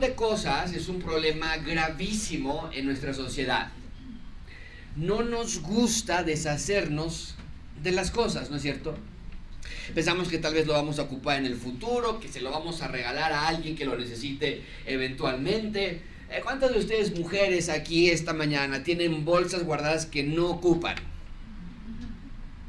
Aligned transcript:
de 0.00 0.14
cosas 0.14 0.72
es 0.72 0.88
un 0.88 1.00
problema 1.00 1.58
gravísimo 1.58 2.70
en 2.72 2.86
nuestra 2.86 3.12
sociedad. 3.12 3.70
No 4.96 5.22
nos 5.22 5.60
gusta 5.60 6.24
deshacernos 6.24 7.34
de 7.82 7.92
las 7.92 8.10
cosas, 8.10 8.50
¿no 8.50 8.56
es 8.56 8.62
cierto? 8.62 8.96
Pensamos 9.94 10.28
que 10.28 10.38
tal 10.38 10.54
vez 10.54 10.66
lo 10.66 10.72
vamos 10.72 10.98
a 10.98 11.02
ocupar 11.02 11.38
en 11.38 11.46
el 11.46 11.54
futuro, 11.54 12.18
que 12.18 12.28
se 12.28 12.40
lo 12.40 12.50
vamos 12.50 12.80
a 12.80 12.88
regalar 12.88 13.32
a 13.32 13.48
alguien 13.48 13.76
que 13.76 13.84
lo 13.84 13.96
necesite 13.96 14.62
eventualmente. 14.86 16.00
Eh, 16.30 16.40
¿Cuántas 16.42 16.72
de 16.72 16.78
ustedes 16.78 17.16
mujeres 17.18 17.68
aquí 17.68 18.10
esta 18.10 18.32
mañana 18.32 18.82
tienen 18.82 19.24
bolsas 19.24 19.64
guardadas 19.64 20.06
que 20.06 20.22
no 20.22 20.48
ocupan? 20.48 20.96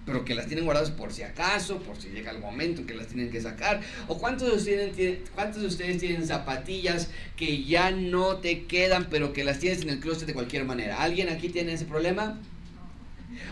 Pero 0.05 0.25
que 0.25 0.33
las 0.33 0.47
tienen 0.47 0.65
guardadas 0.65 0.91
por 0.91 1.13
si 1.13 1.23
acaso, 1.23 1.77
por 1.79 1.95
si 1.95 2.09
llega 2.09 2.31
el 2.31 2.39
momento 2.39 2.81
en 2.81 2.87
que 2.87 2.95
las 2.95 3.07
tienen 3.07 3.29
que 3.29 3.39
sacar. 3.39 3.81
¿O 4.07 4.17
cuántos 4.17 4.49
de 4.49 4.57
ustedes 4.57 4.95
tienen, 4.95 5.23
cuántos 5.35 5.61
de 5.61 5.67
ustedes 5.67 5.99
tienen 5.99 6.25
zapatillas 6.25 7.09
que 7.35 7.63
ya 7.63 7.91
no 7.91 8.37
te 8.37 8.63
quedan, 8.63 9.07
pero 9.09 9.31
que 9.31 9.43
las 9.43 9.59
tienes 9.59 9.81
en 9.83 9.89
el 9.89 9.99
closet 9.99 10.27
de 10.27 10.33
cualquier 10.33 10.65
manera? 10.65 11.01
¿Alguien 11.01 11.29
aquí 11.29 11.49
tiene 11.49 11.73
ese 11.73 11.85
problema? 11.85 12.39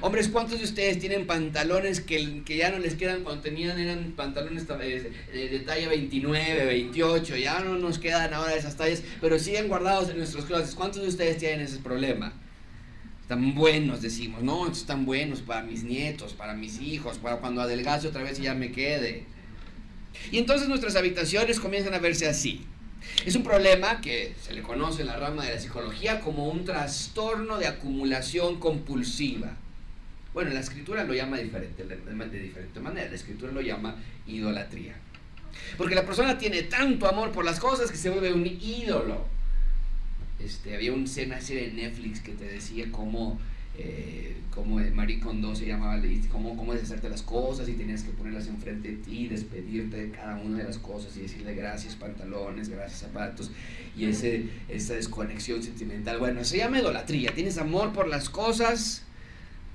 Hombres, 0.02 0.30
¿cuántos 0.30 0.60
de 0.60 0.66
ustedes 0.66 1.00
tienen 1.00 1.28
pantalones 1.28 2.00
que, 2.00 2.42
que 2.44 2.58
ya 2.58 2.72
no 2.72 2.80
les 2.80 2.96
quedan 2.96 3.24
cuando 3.24 3.42
tenían, 3.42 3.80
eran 3.80 4.14
pantalones 4.16 4.68
de, 4.68 5.12
de, 5.34 5.60
talla 5.60 5.90
29, 5.90 6.66
28, 6.66 7.36
ya 7.36 7.60
no 7.60 7.76
nos 7.76 8.00
quedan 8.00 8.34
ahora 8.34 8.56
esas 8.56 8.78
tallas, 8.78 9.04
pero 9.20 9.40
siguen 9.40 9.68
guardados 9.68 10.10
en 10.10 10.18
nuestros 10.18 10.46
closets? 10.46 10.76
¿Cuántos 10.76 11.02
de 11.02 11.10
ustedes 11.10 11.38
tienen 11.38 11.62
ese 11.62 11.80
problema? 11.80 12.34
Están 13.30 13.54
buenos, 13.54 14.02
decimos, 14.02 14.42
no, 14.42 14.68
están 14.68 15.06
buenos 15.06 15.42
para 15.42 15.62
mis 15.62 15.84
nietos, 15.84 16.34
para 16.34 16.56
mis 16.56 16.82
hijos, 16.82 17.20
para 17.20 17.36
cuando 17.36 17.62
adelgace 17.62 18.08
otra 18.08 18.24
vez 18.24 18.40
y 18.40 18.42
ya 18.42 18.56
me 18.56 18.72
quede. 18.72 19.24
Y 20.32 20.40
entonces 20.40 20.68
nuestras 20.68 20.96
habitaciones 20.96 21.60
comienzan 21.60 21.94
a 21.94 22.00
verse 22.00 22.28
así. 22.28 22.66
Es 23.28 23.36
un 23.36 23.44
problema 23.44 24.02
que 24.02 24.34
se 24.42 24.52
le 24.56 24.64
conoce 24.64 25.02
en 25.02 25.10
la 25.10 25.18
rama 25.18 25.46
de 25.46 25.54
la 25.54 25.60
psicología 25.60 26.22
como 26.22 26.48
un 26.48 26.66
trastorno 26.66 27.60
de 27.60 27.68
acumulación 27.68 28.60
compulsiva. 28.60 29.56
Bueno, 30.34 30.50
la 30.50 30.62
escritura 30.62 31.04
lo 31.04 31.14
llama 31.14 31.38
diferente, 31.38 31.84
de 31.84 32.40
diferente 32.40 32.80
manera. 32.80 33.10
La 33.10 33.16
escritura 33.16 33.52
lo 33.52 33.62
llama 33.62 33.96
idolatría. 34.26 34.96
Porque 35.78 35.94
la 35.94 36.04
persona 36.04 36.40
tiene 36.40 36.64
tanto 36.64 37.08
amor 37.08 37.32
por 37.32 37.46
las 37.46 37.60
cosas 37.60 37.92
que 37.92 37.98
se 37.98 38.10
vuelve 38.10 38.34
un 38.34 38.48
ídolo. 38.48 39.28
Este, 40.40 40.76
había 40.76 40.94
un, 40.94 41.02
una 41.02 41.42
serie 41.42 41.70
de 41.70 41.74
Netflix 41.74 42.22
que 42.22 42.32
te 42.32 42.46
decía 42.46 42.86
cómo, 42.92 43.40
eh, 43.78 44.38
cómo 44.52 44.80
Marie 44.94 45.20
Kondo 45.20 45.56
se 45.56 45.66
llamaba, 45.68 46.02
cómo, 46.32 46.56
cómo 46.56 46.74
deshacerte 46.74 47.10
las 47.10 47.22
cosas 47.22 47.68
y 47.68 47.74
tenías 47.74 48.04
que 48.04 48.12
ponerlas 48.12 48.48
enfrente 48.48 48.90
de 48.90 48.96
ti, 48.98 49.28
despedirte 49.28 49.98
de 49.98 50.12
cada 50.12 50.38
una 50.38 50.60
de 50.60 50.64
las 50.64 50.78
cosas 50.78 51.16
y 51.18 51.22
decirle 51.22 51.56
gracias 51.56 51.96
pantalones, 51.96 52.70
gracias 52.70 53.02
zapatos 53.02 53.52
y 53.98 54.06
ese, 54.06 54.46
esa 54.70 54.94
desconexión 54.94 55.62
sentimental. 55.62 56.20
Bueno, 56.20 56.44
se 56.46 56.58
llama 56.58 56.80
idolatría. 56.80 57.34
Tienes 57.34 57.58
amor 57.58 57.92
por 57.92 58.08
las 58.08 58.30
cosas 58.30 59.04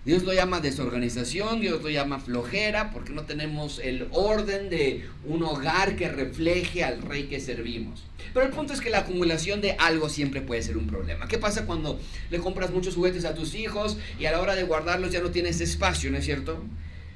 Dios 0.04 0.22
lo 0.22 0.34
llama 0.34 0.60
desorganización, 0.60 1.60
Dios 1.60 1.82
lo 1.82 1.88
llama 1.88 2.20
flojera, 2.20 2.90
porque 2.90 3.14
no 3.14 3.22
tenemos 3.22 3.78
el 3.78 4.06
orden 4.10 4.68
de 4.68 5.08
un 5.24 5.42
hogar 5.42 5.96
que 5.96 6.10
refleje 6.10 6.84
al 6.84 7.00
rey 7.00 7.24
que 7.24 7.40
servimos. 7.40 8.04
Pero 8.34 8.44
el 8.44 8.52
punto 8.52 8.74
es 8.74 8.82
que 8.82 8.90
la 8.90 8.98
acumulación 8.98 9.62
de 9.62 9.72
algo 9.72 10.10
siempre 10.10 10.42
puede 10.42 10.62
ser 10.62 10.76
un 10.76 10.88
problema. 10.88 11.26
¿Qué 11.26 11.38
pasa 11.38 11.64
cuando 11.64 11.98
le 12.30 12.38
compras 12.38 12.70
muchos 12.70 12.96
juguetes 12.96 13.24
a 13.24 13.34
tus 13.34 13.54
hijos 13.54 13.96
y 14.18 14.26
a 14.26 14.32
la 14.32 14.42
hora 14.42 14.54
de 14.54 14.64
guardarlos 14.64 15.10
ya 15.10 15.22
no 15.22 15.30
tienes 15.30 15.62
espacio, 15.62 16.10
¿no 16.10 16.18
es 16.18 16.24
cierto? 16.26 16.62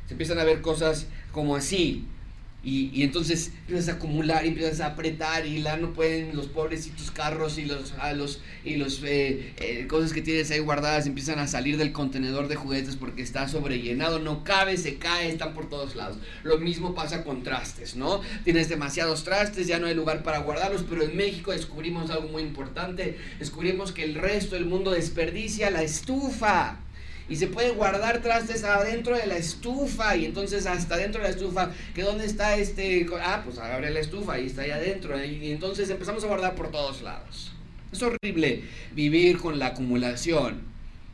Se 0.06 0.14
empiezan 0.14 0.38
a 0.38 0.44
ver 0.44 0.62
cosas 0.62 1.08
como 1.32 1.56
así. 1.56 2.06
Y, 2.64 3.04
entonces 3.04 3.52
empiezas 3.60 3.88
a 3.88 3.92
acumular 3.92 4.44
y 4.44 4.48
empiezas 4.48 4.80
a 4.80 4.86
apretar 4.86 5.46
y 5.46 5.58
la 5.58 5.76
no 5.76 5.92
pueden 5.92 6.34
los 6.34 6.48
carros 7.14 7.56
y 7.56 7.64
los, 7.64 7.92
a 8.00 8.12
los, 8.12 8.40
y 8.64 8.76
los 8.76 9.00
eh, 9.04 9.54
eh, 9.58 9.86
cosas 9.86 10.12
que 10.12 10.22
tienes 10.22 10.50
ahí 10.50 10.58
guardadas 10.58 11.06
empiezan 11.06 11.38
a 11.38 11.46
salir 11.46 11.76
del 11.76 11.92
contenedor 11.92 12.48
de 12.48 12.56
juguetes 12.56 12.96
porque 12.96 13.22
está 13.22 13.48
sobrellenado, 13.48 14.18
no 14.18 14.42
cabe, 14.42 14.76
se 14.76 14.96
cae, 14.96 15.28
están 15.30 15.54
por 15.54 15.68
todos 15.68 15.94
lados. 15.94 16.18
Lo 16.42 16.58
mismo 16.58 16.94
pasa 16.94 17.22
con 17.22 17.44
trastes, 17.44 17.94
¿no? 17.94 18.20
Tienes 18.44 18.68
demasiados 18.68 19.22
trastes, 19.22 19.68
ya 19.68 19.78
no 19.78 19.86
hay 19.86 19.94
lugar 19.94 20.24
para 20.24 20.38
guardarlos, 20.38 20.84
pero 20.88 21.04
en 21.04 21.16
México 21.16 21.52
descubrimos 21.52 22.10
algo 22.10 22.28
muy 22.28 22.42
importante, 22.42 23.16
descubrimos 23.38 23.92
que 23.92 24.02
el 24.02 24.16
resto 24.16 24.56
del 24.56 24.66
mundo 24.66 24.90
desperdicia 24.90 25.70
la 25.70 25.82
estufa 25.82 26.80
y 27.28 27.36
se 27.36 27.46
puede 27.46 27.70
guardar 27.70 28.20
trastes 28.22 28.64
adentro 28.64 29.16
de 29.16 29.26
la 29.26 29.36
estufa 29.36 30.16
y 30.16 30.24
entonces 30.24 30.66
hasta 30.66 30.96
dentro 30.96 31.22
de 31.22 31.28
la 31.28 31.34
estufa, 31.34 31.70
que 31.94 32.02
dónde 32.02 32.26
está 32.26 32.56
este, 32.56 33.06
ah, 33.22 33.42
pues 33.44 33.58
abre 33.58 33.90
la 33.90 34.00
estufa 34.00 34.38
y 34.38 34.46
está 34.46 34.62
ahí 34.62 34.70
adentro 34.70 35.22
y 35.22 35.50
entonces 35.50 35.90
empezamos 35.90 36.24
a 36.24 36.26
guardar 36.26 36.54
por 36.54 36.70
todos 36.70 37.02
lados. 37.02 37.52
Es 37.90 38.02
horrible 38.02 38.64
vivir 38.92 39.38
con 39.38 39.58
la 39.58 39.68
acumulación, 39.68 40.60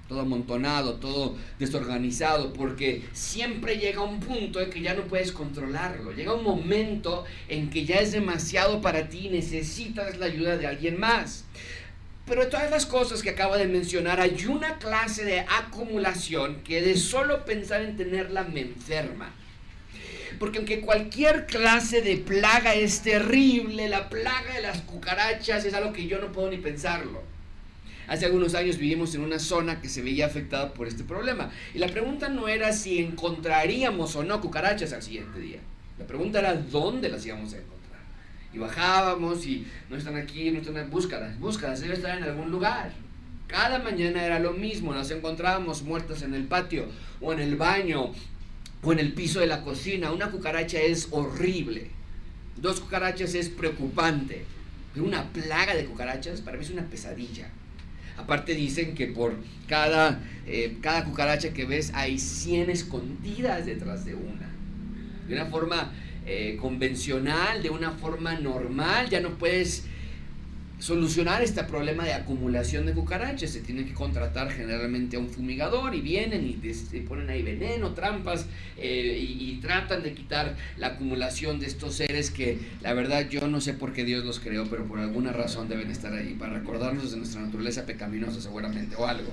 todo 0.08 0.20
amontonado, 0.20 0.94
todo 0.94 1.36
desorganizado, 1.58 2.52
porque 2.52 3.02
siempre 3.12 3.76
llega 3.76 4.02
un 4.02 4.18
punto 4.18 4.60
en 4.60 4.70
que 4.70 4.80
ya 4.80 4.94
no 4.94 5.02
puedes 5.04 5.30
controlarlo. 5.30 6.12
Llega 6.12 6.34
un 6.34 6.42
momento 6.42 7.24
en 7.48 7.70
que 7.70 7.84
ya 7.84 7.96
es 7.96 8.12
demasiado 8.12 8.80
para 8.80 9.08
ti 9.08 9.28
y 9.28 9.30
necesitas 9.30 10.18
la 10.18 10.26
ayuda 10.26 10.56
de 10.56 10.66
alguien 10.66 10.98
más. 10.98 11.44
Pero 12.26 12.42
de 12.44 12.50
todas 12.50 12.70
las 12.70 12.86
cosas 12.86 13.22
que 13.22 13.30
acabo 13.30 13.56
de 13.56 13.66
mencionar, 13.66 14.18
hay 14.18 14.46
una 14.46 14.78
clase 14.78 15.24
de 15.24 15.40
acumulación 15.40 16.62
que 16.62 16.80
de 16.80 16.96
solo 16.96 17.44
pensar 17.44 17.82
en 17.82 17.96
tenerla 17.96 18.44
me 18.44 18.60
enferma. 18.60 19.34
Porque 20.38 20.58
aunque 20.58 20.80
cualquier 20.80 21.46
clase 21.46 22.00
de 22.00 22.16
plaga 22.16 22.74
es 22.74 23.02
terrible, 23.02 23.88
la 23.88 24.08
plaga 24.08 24.54
de 24.54 24.62
las 24.62 24.80
cucarachas 24.82 25.64
es 25.64 25.74
algo 25.74 25.92
que 25.92 26.06
yo 26.06 26.18
no 26.18 26.32
puedo 26.32 26.50
ni 26.50 26.56
pensarlo. 26.56 27.22
Hace 28.06 28.26
algunos 28.26 28.54
años 28.54 28.78
vivimos 28.78 29.14
en 29.14 29.22
una 29.22 29.38
zona 29.38 29.80
que 29.80 29.88
se 29.88 30.02
veía 30.02 30.26
afectada 30.26 30.72
por 30.72 30.88
este 30.88 31.04
problema. 31.04 31.50
Y 31.74 31.78
la 31.78 31.88
pregunta 31.88 32.28
no 32.28 32.48
era 32.48 32.72
si 32.72 32.98
encontraríamos 32.98 34.16
o 34.16 34.24
no 34.24 34.40
cucarachas 34.40 34.92
al 34.92 35.02
siguiente 35.02 35.38
día. 35.38 35.58
La 35.98 36.06
pregunta 36.06 36.40
era 36.40 36.54
dónde 36.54 37.08
las 37.08 37.24
íbamos 37.24 37.52
a 37.52 37.58
encontrar. 37.58 37.83
Y 38.54 38.58
bajábamos 38.58 39.44
y 39.46 39.66
no 39.90 39.96
están 39.96 40.16
aquí, 40.16 40.50
no 40.50 40.60
están, 40.60 40.88
búscalas, 40.90 41.38
búscalas, 41.40 41.80
debe 41.80 41.94
estar 41.94 42.16
en 42.16 42.24
algún 42.24 42.50
lugar. 42.50 42.92
Cada 43.48 43.80
mañana 43.80 44.24
era 44.24 44.38
lo 44.38 44.52
mismo, 44.52 44.94
las 44.94 45.10
encontrábamos 45.10 45.82
muertas 45.82 46.22
en 46.22 46.34
el 46.34 46.44
patio 46.44 46.86
o 47.20 47.32
en 47.32 47.40
el 47.40 47.56
baño 47.56 48.12
o 48.82 48.92
en 48.92 48.98
el 48.98 49.12
piso 49.12 49.40
de 49.40 49.46
la 49.46 49.62
cocina. 49.62 50.12
Una 50.12 50.30
cucaracha 50.30 50.80
es 50.80 51.08
horrible. 51.10 51.90
Dos 52.56 52.80
cucarachas 52.80 53.34
es 53.34 53.48
preocupante. 53.48 54.44
Pero 54.92 55.06
una 55.06 55.32
plaga 55.32 55.74
de 55.74 55.86
cucarachas 55.86 56.40
para 56.40 56.56
mí 56.56 56.64
es 56.64 56.70
una 56.70 56.84
pesadilla. 56.84 57.48
Aparte 58.16 58.54
dicen 58.54 58.94
que 58.94 59.08
por 59.08 59.34
cada, 59.66 60.22
eh, 60.46 60.78
cada 60.80 61.04
cucaracha 61.04 61.52
que 61.52 61.64
ves 61.64 61.90
hay 61.94 62.18
100 62.18 62.70
escondidas 62.70 63.66
detrás 63.66 64.04
de 64.04 64.14
una. 64.14 64.48
De 65.26 65.34
una 65.34 65.46
forma 65.46 65.92
eh, 66.26 66.56
convencional, 66.60 67.62
de 67.62 67.70
una 67.70 67.90
forma 67.92 68.34
normal, 68.38 69.10
ya 69.10 69.20
no 69.20 69.30
puedes 69.38 69.84
solucionar 70.78 71.42
este 71.42 71.64
problema 71.64 72.04
de 72.04 72.12
acumulación 72.12 72.84
de 72.86 72.92
cucarachas. 72.92 73.50
Se 73.50 73.60
tiene 73.60 73.84
que 73.84 73.94
contratar 73.94 74.50
generalmente 74.50 75.16
a 75.16 75.20
un 75.20 75.28
fumigador 75.28 75.94
y 75.94 76.00
vienen 76.00 76.46
y 76.46 76.52
te, 76.54 77.00
ponen 77.02 77.30
ahí 77.30 77.42
veneno, 77.42 77.94
trampas 77.94 78.46
eh, 78.76 79.18
y, 79.18 79.50
y, 79.50 79.60
tratan 79.60 80.02
de 80.02 80.14
quitar 80.14 80.56
la 80.76 80.88
acumulación 80.88 81.60
de 81.60 81.66
estos 81.66 81.94
seres 81.94 82.30
que 82.30 82.58
la 82.82 82.92
verdad 82.92 83.28
yo 83.28 83.46
no 83.48 83.60
sé 83.60 83.74
por 83.74 83.92
qué 83.92 84.04
Dios 84.04 84.24
los 84.24 84.40
creó, 84.40 84.66
pero 84.66 84.84
por 84.84 84.98
alguna 84.98 85.32
razón 85.32 85.68
deben 85.68 85.90
estar 85.90 86.12
ahí 86.12 86.34
para 86.38 86.54
recordarnos 86.54 87.10
de 87.12 87.18
nuestra 87.18 87.40
naturaleza 87.40 87.86
pecaminosa 87.86 88.40
seguramente 88.40 88.96
o 88.96 89.06
algo. 89.06 89.30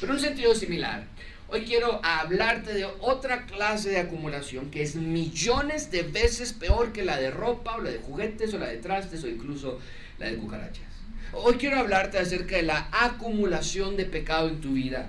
Pero 0.00 0.12
en 0.12 0.18
un 0.18 0.24
sentido 0.24 0.54
similar, 0.54 1.06
Hoy 1.52 1.62
quiero 1.62 2.00
hablarte 2.04 2.72
de 2.72 2.84
otra 3.00 3.44
clase 3.44 3.90
de 3.90 3.98
acumulación 3.98 4.70
que 4.70 4.82
es 4.82 4.94
millones 4.94 5.90
de 5.90 6.04
veces 6.04 6.52
peor 6.52 6.92
que 6.92 7.02
la 7.04 7.16
de 7.16 7.32
ropa 7.32 7.74
o 7.74 7.80
la 7.80 7.90
de 7.90 7.98
juguetes 7.98 8.54
o 8.54 8.58
la 8.58 8.68
de 8.68 8.76
trastes 8.76 9.24
o 9.24 9.28
incluso 9.28 9.80
la 10.20 10.26
de 10.26 10.36
cucarachas. 10.36 10.84
Hoy 11.32 11.54
quiero 11.54 11.80
hablarte 11.80 12.18
acerca 12.18 12.54
de 12.54 12.62
la 12.62 12.88
acumulación 12.92 13.96
de 13.96 14.04
pecado 14.04 14.48
en 14.48 14.60
tu 14.60 14.74
vida. 14.74 15.08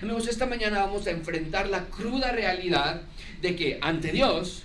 Amigos, 0.00 0.28
esta 0.28 0.46
mañana 0.46 0.78
vamos 0.78 1.08
a 1.08 1.10
enfrentar 1.10 1.68
la 1.68 1.86
cruda 1.86 2.30
realidad 2.30 3.02
de 3.42 3.56
que 3.56 3.78
ante 3.82 4.12
Dios 4.12 4.62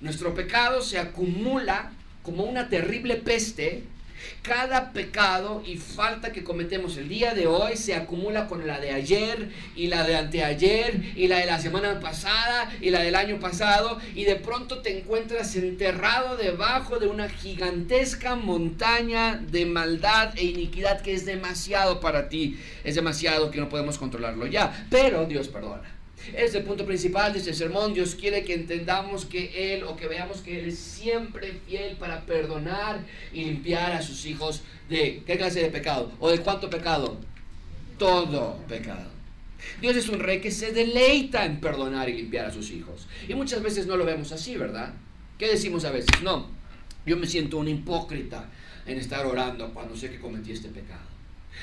nuestro 0.00 0.34
pecado 0.34 0.82
se 0.82 0.98
acumula 0.98 1.92
como 2.24 2.42
una 2.42 2.68
terrible 2.68 3.14
peste 3.14 3.84
cada 4.42 4.92
pecado 4.92 5.62
y 5.66 5.76
falta 5.76 6.32
que 6.32 6.44
cometemos 6.44 6.96
el 6.96 7.08
día 7.08 7.34
de 7.34 7.46
hoy 7.46 7.76
se 7.76 7.94
acumula 7.94 8.46
con 8.46 8.66
la 8.66 8.80
de 8.80 8.90
ayer 8.90 9.50
y 9.76 9.88
la 9.88 10.04
de 10.04 10.16
anteayer 10.16 11.00
y 11.16 11.28
la 11.28 11.38
de 11.38 11.46
la 11.46 11.60
semana 11.60 12.00
pasada 12.00 12.70
y 12.80 12.90
la 12.90 13.00
del 13.00 13.14
año 13.14 13.38
pasado 13.38 13.98
y 14.14 14.24
de 14.24 14.36
pronto 14.36 14.78
te 14.78 14.98
encuentras 14.98 15.54
enterrado 15.56 16.36
debajo 16.36 16.98
de 16.98 17.06
una 17.06 17.28
gigantesca 17.28 18.36
montaña 18.36 19.36
de 19.36 19.66
maldad 19.66 20.34
e 20.36 20.44
iniquidad 20.44 21.00
que 21.00 21.14
es 21.14 21.24
demasiado 21.24 22.00
para 22.00 22.28
ti, 22.28 22.58
es 22.84 22.94
demasiado 22.94 23.50
que 23.50 23.60
no 23.60 23.68
podemos 23.68 23.98
controlarlo 23.98 24.46
ya, 24.46 24.86
pero 24.90 25.26
Dios 25.26 25.48
perdona. 25.48 25.97
Es 26.34 26.54
el 26.54 26.62
punto 26.64 26.84
principal 26.84 27.32
de 27.32 27.38
este 27.38 27.54
sermón. 27.54 27.94
Dios 27.94 28.14
quiere 28.14 28.44
que 28.44 28.54
entendamos 28.54 29.24
que 29.24 29.74
Él 29.74 29.84
o 29.84 29.96
que 29.96 30.08
veamos 30.08 30.40
que 30.40 30.60
Él 30.60 30.68
es 30.68 30.78
siempre 30.78 31.60
fiel 31.66 31.96
para 31.96 32.26
perdonar 32.26 33.04
y 33.32 33.44
limpiar 33.44 33.92
a 33.92 34.02
sus 34.02 34.26
hijos 34.26 34.62
de 34.88 35.22
qué 35.26 35.36
clase 35.36 35.60
de 35.60 35.70
pecado 35.70 36.12
o 36.20 36.30
de 36.30 36.40
cuánto 36.40 36.68
pecado. 36.70 37.18
Todo 37.98 38.58
pecado. 38.68 39.18
Dios 39.80 39.96
es 39.96 40.08
un 40.08 40.20
rey 40.20 40.40
que 40.40 40.50
se 40.50 40.72
deleita 40.72 41.44
en 41.44 41.60
perdonar 41.60 42.08
y 42.08 42.14
limpiar 42.14 42.46
a 42.46 42.52
sus 42.52 42.70
hijos. 42.70 43.06
Y 43.28 43.34
muchas 43.34 43.62
veces 43.62 43.86
no 43.86 43.96
lo 43.96 44.04
vemos 44.04 44.32
así, 44.32 44.56
¿verdad? 44.56 44.94
¿Qué 45.38 45.48
decimos 45.48 45.84
a 45.84 45.90
veces? 45.90 46.22
No, 46.22 46.48
yo 47.06 47.16
me 47.16 47.26
siento 47.26 47.58
un 47.58 47.68
hipócrita 47.68 48.48
en 48.86 48.98
estar 48.98 49.26
orando 49.26 49.72
cuando 49.72 49.96
sé 49.96 50.10
que 50.10 50.18
cometí 50.18 50.52
este 50.52 50.68
pecado. 50.68 51.07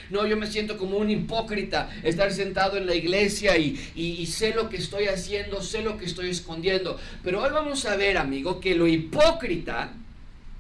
No, 0.10 0.26
yo 0.28 0.38
me 0.38 0.48
siento 0.48 0.78
como 0.78 0.98
un 0.98 1.10
hipócrita 1.10 1.90
estar 2.04 2.32
sentado 2.32 2.78
en 2.78 2.86
la 2.86 2.96
iglesia 2.96 3.58
y, 3.58 3.80
y, 3.96 4.26
sé 4.26 4.54
lo 4.54 4.70
que 4.70 4.78
estoy 4.78 5.06
haciendo, 5.06 5.62
sé 5.62 5.82
lo 5.82 5.98
que 5.98 6.06
estoy 6.06 6.30
escondiendo. 6.30 6.98
Pero 7.24 7.42
hoy 7.42 7.52
vamos 7.52 7.86
a 7.86 7.96
ver, 7.96 8.18
amigo, 8.18 8.60
que 8.60 8.76
lo 8.76 8.88
hipócrita 8.88 9.94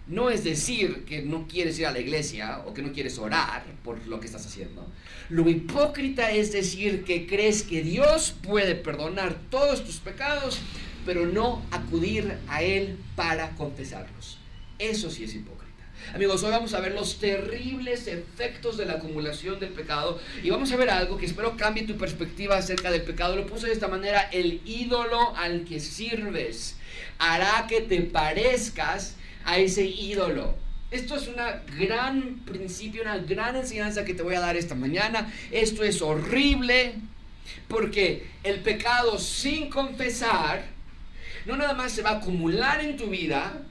no 0.07 0.29
es 0.29 0.43
decir 0.43 1.03
que 1.05 1.23
no 1.23 1.47
quieres 1.47 1.79
ir 1.79 1.87
a 1.87 1.91
la 1.91 1.99
iglesia 1.99 2.61
o 2.65 2.73
que 2.73 2.81
no 2.81 2.91
quieres 2.91 3.17
orar 3.17 3.63
por 3.83 4.05
lo 4.07 4.19
que 4.19 4.27
estás 4.27 4.45
haciendo. 4.45 4.85
Lo 5.29 5.49
hipócrita 5.49 6.31
es 6.31 6.51
decir 6.51 7.03
que 7.03 7.25
crees 7.25 7.63
que 7.63 7.81
Dios 7.81 8.35
puede 8.43 8.75
perdonar 8.75 9.35
todos 9.49 9.83
tus 9.83 9.97
pecados, 9.97 10.59
pero 11.05 11.25
no 11.25 11.63
acudir 11.71 12.37
a 12.47 12.61
Él 12.61 12.97
para 13.15 13.49
confesarlos. 13.51 14.37
Eso 14.77 15.09
sí 15.09 15.23
es 15.23 15.33
hipócrita. 15.33 15.64
Amigos, 16.13 16.43
hoy 16.43 16.51
vamos 16.51 16.73
a 16.73 16.79
ver 16.79 16.93
los 16.93 17.19
terribles 17.19 18.07
efectos 18.07 18.77
de 18.77 18.85
la 18.85 18.93
acumulación 18.93 19.59
del 19.59 19.69
pecado 19.69 20.19
y 20.43 20.49
vamos 20.49 20.71
a 20.71 20.77
ver 20.77 20.89
algo 20.89 21.17
que 21.17 21.25
espero 21.25 21.57
cambie 21.57 21.85
tu 21.85 21.97
perspectiva 21.97 22.57
acerca 22.57 22.91
del 22.91 23.01
pecado. 23.01 23.35
Lo 23.35 23.45
puse 23.45 23.67
de 23.67 23.73
esta 23.73 23.87
manera, 23.87 24.21
el 24.31 24.61
ídolo 24.65 25.35
al 25.35 25.65
que 25.65 25.79
sirves 25.79 26.77
hará 27.17 27.65
que 27.67 27.81
te 27.81 28.01
parezcas 28.01 29.15
a 29.43 29.57
ese 29.57 29.85
ídolo. 29.85 30.55
Esto 30.91 31.15
es 31.15 31.27
un 31.27 31.35
gran 31.77 32.39
principio, 32.45 33.01
una 33.01 33.17
gran 33.17 33.55
enseñanza 33.55 34.05
que 34.05 34.13
te 34.13 34.23
voy 34.23 34.35
a 34.35 34.39
dar 34.39 34.55
esta 34.55 34.75
mañana. 34.75 35.33
Esto 35.51 35.83
es 35.83 36.01
horrible 36.01 36.95
porque 37.67 38.27
el 38.43 38.61
pecado 38.61 39.17
sin 39.17 39.69
confesar 39.69 40.63
no 41.45 41.57
nada 41.57 41.73
más 41.73 41.91
se 41.91 42.01
va 42.01 42.11
a 42.11 42.17
acumular 42.17 42.79
en 42.81 42.95
tu 42.95 43.07
vida, 43.07 43.61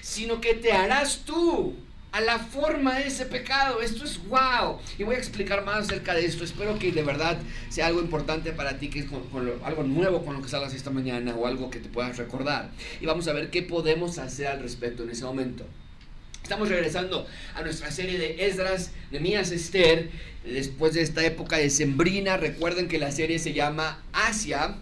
sino 0.00 0.40
que 0.40 0.54
te 0.54 0.72
harás 0.72 1.22
tú 1.24 1.74
a 2.12 2.20
la 2.20 2.38
forma 2.38 2.98
de 2.98 3.06
ese 3.06 3.26
pecado. 3.26 3.80
Esto 3.80 4.04
es 4.04 4.18
wow. 4.28 4.78
Y 4.98 5.04
voy 5.04 5.14
a 5.14 5.18
explicar 5.18 5.64
más 5.64 5.86
acerca 5.86 6.14
de 6.14 6.24
esto. 6.24 6.44
Espero 6.44 6.78
que 6.78 6.92
de 6.92 7.02
verdad 7.02 7.38
sea 7.68 7.86
algo 7.86 8.00
importante 8.00 8.52
para 8.52 8.78
ti, 8.78 8.88
que 8.88 9.00
es 9.00 9.06
algo 9.64 9.82
nuevo 9.84 10.24
con 10.24 10.34
lo 10.34 10.42
que 10.42 10.48
salgas 10.48 10.74
esta 10.74 10.90
mañana 10.90 11.34
o 11.34 11.46
algo 11.46 11.70
que 11.70 11.78
te 11.78 11.88
puedas 11.88 12.16
recordar. 12.16 12.70
Y 13.00 13.06
vamos 13.06 13.28
a 13.28 13.32
ver 13.32 13.50
qué 13.50 13.62
podemos 13.62 14.18
hacer 14.18 14.48
al 14.48 14.60
respecto 14.60 15.04
en 15.04 15.10
ese 15.10 15.24
momento. 15.24 15.64
Estamos 16.42 16.68
regresando 16.68 17.26
a 17.54 17.62
nuestra 17.62 17.92
serie 17.92 18.18
de 18.18 18.46
Esdras, 18.46 18.90
de 19.12 19.20
Mías 19.20 19.52
Esther, 19.52 20.10
después 20.44 20.94
de 20.94 21.02
esta 21.02 21.24
época 21.24 21.58
de 21.58 21.70
Sembrina. 21.70 22.36
Recuerden 22.38 22.88
que 22.88 22.98
la 22.98 23.12
serie 23.12 23.38
se 23.38 23.52
llama 23.52 24.02
Asia 24.12 24.76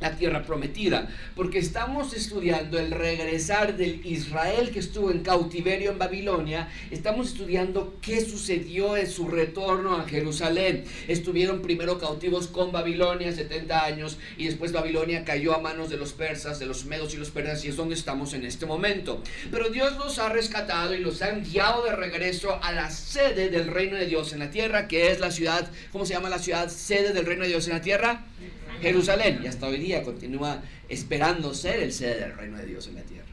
la 0.00 0.16
tierra 0.16 0.42
prometida, 0.42 1.08
porque 1.36 1.58
estamos 1.58 2.14
estudiando 2.14 2.78
el 2.78 2.90
regresar 2.90 3.76
del 3.76 4.04
Israel 4.04 4.70
que 4.70 4.78
estuvo 4.78 5.10
en 5.10 5.20
cautiverio 5.20 5.92
en 5.92 5.98
Babilonia, 5.98 6.68
estamos 6.90 7.28
estudiando 7.28 7.94
qué 8.00 8.20
sucedió 8.20 8.96
en 8.96 9.08
su 9.10 9.28
retorno 9.28 9.96
a 9.96 10.08
Jerusalén. 10.08 10.84
Estuvieron 11.06 11.60
primero 11.60 11.98
cautivos 11.98 12.46
con 12.46 12.72
Babilonia 12.72 13.32
70 13.32 13.84
años 13.84 14.18
y 14.38 14.46
después 14.46 14.72
Babilonia 14.72 15.24
cayó 15.24 15.54
a 15.54 15.60
manos 15.60 15.90
de 15.90 15.98
los 15.98 16.12
persas, 16.12 16.58
de 16.58 16.66
los 16.66 16.86
medos 16.86 17.12
y 17.14 17.18
los 17.18 17.30
persas 17.30 17.64
y 17.64 17.68
es 17.68 17.76
donde 17.76 17.94
estamos 17.94 18.32
en 18.32 18.44
este 18.44 18.64
momento. 18.64 19.22
Pero 19.50 19.68
Dios 19.68 19.96
los 19.98 20.18
ha 20.18 20.30
rescatado 20.30 20.94
y 20.94 20.98
los 20.98 21.20
ha 21.20 21.28
enviado 21.28 21.84
de 21.84 21.94
regreso 21.94 22.58
a 22.62 22.72
la 22.72 22.90
sede 22.90 23.50
del 23.50 23.66
reino 23.66 23.96
de 23.96 24.06
Dios 24.06 24.32
en 24.32 24.38
la 24.38 24.50
tierra, 24.50 24.88
que 24.88 25.10
es 25.10 25.20
la 25.20 25.30
ciudad, 25.30 25.70
¿cómo 25.92 26.06
se 26.06 26.14
llama 26.14 26.30
la 26.30 26.38
ciudad 26.38 26.70
sede 26.70 27.12
del 27.12 27.26
reino 27.26 27.42
de 27.42 27.50
Dios 27.50 27.66
en 27.68 27.74
la 27.74 27.82
tierra? 27.82 28.24
Jerusalén 28.80 29.40
y 29.42 29.46
hasta 29.46 29.66
hoy 29.66 29.78
día 29.78 30.02
continúa 30.02 30.62
esperando 30.88 31.54
ser 31.54 31.80
el 31.80 31.92
sede 31.92 32.20
del 32.20 32.36
reino 32.36 32.58
de 32.58 32.66
Dios 32.66 32.86
en 32.88 32.94
la 32.96 33.02
tierra. 33.02 33.29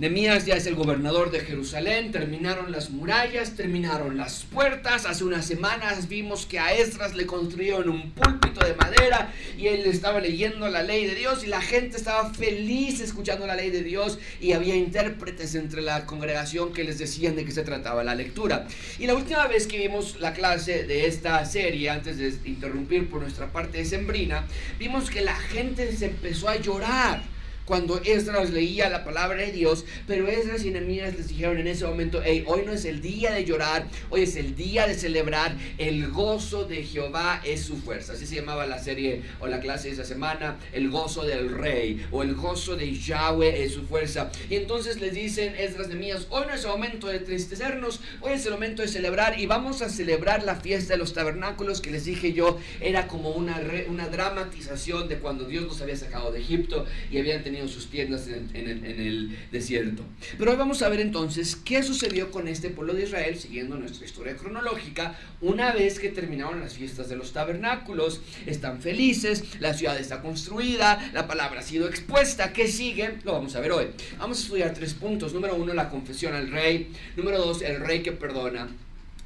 Nemías 0.00 0.46
ya 0.46 0.54
es 0.54 0.64
el 0.64 0.76
gobernador 0.76 1.30
de 1.30 1.40
Jerusalén, 1.40 2.10
terminaron 2.10 2.72
las 2.72 2.88
murallas, 2.88 3.54
terminaron 3.54 4.16
las 4.16 4.44
puertas. 4.44 5.04
Hace 5.04 5.24
unas 5.24 5.44
semanas 5.44 6.08
vimos 6.08 6.46
que 6.46 6.58
a 6.58 6.72
Esdras 6.72 7.14
le 7.14 7.26
construyeron 7.26 7.86
un 7.90 8.10
púlpito 8.12 8.64
de 8.64 8.72
madera 8.72 9.30
y 9.58 9.66
él 9.66 9.84
estaba 9.84 10.20
leyendo 10.20 10.70
la 10.70 10.82
ley 10.82 11.04
de 11.04 11.14
Dios 11.14 11.44
y 11.44 11.48
la 11.48 11.60
gente 11.60 11.98
estaba 11.98 12.32
feliz 12.32 13.00
escuchando 13.00 13.46
la 13.46 13.54
ley 13.54 13.68
de 13.68 13.82
Dios 13.82 14.18
y 14.40 14.52
había 14.52 14.74
intérpretes 14.74 15.54
entre 15.54 15.82
la 15.82 16.06
congregación 16.06 16.72
que 16.72 16.84
les 16.84 16.98
decían 16.98 17.36
de 17.36 17.44
qué 17.44 17.52
se 17.52 17.62
trataba 17.62 18.02
la 18.02 18.14
lectura. 18.14 18.66
Y 18.98 19.06
la 19.06 19.14
última 19.14 19.48
vez 19.48 19.66
que 19.66 19.76
vimos 19.76 20.18
la 20.18 20.32
clase 20.32 20.84
de 20.84 21.08
esta 21.08 21.44
serie, 21.44 21.90
antes 21.90 22.16
de 22.16 22.32
interrumpir 22.48 23.10
por 23.10 23.20
nuestra 23.20 23.52
parte 23.52 23.76
de 23.76 23.84
sembrina, 23.84 24.46
vimos 24.78 25.10
que 25.10 25.20
la 25.20 25.36
gente 25.36 25.94
se 25.94 26.06
empezó 26.06 26.48
a 26.48 26.56
llorar 26.56 27.20
cuando 27.64 28.00
Esdras 28.02 28.50
leía 28.50 28.88
la 28.90 29.04
palabra 29.04 29.42
de 29.42 29.52
Dios, 29.52 29.84
pero 30.06 30.26
Esdras 30.28 30.64
y 30.64 30.70
Nehemías 30.70 31.16
les 31.16 31.28
dijeron 31.28 31.58
en 31.58 31.68
ese 31.68 31.86
momento, 31.86 32.20
hey, 32.24 32.44
hoy 32.46 32.62
no 32.66 32.72
es 32.72 32.84
el 32.84 33.00
día 33.00 33.32
de 33.32 33.44
llorar, 33.44 33.86
hoy 34.08 34.22
es 34.22 34.36
el 34.36 34.56
día 34.56 34.86
de 34.86 34.94
celebrar, 34.94 35.56
el 35.78 36.08
gozo 36.08 36.64
de 36.64 36.82
Jehová 36.82 37.40
es 37.44 37.62
su 37.62 37.76
fuerza. 37.76 38.14
Así 38.14 38.26
se 38.26 38.36
llamaba 38.36 38.66
la 38.66 38.78
serie 38.78 39.22
o 39.38 39.46
la 39.46 39.60
clase 39.60 39.88
de 39.88 39.94
esa 39.94 40.04
semana, 40.04 40.58
el 40.72 40.90
gozo 40.90 41.24
del 41.24 41.50
rey 41.50 42.04
o 42.10 42.22
el 42.22 42.34
gozo 42.34 42.76
de 42.76 42.92
Yahweh 42.92 43.62
es 43.62 43.74
su 43.74 43.86
fuerza. 43.86 44.30
Y 44.48 44.56
entonces 44.56 45.00
les 45.00 45.14
dicen 45.14 45.54
Esdras 45.56 45.86
y 45.86 45.90
Nehemías, 45.90 46.26
hoy 46.30 46.46
no 46.46 46.54
es 46.54 46.64
el 46.64 46.70
momento 46.70 47.06
de 47.06 47.20
tristecernos, 47.20 48.00
hoy 48.20 48.32
es 48.32 48.46
el 48.46 48.52
momento 48.52 48.82
de 48.82 48.88
celebrar 48.88 49.38
y 49.38 49.46
vamos 49.46 49.82
a 49.82 49.88
celebrar 49.88 50.42
la 50.42 50.56
fiesta 50.56 50.94
de 50.94 50.98
los 50.98 51.12
tabernáculos 51.12 51.80
que 51.80 51.90
les 51.90 52.04
dije 52.04 52.32
yo, 52.32 52.58
era 52.80 53.06
como 53.06 53.30
una, 53.30 53.60
una 53.88 54.08
dramatización 54.08 55.08
de 55.08 55.18
cuando 55.18 55.44
Dios 55.44 55.64
nos 55.64 55.80
había 55.80 55.96
sacado 55.96 56.32
de 56.32 56.40
Egipto 56.40 56.86
y 57.10 57.18
habían 57.18 57.42
tenido 57.42 57.49
sus 57.68 57.88
tiendas 57.88 58.26
en, 58.28 58.50
el 58.54 59.36
desierto. 59.52 60.02
Pero 60.38 60.50
hoy 60.50 60.56
vamos 60.56 60.82
a 60.82 60.88
ver 60.88 61.00
entonces 61.00 61.56
qué 61.56 61.82
sucedió 61.82 62.30
con 62.30 62.48
este 62.48 62.70
pueblo 62.70 62.94
de 62.94 63.04
Israel, 63.04 63.38
siguiendo 63.38 63.76
nuestra 63.76 64.04
historia 64.04 64.36
cronológica, 64.36 65.18
una 65.40 65.72
vez 65.72 65.98
que 65.98 66.08
terminaron 66.08 66.60
las 66.60 66.74
fiestas 66.74 67.08
de 67.08 67.16
los 67.16 67.32
tabernáculos. 67.32 68.20
Están 68.46 68.80
felices, 68.80 69.44
la 69.60 69.74
ciudad 69.74 69.98
está 69.98 70.22
construida, 70.22 71.10
la 71.12 71.26
palabra 71.26 71.60
ha 71.60 71.62
sido 71.64 71.88
expuesta. 71.88 72.52
¿Qué 72.52 72.68
sigue? 72.68 73.18
Lo 73.24 73.32
vamos 73.32 73.54
a 73.56 73.60
ver 73.60 73.72
hoy. 73.72 73.86
Vamos 74.18 74.38
a 74.38 74.42
estudiar 74.42 74.74
tres 74.74 74.94
puntos. 74.94 75.32
Número 75.34 75.54
uno, 75.56 75.74
la 75.74 75.88
confesión 75.88 76.34
al 76.34 76.50
rey. 76.50 76.92
Número 77.16 77.38
dos, 77.38 77.62
el 77.62 77.80
rey 77.80 78.02
que 78.02 78.12
perdona. 78.12 78.68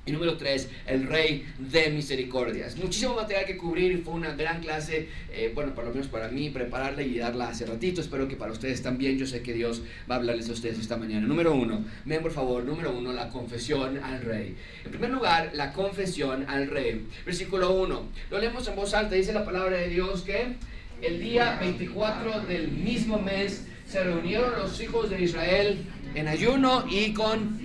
Y 0.06 0.12
número 0.12 0.37
tres, 0.37 0.68
el 0.87 1.06
Rey 1.06 1.46
de 1.58 1.88
Misericordias. 1.88 2.76
Muchísimo 2.76 3.14
material 3.14 3.46
que 3.46 3.56
cubrir 3.56 4.02
fue 4.04 4.12
una 4.12 4.34
gran 4.34 4.61
clase, 4.61 5.08
eh, 5.32 5.50
bueno, 5.54 5.75
por 5.75 5.84
lo 5.84 5.92
menos 5.92 6.08
para 6.08 6.28
mí, 6.28 6.50
prepararla 6.50 7.02
y 7.02 7.16
darla 7.16 7.49
hace 7.49 7.64
ratito. 7.64 8.02
Espero 8.02 8.28
que 8.28 8.37
para 8.37 8.52
ustedes 8.52 8.82
también. 8.82 9.16
Yo 9.16 9.26
sé 9.26 9.40
que 9.40 9.54
Dios 9.54 9.82
va 10.11 10.16
a 10.16 10.18
hablarles 10.18 10.50
a 10.50 10.52
ustedes 10.52 10.78
esta 10.78 10.99
mañana. 10.99 11.26
Número 11.26 11.54
uno, 11.54 11.82
ven 12.04 12.20
por 12.20 12.32
favor, 12.32 12.64
número 12.64 12.92
uno, 12.92 13.14
la 13.14 13.30
confesión 13.30 13.99
al 13.99 14.20
Rey. 14.20 14.54
En 14.84 14.90
primer 14.90 15.08
lugar, 15.08 15.52
la 15.54 15.73
confesión 15.73 16.44
al 16.49 16.68
Rey. 16.68 17.06
Versículo 17.25 17.73
1. 17.73 18.08
Lo 18.30 18.38
leemos 18.38 18.68
en 18.68 18.76
voz 18.76 18.92
alta. 18.92 19.14
Dice 19.14 19.32
la 19.32 19.46
palabra 19.46 19.78
de 19.78 19.88
Dios 19.88 20.20
que 20.20 20.56
el 21.00 21.18
día 21.18 21.56
24 21.58 22.40
del 22.40 22.68
mismo 22.68 23.18
mes 23.18 23.64
se 23.87 24.04
reunieron 24.04 24.52
los 24.58 24.78
hijos 24.82 25.08
de 25.08 25.23
Israel 25.23 25.78
en 26.14 26.28
ayuno 26.28 26.84
y 26.90 27.14
con... 27.14 27.64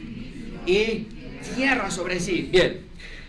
Y 0.65 1.07
tierra 1.39 1.89
sobre 1.91 2.19
sí. 2.19 2.49
Bien, 2.51 2.81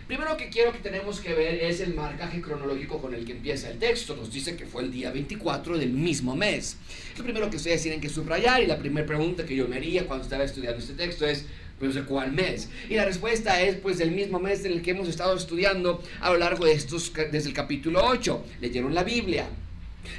primero 0.07 0.37
que 0.37 0.49
quiero 0.49 0.71
que 0.71 0.79
tenemos 0.79 1.19
que 1.19 1.33
ver 1.33 1.55
es 1.63 1.79
el 1.79 1.93
marcaje 1.93 2.41
cronológico 2.41 3.01
con 3.01 3.13
el 3.13 3.25
que 3.25 3.33
empieza 3.33 3.69
el 3.69 3.79
texto. 3.79 4.15
Nos 4.15 4.31
dice 4.31 4.55
que 4.55 4.65
fue 4.65 4.83
el 4.83 4.91
día 4.91 5.11
24 5.11 5.77
del 5.77 5.91
mismo 5.91 6.35
mes. 6.35 6.77
Lo 7.17 7.23
primero 7.23 7.49
que 7.49 7.57
ustedes 7.57 7.81
tienen 7.81 8.01
que 8.01 8.09
subrayar 8.09 8.61
y 8.61 8.67
la 8.67 8.77
primera 8.77 9.05
pregunta 9.05 9.45
que 9.45 9.55
yo 9.55 9.67
me 9.67 9.77
haría 9.77 10.05
cuando 10.05 10.23
estaba 10.23 10.43
estudiando 10.43 10.79
este 10.79 10.93
texto 10.93 11.25
es, 11.25 11.45
pues 11.79 11.95
de 11.95 12.03
cuál 12.03 12.31
mes. 12.31 12.69
Y 12.89 12.95
la 12.95 13.05
respuesta 13.05 13.59
es 13.61 13.75
pues 13.77 13.97
del 13.97 14.11
mismo 14.11 14.39
mes 14.39 14.63
en 14.65 14.73
el 14.73 14.81
que 14.81 14.91
hemos 14.91 15.07
estado 15.07 15.35
estudiando 15.35 16.03
a 16.19 16.31
lo 16.31 16.37
largo 16.37 16.65
de 16.65 16.73
estos, 16.73 17.11
desde 17.31 17.49
el 17.49 17.55
capítulo 17.55 18.01
8. 18.05 18.45
Leyeron 18.61 18.93
la 18.93 19.03
Biblia, 19.03 19.47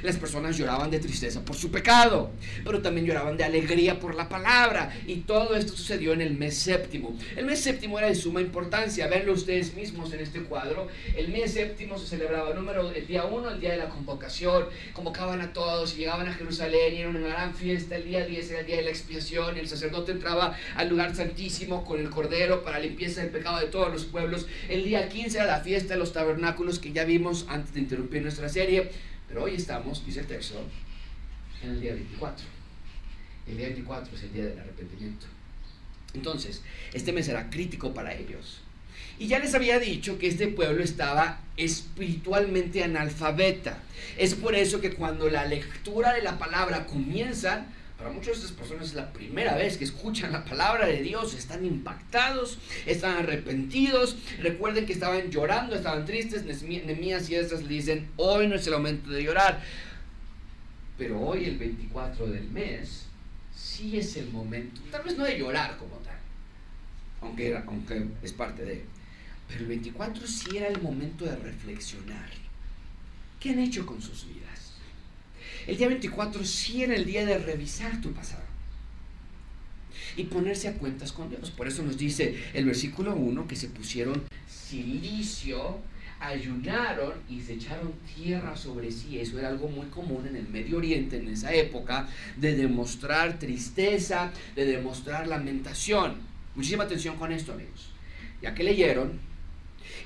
las 0.01 0.17
personas 0.17 0.57
lloraban 0.57 0.91
de 0.91 0.99
tristeza 0.99 1.43
por 1.43 1.55
su 1.55 1.71
pecado, 1.71 2.31
pero 2.63 2.81
también 2.81 3.05
lloraban 3.05 3.37
de 3.37 3.43
alegría 3.43 3.99
por 3.99 4.15
la 4.15 4.29
palabra. 4.29 4.93
Y 5.07 5.17
todo 5.21 5.55
esto 5.55 5.75
sucedió 5.75 6.13
en 6.13 6.21
el 6.21 6.35
mes 6.35 6.57
séptimo. 6.57 7.17
El 7.35 7.45
mes 7.45 7.59
séptimo 7.59 7.97
era 7.97 8.07
de 8.07 8.15
suma 8.15 8.41
importancia. 8.41 9.07
Verlo 9.07 9.33
ustedes 9.33 9.73
mismos 9.75 10.13
en 10.13 10.19
este 10.21 10.41
cuadro. 10.43 10.87
El 11.15 11.29
mes 11.29 11.53
séptimo 11.53 11.97
se 11.97 12.07
celebraba 12.07 12.53
número, 12.53 12.91
el 12.91 13.07
día 13.07 13.25
uno, 13.25 13.49
el 13.49 13.59
día 13.59 13.71
de 13.71 13.77
la 13.77 13.89
convocación. 13.89 14.65
Convocaban 14.93 15.41
a 15.41 15.53
todos 15.53 15.95
y 15.95 15.99
llegaban 15.99 16.27
a 16.27 16.33
Jerusalén 16.33 16.93
y 16.93 16.97
era 17.01 17.09
una 17.09 17.19
gran 17.19 17.53
fiesta. 17.53 17.95
El 17.95 18.05
día 18.05 18.25
10 18.25 18.51
era 18.51 18.59
el 18.61 18.65
día 18.65 18.77
de 18.77 18.83
la 18.83 18.89
expiación. 18.89 19.57
Y 19.57 19.59
el 19.59 19.67
sacerdote 19.67 20.11
entraba 20.11 20.57
al 20.75 20.89
lugar 20.89 21.15
santísimo 21.15 21.83
con 21.83 21.99
el 21.99 22.09
cordero 22.09 22.63
para 22.63 22.79
limpieza 22.79 23.21
del 23.21 23.29
pecado 23.29 23.59
de 23.59 23.67
todos 23.67 23.91
los 23.91 24.05
pueblos. 24.05 24.47
El 24.69 24.83
día 24.83 25.09
15 25.09 25.37
era 25.37 25.47
la 25.47 25.59
fiesta 25.61 25.93
de 25.93 25.99
los 25.99 26.13
tabernáculos 26.13 26.79
que 26.79 26.91
ya 26.91 27.05
vimos 27.05 27.45
antes 27.49 27.73
de 27.73 27.79
interrumpir 27.79 28.21
nuestra 28.21 28.49
serie 28.49 28.91
Pero 29.33 29.45
hoy 29.45 29.55
estamos, 29.55 30.05
dice 30.05 30.19
el 30.19 30.27
texto, 30.27 30.63
en 31.63 31.71
el 31.71 31.81
día 31.81 31.93
24. 31.95 32.45
El 33.47 33.57
día 33.57 33.65
24 33.65 34.15
es 34.15 34.21
el 34.21 34.31
día 34.33 34.45
del 34.45 34.59
arrepentimiento. 34.59 35.25
Entonces, 36.13 36.61
este 36.93 37.11
mes 37.11 37.27
era 37.27 37.49
crítico 37.49 37.95
para 37.95 38.13
ellos. 38.13 38.61
Y 39.17 39.25
ya 39.25 39.39
les 39.39 39.55
había 39.55 39.79
dicho 39.79 40.19
que 40.19 40.27
este 40.27 40.49
pueblo 40.49 40.83
estaba 40.83 41.41
espiritualmente 41.57 42.83
analfabeta. 42.83 43.81
Es 44.19 44.35
por 44.35 44.53
eso 44.53 44.79
que 44.81 44.93
cuando 44.93 45.27
la 45.27 45.45
lectura 45.45 46.13
de 46.13 46.21
la 46.21 46.37
palabra 46.37 46.85
comienza, 46.85 47.65
para 48.03 48.13
muchas 48.13 48.33
de 48.35 48.43
estas 48.43 48.51
personas 48.51 48.87
es 48.89 48.95
la 48.95 49.13
primera 49.13 49.55
vez 49.55 49.77
que 49.77 49.85
escuchan 49.85 50.33
la 50.33 50.43
palabra 50.43 50.87
de 50.87 51.01
Dios, 51.01 51.33
están 51.35 51.65
impactados, 51.65 52.57
están 52.85 53.15
arrepentidos. 53.15 54.17
Recuerden 54.39 54.85
que 54.85 54.91
estaban 54.91 55.31
llorando, 55.31 55.73
estaban 55.73 56.03
tristes. 56.03 56.43
Nemías 56.43 57.29
y 57.29 57.35
estas 57.35 57.63
le 57.63 57.69
dicen, 57.69 58.09
hoy 58.17 58.47
no 58.47 58.55
es 58.55 58.67
el 58.67 58.73
momento 58.73 59.09
de 59.09 59.23
llorar. 59.23 59.63
Pero 60.97 61.17
hoy, 61.21 61.45
el 61.45 61.57
24 61.57 62.27
del 62.27 62.49
mes, 62.49 63.05
sí 63.55 63.97
es 63.97 64.17
el 64.17 64.29
momento, 64.31 64.81
tal 64.91 65.03
vez 65.03 65.17
no 65.17 65.23
de 65.23 65.39
llorar 65.39 65.77
como 65.77 65.95
tal, 65.97 66.17
aunque, 67.21 67.55
aunque 67.55 68.05
es 68.21 68.33
parte 68.33 68.65
de... 68.65 68.83
Pero 69.47 69.61
el 69.61 69.67
24 69.67 70.27
sí 70.27 70.57
era 70.57 70.67
el 70.67 70.81
momento 70.81 71.23
de 71.23 71.37
reflexionar. 71.37 72.29
¿Qué 73.39 73.51
han 73.51 73.59
hecho 73.59 73.85
con 73.85 74.01
sus 74.01 74.27
vidas? 74.27 74.42
El 75.67 75.77
día 75.77 75.87
24 75.87 76.43
sí 76.43 76.83
era 76.83 76.95
el 76.95 77.05
día 77.05 77.25
de 77.25 77.37
revisar 77.37 78.01
tu 78.01 78.11
pasado 78.11 78.43
y 80.15 80.25
ponerse 80.25 80.67
a 80.67 80.73
cuentas 80.73 81.11
con 81.11 81.29
Dios. 81.29 81.51
Por 81.51 81.67
eso 81.67 81.83
nos 81.83 81.97
dice 81.97 82.35
el 82.53 82.65
versículo 82.65 83.15
1 83.15 83.47
que 83.47 83.55
se 83.55 83.69
pusieron 83.69 84.23
silicio, 84.47 85.79
ayunaron 86.19 87.13
y 87.29 87.41
se 87.41 87.53
echaron 87.53 87.93
tierra 88.15 88.55
sobre 88.55 88.91
sí. 88.91 89.19
Eso 89.19 89.39
era 89.39 89.49
algo 89.49 89.67
muy 89.67 89.87
común 89.87 90.27
en 90.27 90.35
el 90.35 90.47
Medio 90.47 90.77
Oriente 90.77 91.17
en 91.17 91.29
esa 91.29 91.53
época, 91.53 92.07
de 92.37 92.55
demostrar 92.55 93.39
tristeza, 93.39 94.31
de 94.55 94.65
demostrar 94.65 95.27
lamentación. 95.27 96.15
Muchísima 96.55 96.83
atención 96.83 97.17
con 97.17 97.31
esto, 97.31 97.53
amigos. 97.53 97.89
Ya 98.41 98.53
que 98.53 98.63
leyeron, 98.63 99.19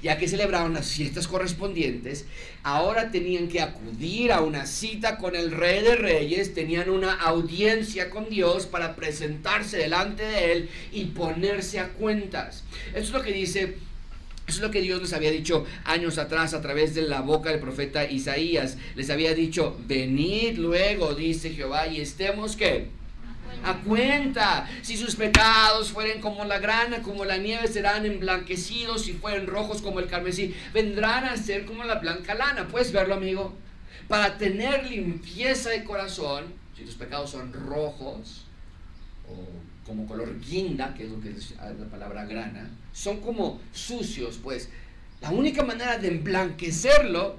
ya 0.01 0.17
que 0.17 0.27
celebraron 0.27 0.73
las 0.73 0.91
fiestas 0.91 1.27
correspondientes, 1.27 2.25
ahora 2.63 3.11
tenían 3.11 3.47
que 3.47 3.61
acudir 3.61 4.31
a 4.31 4.41
una 4.41 4.65
cita 4.65 5.17
con 5.17 5.35
el 5.35 5.51
rey 5.51 5.83
de 5.83 5.95
reyes, 5.95 6.53
tenían 6.53 6.89
una 6.89 7.13
audiencia 7.13 8.09
con 8.09 8.29
Dios 8.29 8.65
para 8.65 8.95
presentarse 8.95 9.77
delante 9.77 10.23
de 10.23 10.51
él 10.51 10.69
y 10.91 11.05
ponerse 11.05 11.79
a 11.79 11.89
cuentas. 11.89 12.63
Eso 12.93 12.99
es 12.99 13.11
lo 13.11 13.21
que 13.21 13.33
dice 13.33 13.75
eso 14.47 14.59
es 14.59 14.63
lo 14.63 14.71
que 14.71 14.81
Dios 14.81 15.01
les 15.01 15.11
había 15.11 15.29
dicho 15.29 15.65
años 15.83 16.17
atrás 16.17 16.53
a 16.53 16.61
través 16.61 16.95
de 16.95 17.01
la 17.01 17.19
boca 17.19 17.49
del 17.49 17.59
profeta 17.59 18.09
Isaías. 18.09 18.77
Les 18.95 19.09
había 19.09 19.33
dicho, 19.33 19.77
venid 19.85 20.57
luego, 20.57 21.13
dice 21.13 21.49
Jehová, 21.49 21.87
y 21.87 21.99
estemos 21.99 22.55
que 22.55 22.87
a 23.63 23.75
cuenta. 23.81 24.67
Si 24.81 24.97
sus 24.97 25.15
pecados 25.15 25.91
fueren 25.91 26.21
como 26.21 26.45
la 26.45 26.59
grana, 26.59 27.01
como 27.01 27.25
la 27.25 27.37
nieve, 27.37 27.67
serán 27.67 28.05
emblanquecidos. 28.05 29.03
Si 29.03 29.13
fueren 29.13 29.47
rojos 29.47 29.81
como 29.81 29.99
el 29.99 30.07
carmesí, 30.07 30.55
vendrán 30.73 31.25
a 31.25 31.37
ser 31.37 31.65
como 31.65 31.83
la 31.83 31.95
blanca 31.95 32.33
lana. 32.35 32.67
¿Puedes 32.67 32.91
verlo, 32.91 33.15
amigo? 33.15 33.53
Para 34.07 34.37
tener 34.37 34.85
limpieza 34.89 35.69
de 35.69 35.83
corazón, 35.83 36.45
si 36.75 36.83
tus 36.83 36.95
pecados 36.95 37.31
son 37.31 37.51
rojos, 37.53 38.45
o 39.27 39.85
como 39.85 40.05
color 40.05 40.39
guinda, 40.39 40.93
que 40.93 41.05
es 41.05 41.09
lo 41.09 41.19
que 41.21 41.29
es 41.29 41.55
la 41.57 41.85
palabra 41.89 42.25
grana, 42.25 42.69
son 42.93 43.21
como 43.21 43.59
sucios, 43.73 44.39
pues 44.41 44.69
la 45.21 45.31
única 45.31 45.63
manera 45.63 45.97
de 45.97 46.09
emblanquecerlo 46.09 47.37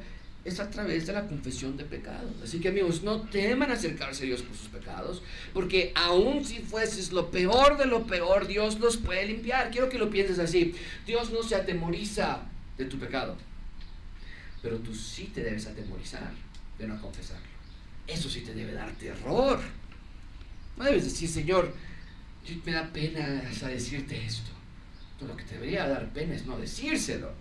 es 0.49 0.61
a 0.61 0.71
través 0.71 1.07
de 1.07 1.13
la 1.13 1.27
confesión 1.27 1.77
de 1.77 1.85
pecados. 1.85 2.33
Así 2.43 2.61
que 2.61 2.69
amigos, 2.69 3.03
no 3.03 3.23
teman 3.23 3.71
acercarse 3.71 4.25
a 4.25 4.27
Dios 4.27 4.43
por 4.43 4.57
sus 4.57 4.69
pecados, 4.69 5.23
porque 5.53 5.93
aun 5.95 6.45
si 6.45 6.59
fueses 6.59 7.13
lo 7.13 7.31
peor 7.31 7.77
de 7.79 7.87
lo 7.87 8.07
peor, 8.07 8.47
Dios 8.47 8.79
los 8.81 8.97
puede 8.97 9.27
limpiar. 9.27 9.71
Quiero 9.71 9.89
que 9.89 9.99
lo 9.99 10.11
pienses 10.11 10.39
así. 10.39 10.75
Dios 11.07 11.31
no 11.31 11.43
se 11.43 11.55
atemoriza 11.55 12.43
de 12.77 12.85
tu 12.87 12.99
pecado, 12.99 13.37
pero 14.63 14.79
tú 14.79 14.95
sí 14.95 15.31
te 15.35 15.43
debes 15.43 15.67
atemorizar 15.67 16.33
de 16.79 16.87
no 16.87 17.01
confesarlo. 17.01 17.47
Eso 18.07 18.31
sí 18.31 18.41
te 18.41 18.55
debe 18.55 18.73
dar 18.73 18.91
terror. 18.93 19.61
No 20.77 20.85
debes 20.85 21.05
decir, 21.05 21.29
Señor, 21.29 21.75
me 22.65 22.73
da 22.73 22.91
pena 22.93 23.43
decirte 23.69 24.25
esto. 24.25 24.51
Lo 25.21 25.37
que 25.37 25.45
te 25.45 25.55
debería 25.55 25.89
dar 25.89 26.09
pena 26.13 26.35
es 26.35 26.47
no 26.47 26.57
decírselo. 26.59 27.33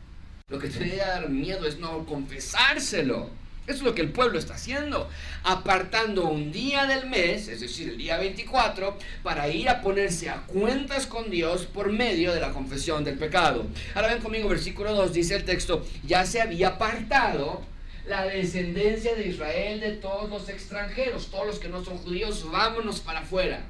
Lo 0.49 0.59
que 0.59 0.69
te 0.69 0.79
debe 0.79 0.95
dar 0.95 1.27
miedo 1.27 1.67
es 1.67 1.77
no 1.77 2.05
confesárselo. 2.05 3.29
Eso 3.67 3.79
es 3.79 3.81
lo 3.81 3.93
que 3.93 4.01
el 4.01 4.13
pueblo 4.13 4.39
está 4.39 4.53
haciendo, 4.53 5.09
apartando 5.43 6.29
un 6.29 6.53
día 6.53 6.85
del 6.85 7.09
mes, 7.09 7.49
es 7.49 7.59
decir, 7.59 7.89
el 7.89 7.97
día 7.97 8.15
24, 8.15 8.97
para 9.23 9.49
ir 9.49 9.67
a 9.67 9.81
ponerse 9.81 10.29
a 10.29 10.43
cuentas 10.43 11.05
con 11.05 11.29
Dios 11.29 11.65
por 11.65 11.91
medio 11.91 12.31
de 12.31 12.39
la 12.39 12.53
confesión 12.53 13.03
del 13.03 13.17
pecado. 13.17 13.67
Ahora 13.93 14.07
ven 14.07 14.21
conmigo, 14.21 14.47
versículo 14.47 14.93
2, 14.93 15.11
dice 15.11 15.35
el 15.35 15.43
texto, 15.43 15.85
ya 16.05 16.25
se 16.25 16.39
había 16.39 16.69
apartado 16.69 17.61
la 18.05 18.23
descendencia 18.23 19.15
de 19.15 19.27
Israel 19.27 19.81
de 19.81 19.97
todos 19.97 20.29
los 20.29 20.47
extranjeros, 20.47 21.29
todos 21.29 21.45
los 21.45 21.59
que 21.59 21.67
no 21.67 21.83
son 21.83 21.97
judíos, 21.97 22.49
vámonos 22.49 23.01
para 23.01 23.19
afuera. 23.19 23.65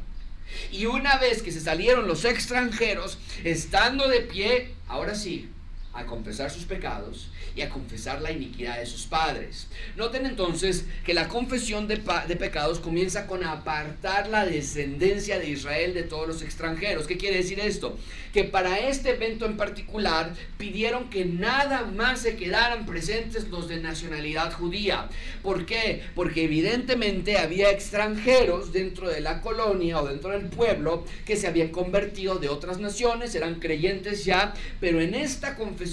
Y 0.71 0.85
una 0.85 1.17
vez 1.17 1.41
que 1.41 1.51
se 1.51 1.59
salieron 1.59 2.07
los 2.07 2.23
extranjeros, 2.23 3.17
estando 3.43 4.07
de 4.07 4.21
pie, 4.21 4.75
ahora 4.87 5.15
sí, 5.15 5.49
a 5.97 6.05
confesar 6.05 6.51
sus 6.51 6.65
pecados 6.65 7.29
y 7.55 7.61
a 7.61 7.69
confesar 7.69 8.21
la 8.21 8.31
iniquidad 8.31 8.77
de 8.77 8.85
sus 8.85 9.07
padres. 9.07 9.67
Noten 9.95 10.27
entonces 10.27 10.85
que 11.03 11.15
la 11.15 11.27
confesión 11.27 11.87
de, 11.87 11.97
pecados 11.97 12.79
comienza 12.79 13.25
con 13.25 13.43
apartar 13.43 14.29
la 14.29 14.45
descendencia 14.45 15.39
de 15.39 15.49
Israel 15.49 15.95
de 15.95 16.03
todos 16.03 16.27
los 16.27 16.41
extranjeros. 16.43 17.07
¿Qué 17.07 17.17
quiere 17.17 17.37
decir 17.37 17.59
esto? 17.59 17.97
Que 18.31 18.43
para 18.43 18.77
este 18.77 19.09
evento 19.09 19.47
en 19.47 19.57
particular 19.57 20.35
pidieron 20.59 21.09
que 21.09 21.25
nada 21.25 21.83
más 21.85 22.21
se 22.21 22.35
quedaran 22.35 22.85
presentes 22.85 23.49
los 23.49 23.67
de 23.67 23.77
nacionalidad 23.77 24.53
judía. 24.53 25.09
¿Por 25.41 25.65
qué? 25.65 26.03
Porque 26.13 26.43
evidentemente 26.43 27.39
había 27.39 27.71
extranjeros 27.71 28.71
dentro 28.71 29.09
de 29.09 29.21
la 29.21 29.41
colonia 29.41 29.99
o 29.99 30.07
dentro 30.07 30.29
del 30.29 30.45
pueblo 30.45 31.05
que 31.25 31.35
se 31.35 31.47
habían 31.47 31.69
convertido 31.69 32.35
de 32.35 32.49
otras 32.49 32.77
naciones, 32.77 33.33
eran 33.33 33.55
creyentes 33.55 34.25
ya, 34.25 34.53
pero 34.79 35.01
en 35.01 35.15
esta 35.15 35.55
confesión 35.55 35.86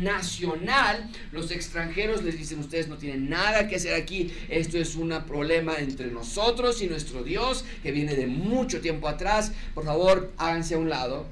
nacional 0.00 1.10
los 1.32 1.50
extranjeros 1.50 2.22
les 2.22 2.38
dicen, 2.38 2.60
ustedes 2.60 2.88
no 2.88 2.96
tienen 2.96 3.28
nada 3.28 3.68
que 3.68 3.76
hacer 3.76 3.94
aquí, 3.94 4.32
esto 4.48 4.78
es 4.78 4.96
un 4.96 5.10
problema 5.26 5.76
entre 5.78 6.08
nosotros 6.08 6.82
y 6.82 6.86
nuestro 6.86 7.22
Dios 7.22 7.64
que 7.82 7.92
viene 7.92 8.14
de 8.14 8.26
mucho 8.26 8.80
tiempo 8.80 9.08
atrás, 9.08 9.52
por 9.74 9.84
favor 9.84 10.32
háganse 10.36 10.74
a 10.74 10.78
un 10.78 10.88
lado, 10.88 11.26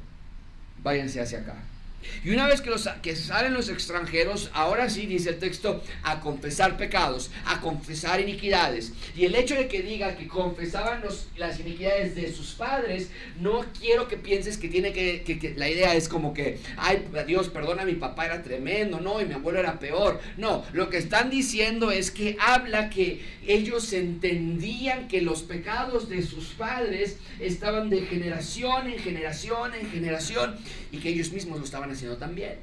váyanse 0.82 1.20
hacia 1.20 1.40
acá. 1.40 1.56
Y 2.24 2.30
una 2.30 2.46
vez 2.46 2.60
que, 2.60 2.70
los, 2.70 2.88
que 3.02 3.16
salen 3.16 3.54
los 3.54 3.68
extranjeros, 3.68 4.50
ahora 4.54 4.90
sí 4.90 5.06
dice 5.06 5.30
el 5.30 5.38
texto, 5.38 5.82
a 6.02 6.20
confesar 6.20 6.76
pecados, 6.76 7.30
a 7.46 7.60
confesar 7.60 8.20
iniquidades. 8.20 8.92
Y 9.16 9.24
el 9.24 9.34
hecho 9.34 9.54
de 9.54 9.68
que 9.68 9.82
diga 9.82 10.16
que 10.16 10.28
confesaban 10.28 11.02
las 11.36 11.60
iniquidades 11.60 12.14
de 12.14 12.32
sus 12.32 12.52
padres, 12.52 13.10
no 13.40 13.64
quiero 13.78 14.08
que 14.08 14.16
pienses 14.16 14.58
que 14.58 14.68
tiene 14.68 14.92
que, 14.92 15.22
que, 15.22 15.54
la 15.56 15.68
idea 15.68 15.94
es 15.94 16.08
como 16.08 16.34
que, 16.34 16.58
ay, 16.76 17.06
Dios, 17.26 17.48
perdona, 17.48 17.84
mi 17.84 17.94
papá 17.94 18.26
era 18.26 18.42
tremendo, 18.42 19.00
no, 19.00 19.20
y 19.20 19.26
mi 19.26 19.34
abuelo 19.34 19.58
era 19.58 19.78
peor. 19.78 20.20
No, 20.36 20.64
lo 20.72 20.88
que 20.90 20.98
están 20.98 21.30
diciendo 21.30 21.90
es 21.90 22.10
que 22.10 22.36
habla 22.40 22.90
que 22.90 23.22
ellos 23.46 23.92
entendían 23.92 25.08
que 25.08 25.22
los 25.22 25.42
pecados 25.42 26.08
de 26.08 26.22
sus 26.22 26.48
padres 26.48 27.16
estaban 27.40 27.90
de 27.90 28.02
generación 28.02 28.88
en 28.88 28.98
generación 28.98 29.74
en 29.74 29.90
generación 29.90 30.56
y 30.92 30.98
que 30.98 31.10
ellos 31.10 31.32
mismos 31.32 31.58
lo 31.58 31.64
estaban 31.64 31.90
haciendo 31.90 31.97
también. 32.16 32.56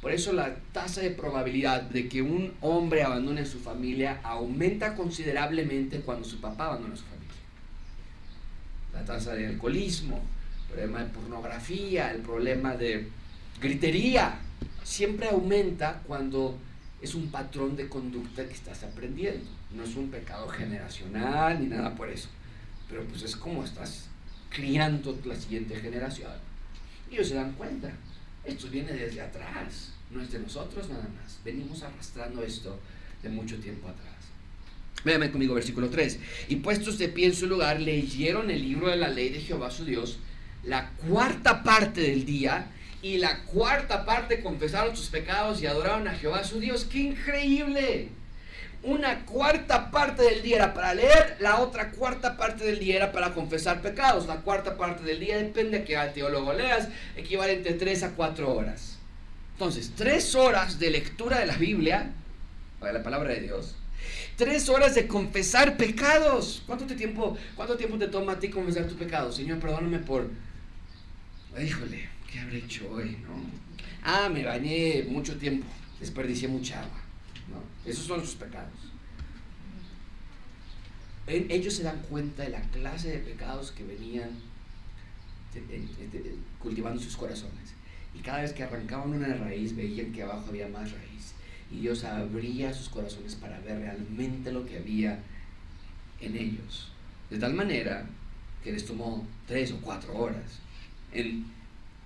Por 0.00 0.12
eso 0.12 0.32
la 0.32 0.54
tasa 0.72 1.00
de 1.00 1.10
probabilidad 1.10 1.82
de 1.82 2.08
que 2.08 2.22
un 2.22 2.54
hombre 2.60 3.02
abandone 3.02 3.44
su 3.44 3.58
familia 3.58 4.20
aumenta 4.22 4.94
considerablemente 4.94 6.00
cuando 6.00 6.24
su 6.24 6.40
papá 6.40 6.66
abandona 6.66 6.96
su 6.96 7.04
familia. 7.04 7.34
La 8.92 9.04
tasa 9.04 9.34
de 9.34 9.46
alcoholismo, 9.46 10.20
el 10.62 10.66
problema 10.68 10.98
de 11.00 11.10
pornografía, 11.10 12.12
el 12.12 12.22
problema 12.22 12.76
de 12.76 13.08
gritería, 13.60 14.38
siempre 14.84 15.28
aumenta 15.28 16.00
cuando 16.06 16.56
es 17.02 17.14
un 17.14 17.30
patrón 17.30 17.76
de 17.76 17.88
conducta 17.88 18.46
que 18.46 18.54
estás 18.54 18.84
aprendiendo. 18.84 19.50
No 19.74 19.82
es 19.82 19.96
un 19.96 20.10
pecado 20.10 20.48
generacional 20.48 21.60
ni 21.60 21.66
nada 21.66 21.94
por 21.94 22.08
eso. 22.08 22.28
Pero 22.88 23.04
pues 23.04 23.22
es 23.22 23.36
como 23.36 23.64
estás 23.64 24.08
criando 24.48 25.18
la 25.24 25.36
siguiente 25.36 25.76
generación. 25.76 26.32
Y 27.10 27.14
ellos 27.14 27.28
se 27.28 27.34
dan 27.34 27.52
cuenta. 27.52 27.92
Esto 28.48 28.68
viene 28.68 28.92
desde 28.92 29.20
atrás, 29.20 29.90
no 30.10 30.22
es 30.22 30.32
de 30.32 30.38
nosotros 30.38 30.88
nada 30.88 31.06
más. 31.22 31.38
Venimos 31.44 31.82
arrastrando 31.82 32.42
esto 32.42 32.80
de 33.22 33.28
mucho 33.28 33.56
tiempo 33.58 33.88
atrás. 33.88 34.14
Véanme 35.04 35.30
conmigo, 35.30 35.54
versículo 35.54 35.90
3. 35.90 36.18
Y 36.48 36.56
puestos 36.56 36.98
de 36.98 37.08
pie 37.08 37.26
en 37.26 37.34
su 37.34 37.46
lugar, 37.46 37.80
leyeron 37.80 38.50
el 38.50 38.62
libro 38.62 38.88
de 38.88 38.96
la 38.96 39.08
ley 39.08 39.28
de 39.28 39.40
Jehová 39.40 39.70
su 39.70 39.84
Dios, 39.84 40.18
la 40.64 40.90
cuarta 41.08 41.62
parte 41.62 42.00
del 42.00 42.24
día, 42.24 42.70
y 43.02 43.18
la 43.18 43.44
cuarta 43.44 44.04
parte 44.04 44.40
confesaron 44.40 44.96
sus 44.96 45.08
pecados 45.08 45.62
y 45.62 45.66
adoraron 45.66 46.08
a 46.08 46.14
Jehová 46.14 46.42
su 46.42 46.58
Dios. 46.58 46.84
¡Qué 46.84 46.98
increíble! 46.98 48.08
Una 48.88 49.26
cuarta 49.26 49.90
parte 49.90 50.22
del 50.22 50.42
día 50.42 50.56
era 50.56 50.74
para 50.74 50.94
leer, 50.94 51.36
la 51.40 51.60
otra 51.60 51.90
cuarta 51.90 52.38
parte 52.38 52.64
del 52.64 52.78
día 52.78 52.96
era 52.96 53.12
para 53.12 53.34
confesar 53.34 53.82
pecados. 53.82 54.26
La 54.26 54.36
cuarta 54.36 54.76
parte 54.78 55.02
del 55.02 55.20
día 55.20 55.36
depende 55.36 55.78
de 55.78 55.84
que 55.84 55.96
al 55.96 56.14
teólogo 56.14 56.54
leas, 56.54 56.88
equivale 57.16 57.52
entre 57.52 57.74
3 57.74 58.02
a 58.04 58.10
4 58.12 58.54
horas. 58.54 58.98
Entonces, 59.52 59.92
3 59.94 60.34
horas 60.36 60.78
de 60.78 60.90
lectura 60.90 61.38
de 61.38 61.46
la 61.46 61.56
Biblia, 61.56 62.12
de 62.80 62.92
la 62.92 63.02
palabra 63.02 63.34
de 63.34 63.40
Dios, 63.40 63.76
3 64.36 64.68
horas 64.70 64.94
de 64.94 65.06
confesar 65.06 65.76
pecados. 65.76 66.62
¿Cuánto 66.66 66.86
tiempo, 66.96 67.36
¿Cuánto 67.56 67.76
tiempo 67.76 67.98
te 67.98 68.08
toma 68.08 68.32
a 68.32 68.38
ti 68.38 68.48
confesar 68.48 68.84
tus 68.84 68.96
pecados? 68.96 69.36
Señor, 69.36 69.58
perdóname 69.58 69.98
por... 69.98 70.30
Híjole, 71.62 72.08
¿qué 72.32 72.40
habré 72.40 72.58
hecho 72.58 72.88
hoy? 72.90 73.18
No? 73.22 73.34
Ah, 74.02 74.30
me 74.32 74.44
bañé 74.44 75.04
mucho 75.08 75.36
tiempo, 75.36 75.66
desperdicié 76.00 76.48
mucha 76.48 76.80
agua. 76.80 76.97
Esos 77.84 78.04
son 78.04 78.20
sus 78.20 78.34
pecados. 78.34 78.92
Ellos 81.26 81.74
se 81.74 81.82
dan 81.82 82.00
cuenta 82.02 82.42
de 82.42 82.50
la 82.50 82.60
clase 82.62 83.10
de 83.10 83.18
pecados 83.18 83.72
que 83.72 83.84
venían 83.84 84.30
cultivando 86.58 87.00
sus 87.00 87.16
corazones. 87.16 87.74
Y 88.14 88.20
cada 88.20 88.42
vez 88.42 88.52
que 88.52 88.62
arrancaban 88.62 89.12
una 89.12 89.34
raíz, 89.34 89.76
veían 89.76 90.12
que 90.12 90.22
abajo 90.22 90.46
había 90.48 90.68
más 90.68 90.90
raíz. 90.90 91.34
Y 91.70 91.80
Dios 91.80 92.04
abría 92.04 92.72
sus 92.72 92.88
corazones 92.88 93.34
para 93.34 93.60
ver 93.60 93.78
realmente 93.78 94.50
lo 94.52 94.64
que 94.64 94.78
había 94.78 95.22
en 96.20 96.36
ellos. 96.36 96.90
De 97.30 97.38
tal 97.38 97.54
manera 97.54 98.06
que 98.64 98.72
les 98.72 98.86
tomó 98.86 99.26
tres 99.46 99.72
o 99.72 99.80
cuatro 99.80 100.16
horas 100.16 100.60
en 101.12 101.44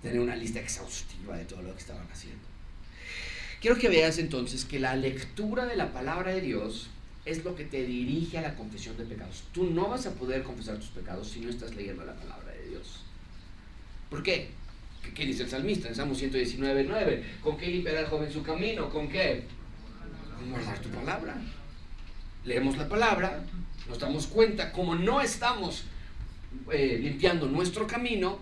tener 0.01 0.19
una 0.19 0.35
lista 0.35 0.59
exhaustiva 0.59 1.37
de 1.37 1.45
todo 1.45 1.61
lo 1.61 1.73
que 1.73 1.79
estaban 1.79 2.05
haciendo. 2.11 2.42
Quiero 3.63 3.77
que 3.77 3.87
veas 3.87 4.17
entonces 4.17 4.65
que 4.65 4.77
la 4.77 4.93
lectura 4.97 5.65
de 5.65 5.77
la 5.77 5.93
palabra 5.93 6.33
de 6.33 6.41
Dios 6.41 6.89
es 7.23 7.45
lo 7.45 7.55
que 7.55 7.63
te 7.63 7.85
dirige 7.85 8.37
a 8.37 8.41
la 8.41 8.55
confesión 8.55 8.97
de 8.97 9.05
pecados. 9.05 9.45
Tú 9.53 9.69
no 9.69 9.87
vas 9.87 10.05
a 10.05 10.15
poder 10.15 10.43
confesar 10.43 10.75
tus 10.75 10.89
pecados 10.89 11.29
si 11.29 11.39
no 11.39 11.49
estás 11.49 11.73
leyendo 11.73 12.03
la 12.03 12.13
palabra 12.13 12.51
de 12.51 12.71
Dios. 12.71 13.05
¿Por 14.09 14.21
qué? 14.21 14.49
¿Qué, 15.15 15.25
dice 15.25 15.43
el 15.43 15.49
salmista 15.49 15.87
en 15.87 15.95
Salmo 15.95 16.13
119, 16.13 16.83
9? 16.85 17.23
¿Con 17.41 17.55
qué 17.55 17.67
limpiará 17.67 18.01
el 18.01 18.07
joven 18.07 18.29
su 18.29 18.43
camino? 18.43 18.89
¿Con 18.89 19.07
qué? 19.07 19.45
Con 20.37 20.49
guardar 20.49 20.79
tu 20.79 20.89
palabra. 20.89 21.33
Leemos 22.43 22.75
la 22.75 22.89
palabra, 22.89 23.45
nos 23.87 23.97
damos 23.97 24.27
cuenta, 24.27 24.73
como 24.73 24.93
no 24.93 25.21
estamos 25.21 25.85
eh, 26.69 26.99
limpiando 27.01 27.47
nuestro 27.47 27.87
camino, 27.87 28.39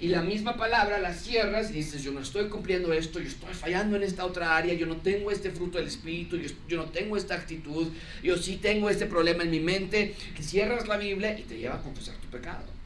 y 0.00 0.08
la 0.08 0.22
misma 0.22 0.56
palabra 0.56 1.00
la 1.00 1.12
cierras 1.12 1.70
y 1.70 1.74
dices, 1.74 2.04
yo 2.04 2.12
no 2.12 2.20
estoy 2.20 2.48
cumpliendo 2.48 2.92
esto, 2.92 3.18
yo 3.18 3.26
estoy 3.26 3.52
fallando 3.52 3.96
en 3.96 4.04
esta 4.04 4.24
otra 4.24 4.56
área, 4.56 4.74
yo 4.74 4.86
no 4.86 4.98
tengo 4.98 5.32
este 5.32 5.50
fruto 5.50 5.78
del 5.78 5.88
Espíritu, 5.88 6.36
yo, 6.36 6.48
yo, 6.68 6.76
no 6.76 6.84
tengo 6.84 7.16
esta 7.16 7.34
actitud, 7.34 7.88
yo 8.22 8.36
sí 8.36 8.58
tengo 8.62 8.90
este 8.90 9.06
problema 9.06 9.42
en 9.42 9.50
mi 9.50 9.58
mente, 9.58 10.14
cierras 10.40 10.86
la 10.86 10.98
Biblia 10.98 11.36
y 11.36 11.42
te 11.42 11.58
lleva 11.58 11.76
a 11.76 11.82
confesar 11.82 12.14
tu 12.16 12.28
pecado. 12.28 12.78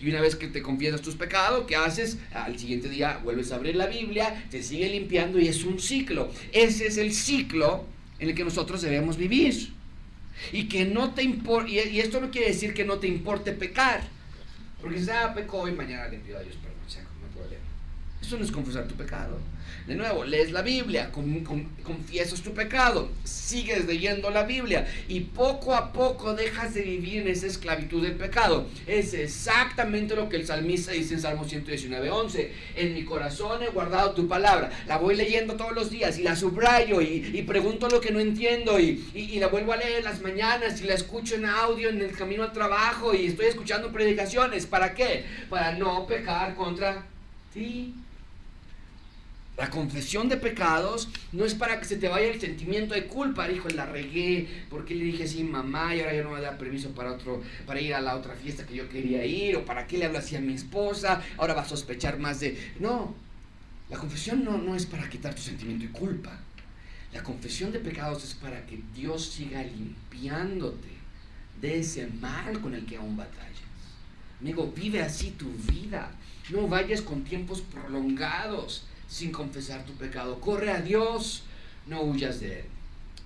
Y 0.00 0.08
una 0.08 0.22
vez 0.22 0.34
que 0.34 0.48
te 0.48 0.62
confiesas 0.62 1.02
tus 1.02 1.14
pecados, 1.14 1.66
¿qué 1.66 1.76
haces? 1.76 2.18
Al 2.32 2.58
siguiente 2.58 2.88
día 2.88 3.20
vuelves 3.22 3.52
a 3.52 3.56
abrir 3.56 3.76
la 3.76 3.86
Biblia, 3.86 4.46
te 4.50 4.62
sigue 4.62 4.88
limpiando 4.88 5.38
y 5.38 5.48
es 5.48 5.62
un 5.64 5.78
ciclo. 5.78 6.32
Ese 6.52 6.86
es 6.86 6.96
el 6.96 7.12
ciclo 7.12 7.84
en 8.18 8.30
el 8.30 8.34
que 8.34 8.44
nosotros 8.44 8.80
debemos 8.80 9.18
vivir. 9.18 9.72
Y 10.52 10.68
que 10.68 10.84
no 10.84 11.14
te 11.14 11.22
y 11.24 12.00
esto 12.00 12.20
no 12.20 12.30
quiere 12.30 12.48
decir 12.48 12.72
que 12.72 12.84
no 12.84 12.98
te 12.98 13.08
importe 13.08 13.52
pecar 13.52 14.17
porque 14.80 15.00
si 15.00 15.10
ah, 15.10 15.32
pecó 15.34 15.68
y 15.68 15.72
mañana 15.72 16.08
le 16.08 16.18
pido 16.18 16.38
a 16.38 16.42
Dios 16.42 16.56
perdón, 16.56 16.78
o 16.86 16.90
sea, 16.90 17.02
no 17.02 17.26
hay 17.26 17.32
problema. 17.32 17.64
Eso 18.20 18.36
no 18.36 18.44
es 18.44 18.50
confesar 18.50 18.86
tu 18.86 18.94
pecado. 18.94 19.38
De 19.86 19.94
nuevo, 19.94 20.22
lees 20.22 20.52
la 20.52 20.60
Biblia, 20.60 21.10
confiesas 21.82 22.42
tu 22.42 22.52
pecado, 22.52 23.10
sigues 23.24 23.86
leyendo 23.86 24.28
la 24.28 24.42
Biblia 24.42 24.86
y 25.08 25.20
poco 25.20 25.74
a 25.74 25.94
poco 25.94 26.34
dejas 26.34 26.74
de 26.74 26.82
vivir 26.82 27.22
en 27.22 27.28
esa 27.28 27.46
esclavitud 27.46 28.02
del 28.02 28.16
pecado. 28.16 28.66
Es 28.86 29.14
exactamente 29.14 30.14
lo 30.14 30.28
que 30.28 30.36
el 30.36 30.46
salmista 30.46 30.92
dice 30.92 31.14
en 31.14 31.22
Salmo 31.22 31.48
119, 31.48 32.10
11. 32.10 32.52
En 32.76 32.92
mi 32.92 33.04
corazón 33.04 33.62
he 33.62 33.68
guardado 33.68 34.12
tu 34.12 34.28
palabra. 34.28 34.70
La 34.86 34.98
voy 34.98 35.16
leyendo 35.16 35.54
todos 35.54 35.72
los 35.72 35.88
días 35.90 36.18
y 36.18 36.22
la 36.22 36.36
subrayo 36.36 37.00
y, 37.00 37.42
pregunto 37.48 37.88
lo 37.88 38.02
que 38.02 38.10
no 38.10 38.20
entiendo 38.20 38.78
y, 38.78 39.08
y 39.14 39.38
la 39.38 39.46
vuelvo 39.46 39.72
a 39.72 39.78
leer 39.78 40.00
en 40.00 40.04
las 40.04 40.20
mañanas 40.20 40.82
y 40.82 40.84
la 40.84 40.92
escucho 40.92 41.36
en 41.36 41.46
audio 41.46 41.88
en 41.88 42.02
el 42.02 42.12
camino 42.12 42.42
al 42.42 42.52
trabajo 42.52 43.14
y 43.14 43.28
estoy 43.28 43.46
escuchando 43.46 43.90
predicaciones. 43.90 44.66
¿Para 44.66 44.92
qué? 44.92 45.24
Para 45.48 45.72
no 45.72 46.06
pecar 46.06 46.54
contra 46.54 47.06
ti. 47.54 47.94
La 49.58 49.70
confesión 49.70 50.28
de 50.28 50.36
pecados 50.36 51.08
no 51.32 51.44
es 51.44 51.52
para 51.54 51.80
que 51.80 51.84
se 51.84 51.96
te 51.96 52.06
vaya 52.06 52.28
el 52.28 52.40
sentimiento 52.40 52.94
de 52.94 53.06
culpa. 53.06 53.50
Hijo, 53.50 53.68
la 53.70 53.86
regué, 53.86 54.46
porque 54.70 54.94
le 54.94 55.06
dije 55.06 55.24
así 55.24 55.42
mamá 55.42 55.96
y 55.96 56.00
ahora 56.00 56.14
ya 56.14 56.22
no 56.22 56.30
me 56.30 56.40
da 56.40 56.56
permiso 56.56 56.90
para, 56.90 57.12
otro, 57.12 57.42
para 57.66 57.80
ir 57.80 57.92
a 57.92 58.00
la 58.00 58.14
otra 58.14 58.36
fiesta 58.36 58.64
que 58.64 58.76
yo 58.76 58.88
quería 58.88 59.24
ir? 59.24 59.56
¿O 59.56 59.64
para 59.64 59.88
qué 59.88 59.98
le 59.98 60.04
hablo 60.04 60.18
así 60.18 60.36
a 60.36 60.40
mi 60.40 60.54
esposa? 60.54 61.20
Ahora 61.36 61.54
va 61.54 61.62
a 61.62 61.68
sospechar 61.68 62.20
más 62.20 62.38
de... 62.38 62.56
No, 62.78 63.16
la 63.90 63.98
confesión 63.98 64.44
no, 64.44 64.58
no 64.58 64.76
es 64.76 64.86
para 64.86 65.10
quitar 65.10 65.34
tu 65.34 65.42
sentimiento 65.42 65.86
de 65.86 65.90
culpa. 65.90 66.38
La 67.12 67.24
confesión 67.24 67.72
de 67.72 67.80
pecados 67.80 68.22
es 68.22 68.34
para 68.34 68.64
que 68.64 68.78
Dios 68.94 69.26
siga 69.26 69.64
limpiándote 69.64 70.88
de 71.60 71.80
ese 71.80 72.06
mal 72.06 72.60
con 72.60 72.74
el 72.74 72.86
que 72.86 72.96
aún 72.96 73.16
batallas. 73.16 73.58
Amigo, 74.40 74.72
vive 74.76 75.02
así 75.02 75.32
tu 75.32 75.50
vida. 75.72 76.12
No 76.50 76.68
vayas 76.68 77.02
con 77.02 77.24
tiempos 77.24 77.60
prolongados 77.60 78.84
sin 79.08 79.32
confesar 79.32 79.84
tu 79.84 79.92
pecado. 79.94 80.40
Corre 80.40 80.70
a 80.70 80.80
Dios, 80.80 81.42
no 81.86 82.02
huyas 82.02 82.40
de 82.40 82.60
Él. 82.60 82.64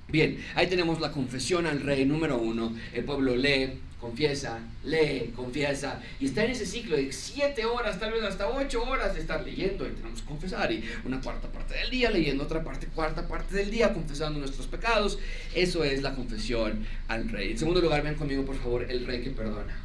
Bien, 0.08 0.44
ahí 0.54 0.66
tenemos 0.66 1.00
la 1.00 1.10
confesión 1.10 1.66
al 1.66 1.80
rey 1.80 2.04
número 2.04 2.38
uno. 2.38 2.74
El 2.92 3.04
pueblo 3.04 3.34
lee, 3.34 3.80
confiesa, 4.00 4.58
lee, 4.84 5.32
confiesa. 5.34 6.02
Y 6.20 6.26
está 6.26 6.44
en 6.44 6.50
ese 6.50 6.66
ciclo 6.66 6.96
de 6.96 7.10
siete 7.12 7.64
horas, 7.64 7.98
tal 7.98 8.12
vez 8.12 8.22
hasta 8.22 8.48
ocho 8.48 8.82
horas 8.82 9.14
de 9.14 9.20
estar 9.20 9.42
leyendo. 9.42 9.86
Y 9.86 9.92
tenemos 9.92 10.20
que 10.20 10.26
confesar. 10.26 10.70
Y 10.70 10.84
una 11.04 11.20
cuarta 11.20 11.48
parte 11.48 11.74
del 11.74 11.88
día 11.90 12.10
leyendo, 12.10 12.44
otra 12.44 12.62
parte, 12.62 12.88
cuarta 12.88 13.26
parte 13.26 13.56
del 13.56 13.70
día 13.70 13.94
confesando 13.94 14.38
nuestros 14.38 14.66
pecados. 14.66 15.18
Eso 15.54 15.82
es 15.82 16.02
la 16.02 16.14
confesión 16.14 16.84
al 17.08 17.28
rey. 17.28 17.52
En 17.52 17.58
segundo 17.58 17.80
lugar, 17.80 18.02
vean 18.02 18.16
conmigo, 18.16 18.44
por 18.44 18.56
favor, 18.56 18.84
el 18.90 19.06
rey 19.06 19.22
que 19.22 19.30
perdona. 19.30 19.80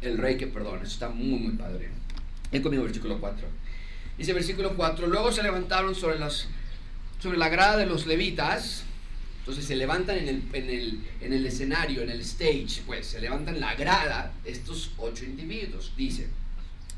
El 0.00 0.18
rey 0.18 0.36
que 0.36 0.46
perdona. 0.46 0.82
Eso 0.82 0.92
está 0.92 1.08
muy, 1.10 1.38
muy 1.38 1.56
padre. 1.56 1.90
Ven 2.50 2.62
conmigo, 2.62 2.84
versículo 2.84 3.20
4. 3.20 3.63
Dice 4.16 4.32
versículo 4.32 4.76
4, 4.76 5.06
luego 5.08 5.32
se 5.32 5.42
levantaron 5.42 5.94
sobre, 5.94 6.18
las, 6.18 6.46
sobre 7.18 7.36
la 7.36 7.48
grada 7.48 7.76
de 7.76 7.86
los 7.86 8.06
levitas, 8.06 8.84
entonces 9.40 9.64
se 9.64 9.76
levantan 9.76 10.18
en 10.18 10.28
el, 10.28 10.42
en, 10.52 10.70
el, 10.70 11.00
en 11.20 11.32
el 11.32 11.46
escenario, 11.46 12.02
en 12.02 12.10
el 12.10 12.20
stage, 12.20 12.82
pues 12.86 13.06
se 13.06 13.20
levantan 13.20 13.60
la 13.60 13.74
grada 13.74 14.32
estos 14.44 14.92
ocho 14.98 15.24
individuos, 15.24 15.92
dice. 15.96 16.28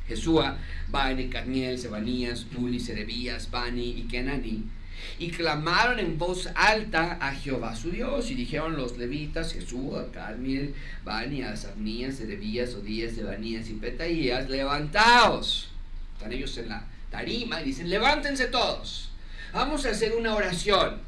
Jesúa, 0.07 0.57
Bani, 0.89 1.29
Carniel, 1.29 1.79
Sebanías, 1.79 2.47
Tuli, 2.53 2.79
Serebías, 2.79 3.51
Bani 3.51 3.91
y 3.91 4.03
Kenani. 4.03 4.65
Y 5.19 5.31
clamaron 5.31 5.99
en 5.99 6.17
voz 6.17 6.49
alta 6.55 7.19
a 7.21 7.35
Jehová 7.35 7.75
su 7.75 7.91
Dios. 7.91 8.31
Y 8.31 8.35
dijeron 8.35 8.77
los 8.77 8.97
levitas, 8.97 9.53
Jesúa, 9.53 10.11
Carniel, 10.13 10.75
Bani, 11.05 11.43
Asabnías, 11.43 12.17
Serebías, 12.17 12.75
Odías, 12.75 13.15
Sebanías 13.15 13.69
y 13.69 13.75
Petaías, 13.75 14.49
levantaos. 14.49 15.71
Están 16.15 16.33
ellos 16.33 16.57
en 16.59 16.69
la, 16.69 16.87
y 17.25 17.65
dicen, 17.65 17.89
levántense 17.89 18.47
todos, 18.47 19.11
vamos 19.53 19.87
a 19.87 19.91
hacer 19.91 20.15
una 20.15 20.35
oración. 20.35 21.01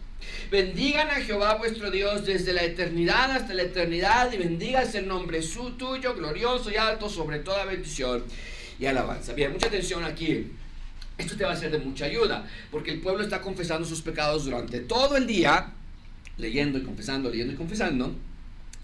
Bendigan 0.51 1.09
a 1.11 1.17
Jehová 1.17 1.55
vuestro 1.55 1.91
Dios 1.91 2.25
desde 2.25 2.53
la 2.53 2.65
eternidad 2.65 3.31
hasta 3.31 3.55
la 3.55 3.63
eternidad 3.63 4.33
y 4.33 4.39
bendigas 4.39 4.95
el 4.95 5.07
nombre 5.07 5.43
su 5.43 5.73
tuyo, 5.73 6.15
glorioso 6.15 6.71
y 6.71 6.77
alto 6.77 7.09
sobre 7.09 7.39
toda 7.41 7.65
bendición 7.65 8.25
y 8.81 8.87
alabanza. 8.87 9.33
Bien, 9.35 9.53
mucha 9.53 9.67
atención 9.67 10.05
aquí. 10.05 10.51
Esto 11.19 11.37
te 11.37 11.45
va 11.45 11.53
a 11.53 11.57
ser 11.57 11.71
de 11.71 11.79
mucha 11.79 12.07
ayuda, 12.07 12.49
porque 12.71 12.93
el 12.93 13.01
pueblo 13.01 13.23
está 13.23 13.41
confesando 13.41 13.87
sus 13.87 14.03
pecados 14.03 14.45
durante 14.45 14.81
todo 14.81 15.17
el 15.17 15.27
día, 15.27 15.73
leyendo 16.37 16.79
y 16.79 16.83
confesando, 16.83 17.29
leyendo 17.29 17.53
y 17.53 17.57
confesando. 17.57 18.15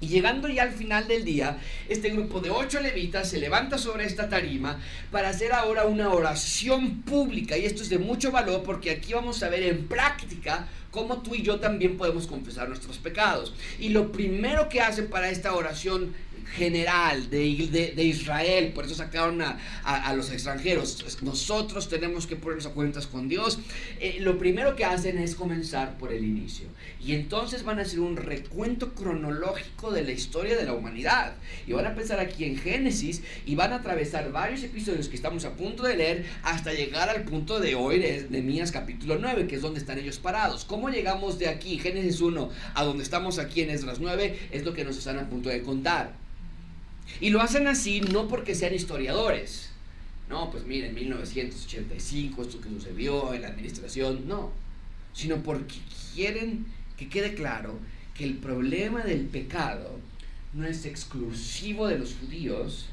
Y 0.05 0.09
llegando 0.09 0.49
ya 0.49 0.65
al 0.65 0.73
final 0.73 1.09
del 1.09 1.25
día, 1.25 1.57
este 1.89 2.11
grupo 2.11 2.39
de 2.41 2.51
ocho 2.51 2.79
levitas 2.79 3.31
se 3.31 3.39
levanta 3.39 3.79
sobre 3.79 4.05
esta 4.05 4.29
tarima 4.29 4.79
para 5.11 5.31
hacer 5.31 5.55
ahora 5.55 5.87
una 5.87 6.11
oración 6.11 7.01
pública. 7.01 7.57
Y 7.57 7.65
esto 7.65 7.83
es 7.83 7.89
de 7.89 7.99
mucho 7.99 8.31
valor 8.31 8.63
porque 8.65 8.91
aquí 8.91 9.15
vamos 9.15 9.43
a 9.43 9.49
ver 9.49 9.63
en 9.63 9.87
práctica 9.87 10.69
cómo 10.91 11.23
tú 11.23 11.35
y 11.35 11.41
yo 11.41 11.59
también 11.59 11.97
podemos 11.97 12.27
confesar 12.27 12.69
nuestros 12.69 12.99
pecados. 12.99 13.55
Y 13.81 13.89
lo 13.89 14.13
primero 14.13 14.69
que 14.69 14.83
hacen 14.83 15.09
para 15.09 15.31
esta 15.31 15.55
oración 15.55 16.13
general 16.47 17.31
de, 17.31 17.93
de, 17.95 18.05
Israel, 18.05 18.73
por 18.73 18.85
eso 18.85 18.95
sacaron 18.95 19.43
a, 19.43 19.59
a, 19.83 20.15
los 20.15 20.31
extranjeros. 20.31 21.05
Nosotros 21.23 21.89
tenemos 21.89 22.27
que 22.27 22.37
ponernos 22.37 22.67
a 22.67 22.71
cuentas 22.71 23.07
con 23.07 23.29
Dios. 23.29 23.59
Eh, 24.01 24.19
lo 24.21 24.39
primero 24.39 24.77
que 24.77 24.85
hacen 24.85 25.19
es 25.19 25.35
comenzar 25.35 25.99
por 25.99 26.13
el 26.13 26.25
inicio. 26.25 26.67
Y 27.05 27.15
entonces 27.15 27.65
van 27.65 27.79
a 27.79 27.83
hacer 27.83 28.01
un 28.01 28.17
recuento 28.17 28.95
cronológico 28.95 29.91
de 29.91 30.03
la 30.03 30.13
historia 30.13 30.57
de 30.57 30.65
la 30.65 30.73
humanidad. 30.73 31.35
Y 31.67 31.73
van 31.73 31.87
a 31.87 31.91
empezar 31.91 32.21
aquí 32.21 32.45
en 32.45 32.57
Génesis 32.57 33.23
y 33.45 33.55
van 33.55 33.73
a 33.73 33.77
atravesar 33.77 34.33
varios 34.33 34.63
episodios 34.63 35.09
que 35.09 35.17
estamos 35.17 35.45
a 35.45 35.55
punto 35.55 35.83
de 35.83 35.97
leer 35.97 36.25
hasta 36.43 36.73
llegar 36.73 37.09
al 37.09 37.25
punto 37.25 37.61
de 37.61 37.75
hoy 37.75 37.99
de 37.99 38.43
Mías 38.43 38.73
capítulo 38.73 39.19
9, 39.19 39.47
que 39.47 39.57
es 39.57 39.63
donde 39.63 39.81
están 39.81 39.99
ellos 39.99 40.19
parados. 40.19 40.65
¿Cómo 40.65 40.89
llegamos 40.89 41.39
de 41.39 41.49
aquí, 41.49 41.79
Génesis 41.79 42.21
1, 42.21 42.51
a 42.75 42.85
donde 42.85 43.03
estamos 43.03 43.39
aquí 43.39 43.63
en 43.63 43.71
Esdras 43.71 43.99
9? 44.01 44.49
Es 44.51 44.65
lo 44.65 44.75
que 44.75 44.85
nos 44.85 44.97
están 44.97 45.19
a 45.19 45.29
punto 45.29 45.49
de 45.49 45.63
contar. 45.63 46.25
Y 47.21 47.31
lo 47.31 47.41
hacen 47.41 47.67
así 47.67 48.01
no 48.01 48.29
porque 48.29 48.55
sean 48.55 48.75
historiadores. 48.75 49.71
No, 50.29 50.51
pues 50.51 50.65
miren, 50.65 50.95
1985, 50.95 52.43
esto 52.43 52.61
que 52.61 52.69
sucedió 52.69 53.35
en 53.35 53.43
la 53.43 53.49
administración, 53.49 54.27
no. 54.27 54.53
Sino 55.13 55.43
porque 55.43 55.77
quieren 56.15 56.67
que 56.97 57.09
quede 57.09 57.35
claro 57.35 57.79
que 58.15 58.25
el 58.25 58.35
problema 58.35 59.03
del 59.03 59.27
pecado 59.27 59.99
no 60.53 60.67
es 60.67 60.87
exclusivo 60.87 61.89
de 61.89 61.99
los 61.99 62.15
judíos, 62.15 62.87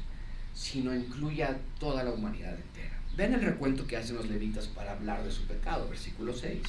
sino 0.54 0.94
incluye 0.94 1.44
a 1.44 1.58
toda 1.78 2.04
la 2.04 2.10
humanidad 2.10 2.54
entera. 2.54 2.98
Ven 3.16 3.34
el 3.34 3.42
recuento 3.42 3.86
que 3.86 3.96
hacen 3.96 4.16
los 4.16 4.28
levitas 4.28 4.66
para 4.66 4.92
hablar 4.92 5.22
de 5.24 5.30
su 5.30 5.42
pecado, 5.46 5.88
versículo 5.88 6.34
6. 6.34 6.60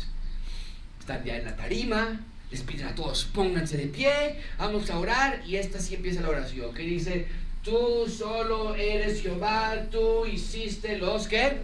Están 0.99 1.23
ya 1.23 1.37
en 1.37 1.45
la 1.45 1.55
tarima, 1.55 2.19
les 2.53 2.61
piden 2.61 2.85
a 2.85 2.93
todos, 2.93 3.25
pónganse 3.25 3.77
de 3.77 3.87
pie, 3.87 4.39
vamos 4.59 4.87
a 4.91 4.99
orar, 4.99 5.41
y 5.43 5.55
esta 5.55 5.79
sí 5.79 5.95
empieza 5.95 6.21
la 6.21 6.29
oración, 6.29 6.71
que 6.71 6.83
dice, 6.83 7.25
tú 7.63 8.05
solo 8.07 8.75
eres 8.75 9.23
Jehová, 9.23 9.87
tú 9.89 10.27
hiciste 10.27 10.99
los 10.99 11.27
que... 11.27 11.57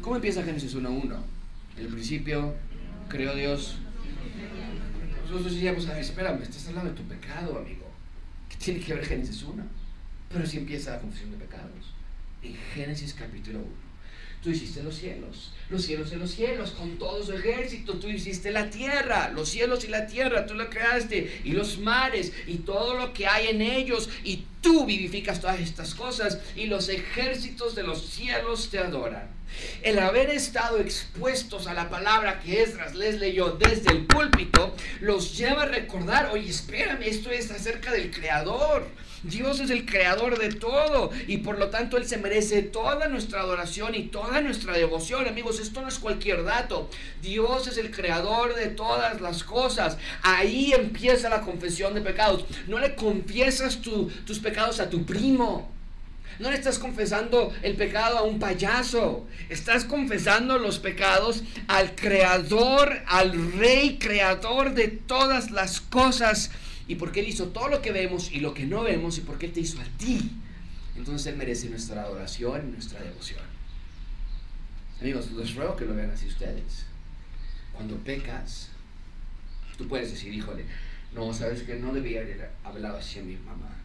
¿Cómo 0.00 0.16
empieza 0.16 0.42
Génesis 0.42 0.74
1.1? 0.74 1.16
En 1.76 1.84
el 1.84 1.88
principio 1.88 2.54
creó 3.10 3.34
Dios. 3.34 3.76
Nosotros 5.26 5.52
decíamos, 5.52 5.86
a 5.86 5.92
ver, 5.92 6.00
espérame, 6.00 6.42
estás 6.42 6.66
hablando 6.68 6.92
de 6.92 6.96
tu 6.96 7.02
pecado, 7.02 7.58
amigo. 7.58 7.86
¿Qué 8.48 8.56
tiene 8.56 8.80
que 8.80 8.94
ver 8.94 9.04
Génesis 9.04 9.42
1? 9.42 9.62
Pero 10.32 10.46
si 10.46 10.56
empieza 10.56 10.92
la 10.92 11.00
confesión 11.00 11.32
de 11.32 11.36
pecados. 11.36 11.92
En 12.42 12.56
Génesis 12.74 13.12
capítulo 13.12 13.58
1. 13.58 13.87
Tú 14.42 14.50
hiciste 14.50 14.82
los 14.82 14.94
cielos, 14.94 15.50
los 15.68 15.84
cielos 15.84 16.10
de 16.10 16.16
los 16.16 16.30
cielos, 16.30 16.70
con 16.70 16.96
todo 16.96 17.24
su 17.24 17.32
ejército. 17.32 17.94
Tú 17.94 18.08
hiciste 18.08 18.52
la 18.52 18.70
tierra, 18.70 19.30
los 19.30 19.48
cielos 19.48 19.84
y 19.84 19.88
la 19.88 20.06
tierra, 20.06 20.46
tú 20.46 20.54
la 20.54 20.70
creaste, 20.70 21.40
y 21.44 21.52
los 21.52 21.78
mares, 21.78 22.32
y 22.46 22.58
todo 22.58 22.94
lo 22.94 23.12
que 23.12 23.26
hay 23.26 23.48
en 23.48 23.62
ellos, 23.62 24.08
y 24.22 24.44
tú 24.60 24.86
vivificas 24.86 25.40
todas 25.40 25.60
estas 25.60 25.94
cosas, 25.94 26.38
y 26.54 26.66
los 26.66 26.88
ejércitos 26.88 27.74
de 27.74 27.82
los 27.82 28.06
cielos 28.06 28.70
te 28.70 28.78
adoran. 28.78 29.37
El 29.82 29.98
haber 29.98 30.30
estado 30.30 30.78
expuestos 30.78 31.66
a 31.66 31.74
la 31.74 31.88
palabra 31.88 32.40
que 32.40 32.62
Esdras 32.62 32.94
les 32.94 33.18
leyó 33.18 33.52
desde 33.52 33.92
el 33.92 34.06
púlpito, 34.06 34.74
los 35.00 35.36
lleva 35.36 35.62
a 35.62 35.66
recordar, 35.66 36.30
oye, 36.32 36.48
espérame, 36.48 37.02
esto 37.02 37.30
es 37.30 37.50
acerca 37.50 37.92
del 37.92 38.10
Creador 38.10 38.86
Dios 39.22 39.58
es 39.58 39.70
el 39.70 39.84
creador 39.84 40.38
de 40.38 40.50
todo 40.50 41.10
y 41.26 41.38
por 41.38 41.58
lo 41.58 41.70
tanto 41.70 41.96
Él 41.96 42.06
se 42.06 42.18
merece 42.18 42.62
toda 42.62 43.08
nuestra 43.08 43.40
adoración 43.40 43.94
y 43.94 44.04
toda 44.04 44.40
nuestra 44.40 44.74
devoción. 44.74 45.26
Amigos, 45.26 45.58
esto 45.58 45.80
no 45.80 45.88
es 45.88 45.98
cualquier 45.98 46.44
dato. 46.44 46.88
Dios 47.20 47.66
es 47.66 47.78
el 47.78 47.90
creador 47.90 48.54
de 48.54 48.68
todas 48.68 49.20
las 49.20 49.42
cosas. 49.42 49.98
Ahí 50.22 50.72
empieza 50.72 51.28
la 51.28 51.40
confesión 51.40 51.94
de 51.94 52.00
pecados. 52.00 52.44
No 52.68 52.78
le 52.78 52.94
confiesas 52.94 53.80
tus 53.80 54.38
pecados 54.38 54.78
a 54.78 54.88
tu 54.88 55.04
primo. 55.04 55.77
No 56.38 56.50
le 56.50 56.56
estás 56.56 56.78
confesando 56.78 57.52
el 57.62 57.74
pecado 57.74 58.18
a 58.18 58.22
un 58.22 58.38
payaso. 58.38 59.26
Estás 59.48 59.84
confesando 59.84 60.58
los 60.58 60.78
pecados 60.78 61.42
al 61.66 61.94
creador, 61.94 63.02
al 63.06 63.52
rey 63.52 63.98
creador 63.98 64.74
de 64.74 64.88
todas 64.88 65.50
las 65.50 65.80
cosas 65.80 66.50
y 66.86 66.94
porque 66.94 67.20
Él 67.20 67.28
hizo 67.28 67.48
todo 67.48 67.68
lo 67.68 67.82
que 67.82 67.92
vemos 67.92 68.32
y 68.32 68.40
lo 68.40 68.54
que 68.54 68.66
no 68.66 68.82
vemos 68.82 69.18
y 69.18 69.20
porque 69.20 69.46
Él 69.46 69.52
te 69.52 69.60
hizo 69.60 69.80
a 69.80 69.84
ti. 69.98 70.30
Entonces 70.96 71.26
Él 71.26 71.36
merece 71.36 71.68
nuestra 71.68 72.02
adoración 72.02 72.68
y 72.68 72.72
nuestra 72.72 73.00
devoción. 73.00 73.42
Amigos, 75.00 75.30
les 75.32 75.54
ruego 75.54 75.76
que 75.76 75.84
lo 75.84 75.94
vean 75.94 76.10
así 76.10 76.26
ustedes. 76.26 76.86
Cuando 77.72 77.96
pecas, 77.98 78.70
tú 79.76 79.86
puedes 79.86 80.10
decir, 80.10 80.34
híjole, 80.34 80.64
no, 81.14 81.32
sabes 81.32 81.62
que 81.62 81.76
no 81.76 81.92
debía 81.92 82.20
haber 82.20 82.50
hablado 82.64 82.98
así 82.98 83.20
a 83.20 83.22
mi 83.22 83.36
mamá. 83.36 83.77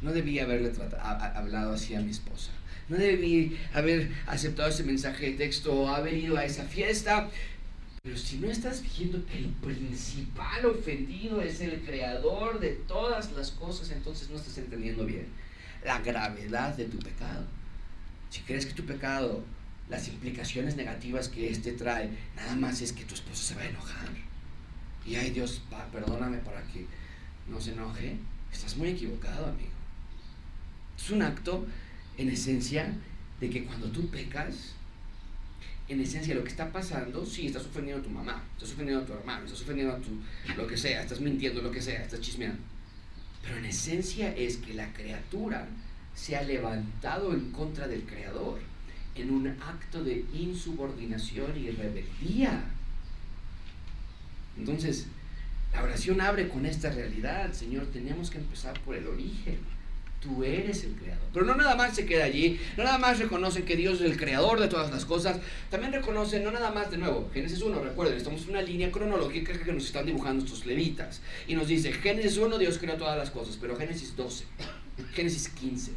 No 0.00 0.12
debía 0.12 0.44
haberle 0.44 0.72
hablado 1.00 1.74
así 1.74 1.94
a 1.94 2.00
mi 2.00 2.10
esposa. 2.10 2.50
No 2.88 2.96
debí 2.96 3.58
haber 3.74 4.10
aceptado 4.26 4.68
ese 4.68 4.84
mensaje 4.84 5.30
de 5.30 5.32
texto 5.36 5.72
o 5.72 5.88
haber 5.88 6.14
ido 6.14 6.36
a 6.36 6.44
esa 6.44 6.64
fiesta 6.64 7.28
pero 8.08 8.16
si 8.16 8.38
no 8.38 8.48
estás 8.50 8.82
viendo 8.96 9.22
que 9.26 9.36
el 9.36 9.48
principal 9.48 10.64
ofendido 10.64 11.42
es 11.42 11.60
el 11.60 11.80
creador 11.82 12.58
de 12.58 12.70
todas 12.70 13.32
las 13.32 13.50
cosas, 13.50 13.90
entonces 13.90 14.30
no 14.30 14.36
estás 14.36 14.56
entendiendo 14.56 15.04
bien 15.04 15.26
la 15.84 15.98
gravedad 16.00 16.74
de 16.74 16.86
tu 16.86 16.98
pecado. 16.98 17.44
Si 18.30 18.40
crees 18.40 18.64
que 18.64 18.72
tu 18.72 18.84
pecado, 18.84 19.44
las 19.90 20.08
implicaciones 20.08 20.74
negativas 20.76 21.28
que 21.28 21.50
éste 21.50 21.72
trae, 21.72 22.08
nada 22.34 22.56
más 22.56 22.80
es 22.80 22.94
que 22.94 23.04
tu 23.04 23.14
esposo 23.14 23.42
se 23.42 23.54
va 23.54 23.60
a 23.60 23.68
enojar. 23.68 24.08
Y 25.04 25.16
ay 25.16 25.30
Dios, 25.30 25.60
perdóname 25.92 26.38
para 26.38 26.62
que 26.62 26.86
no 27.46 27.60
se 27.60 27.72
enoje. 27.72 28.16
Estás 28.50 28.76
muy 28.78 28.88
equivocado, 28.88 29.48
amigo. 29.48 29.77
Es 30.98 31.10
un 31.10 31.22
acto, 31.22 31.66
en 32.16 32.28
esencia, 32.28 32.92
de 33.40 33.48
que 33.48 33.64
cuando 33.64 33.86
tú 33.88 34.08
pecas, 34.10 34.74
en 35.88 36.00
esencia 36.00 36.34
lo 36.34 36.42
que 36.42 36.50
está 36.50 36.70
pasando, 36.70 37.24
sí, 37.24 37.46
estás 37.46 37.64
ofendiendo 37.64 38.02
a 38.02 38.04
tu 38.04 38.10
mamá, 38.10 38.42
estás 38.54 38.72
ofendiendo 38.72 39.04
a 39.04 39.06
tu 39.06 39.12
hermano, 39.14 39.46
estás 39.46 39.62
ofendiendo 39.62 39.94
a 39.94 39.98
tu 39.98 40.10
lo 40.56 40.66
que 40.66 40.76
sea, 40.76 41.02
estás 41.02 41.20
mintiendo, 41.20 41.62
lo 41.62 41.70
que 41.70 41.80
sea, 41.80 42.02
estás 42.02 42.20
chismeando. 42.20 42.60
Pero 43.42 43.56
en 43.56 43.64
esencia 43.64 44.34
es 44.34 44.58
que 44.58 44.74
la 44.74 44.92
criatura 44.92 45.66
se 46.14 46.36
ha 46.36 46.42
levantado 46.42 47.32
en 47.32 47.52
contra 47.52 47.86
del 47.86 48.02
Creador 48.02 48.58
en 49.14 49.30
un 49.30 49.48
acto 49.48 50.02
de 50.04 50.24
insubordinación 50.32 51.56
y 51.56 51.70
rebeldía. 51.70 52.64
Entonces, 54.56 55.06
la 55.72 55.82
oración 55.82 56.20
abre 56.20 56.48
con 56.48 56.66
esta 56.66 56.90
realidad, 56.90 57.52
Señor, 57.52 57.86
tenemos 57.86 58.30
que 58.30 58.38
empezar 58.38 58.78
por 58.80 58.94
el 58.96 59.06
origen. 59.06 59.58
Tú 60.20 60.42
eres 60.42 60.82
el 60.84 60.94
creador. 60.94 61.24
Pero 61.32 61.46
no 61.46 61.54
nada 61.54 61.76
más 61.76 61.94
se 61.94 62.04
queda 62.04 62.24
allí, 62.24 62.60
no 62.76 62.84
nada 62.84 62.98
más 62.98 63.18
reconocen 63.18 63.64
que 63.64 63.76
Dios 63.76 64.00
es 64.00 64.10
el 64.10 64.16
creador 64.16 64.58
de 64.58 64.66
todas 64.66 64.90
las 64.90 65.04
cosas, 65.04 65.38
también 65.70 65.92
reconocen, 65.92 66.42
no 66.42 66.50
nada 66.50 66.72
más 66.72 66.90
de 66.90 66.98
nuevo, 66.98 67.30
Génesis 67.32 67.62
1, 67.62 67.80
recuerden, 67.82 68.16
estamos 68.16 68.42
en 68.42 68.50
una 68.50 68.62
línea 68.62 68.90
cronológica 68.90 69.52
que 69.52 69.72
nos 69.72 69.84
están 69.84 70.06
dibujando 70.06 70.44
estos 70.44 70.66
levitas. 70.66 71.20
Y 71.46 71.54
nos 71.54 71.68
dice, 71.68 71.92
Génesis 71.92 72.36
1, 72.36 72.58
Dios 72.58 72.78
creó 72.78 72.96
todas 72.96 73.16
las 73.16 73.30
cosas, 73.30 73.56
pero 73.60 73.76
Génesis 73.76 74.16
12, 74.16 74.44
Génesis 75.14 75.48
15, 75.50 75.92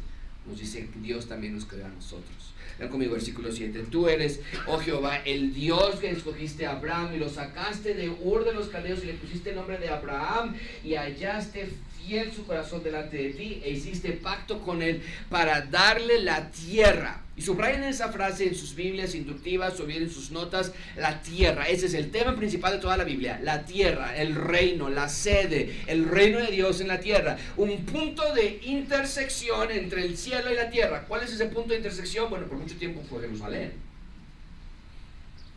nos 0.46 0.58
dice 0.58 0.88
Dios 0.96 1.26
también 1.26 1.54
nos 1.54 1.64
creó 1.64 1.86
a 1.86 1.88
nosotros. 1.88 2.52
Vean 2.78 2.90
conmigo 2.90 3.12
versículo 3.12 3.52
7. 3.52 3.86
Tú 3.90 4.08
eres, 4.08 4.40
oh 4.66 4.78
Jehová, 4.78 5.18
el 5.24 5.54
Dios 5.54 5.96
que 5.96 6.10
escogiste 6.10 6.66
a 6.66 6.72
Abraham 6.72 7.14
y 7.14 7.18
lo 7.18 7.28
sacaste 7.28 7.94
de 7.94 8.10
Ur 8.10 8.44
de 8.44 8.54
los 8.54 8.68
Caldeos 8.68 9.02
y 9.02 9.06
le 9.06 9.14
pusiste 9.14 9.50
el 9.50 9.56
nombre 9.56 9.78
de 9.78 9.88
Abraham 9.88 10.54
y 10.84 10.94
hallaste 10.94 11.68
fiel 12.04 12.32
su 12.32 12.44
corazón 12.44 12.82
delante 12.82 13.16
de 13.16 13.30
ti 13.30 13.62
e 13.64 13.70
hiciste 13.70 14.12
pacto 14.12 14.60
con 14.60 14.82
él 14.82 15.02
para 15.28 15.62
darle 15.62 16.20
la 16.20 16.50
tierra. 16.50 17.20
Y 17.34 17.40
subrayen 17.40 17.82
esa 17.84 18.12
frase 18.12 18.46
en 18.46 18.54
sus 18.54 18.74
Biblias 18.74 19.14
inductivas 19.14 19.80
o 19.80 19.86
bien 19.86 20.02
en 20.02 20.10
sus 20.10 20.30
notas, 20.32 20.72
la 20.98 21.22
tierra. 21.22 21.66
Ese 21.66 21.86
es 21.86 21.94
el 21.94 22.10
tema 22.10 22.36
principal 22.36 22.74
de 22.74 22.78
toda 22.78 22.98
la 22.98 23.04
Biblia. 23.04 23.40
La 23.42 23.64
tierra, 23.64 24.14
el 24.18 24.34
reino, 24.34 24.90
la 24.90 25.08
sede, 25.08 25.80
el 25.86 26.04
reino 26.04 26.40
de 26.40 26.48
Dios 26.48 26.82
en 26.82 26.88
la 26.88 27.00
tierra. 27.00 27.38
Un 27.56 27.86
punto 27.86 28.34
de 28.34 28.60
intersección 28.64 29.70
entre 29.70 30.04
el 30.04 30.18
cielo 30.18 30.52
y 30.52 30.56
la 30.56 30.68
tierra. 30.68 31.06
¿Cuál 31.08 31.22
es 31.22 31.32
ese 31.32 31.46
punto 31.46 31.70
de 31.70 31.76
intersección? 31.76 32.28
Bueno, 32.28 32.46
por 32.46 32.58
mucho 32.62 32.76
tiempo 32.76 33.02
fue 33.08 33.20
Jerusalén. 33.20 33.72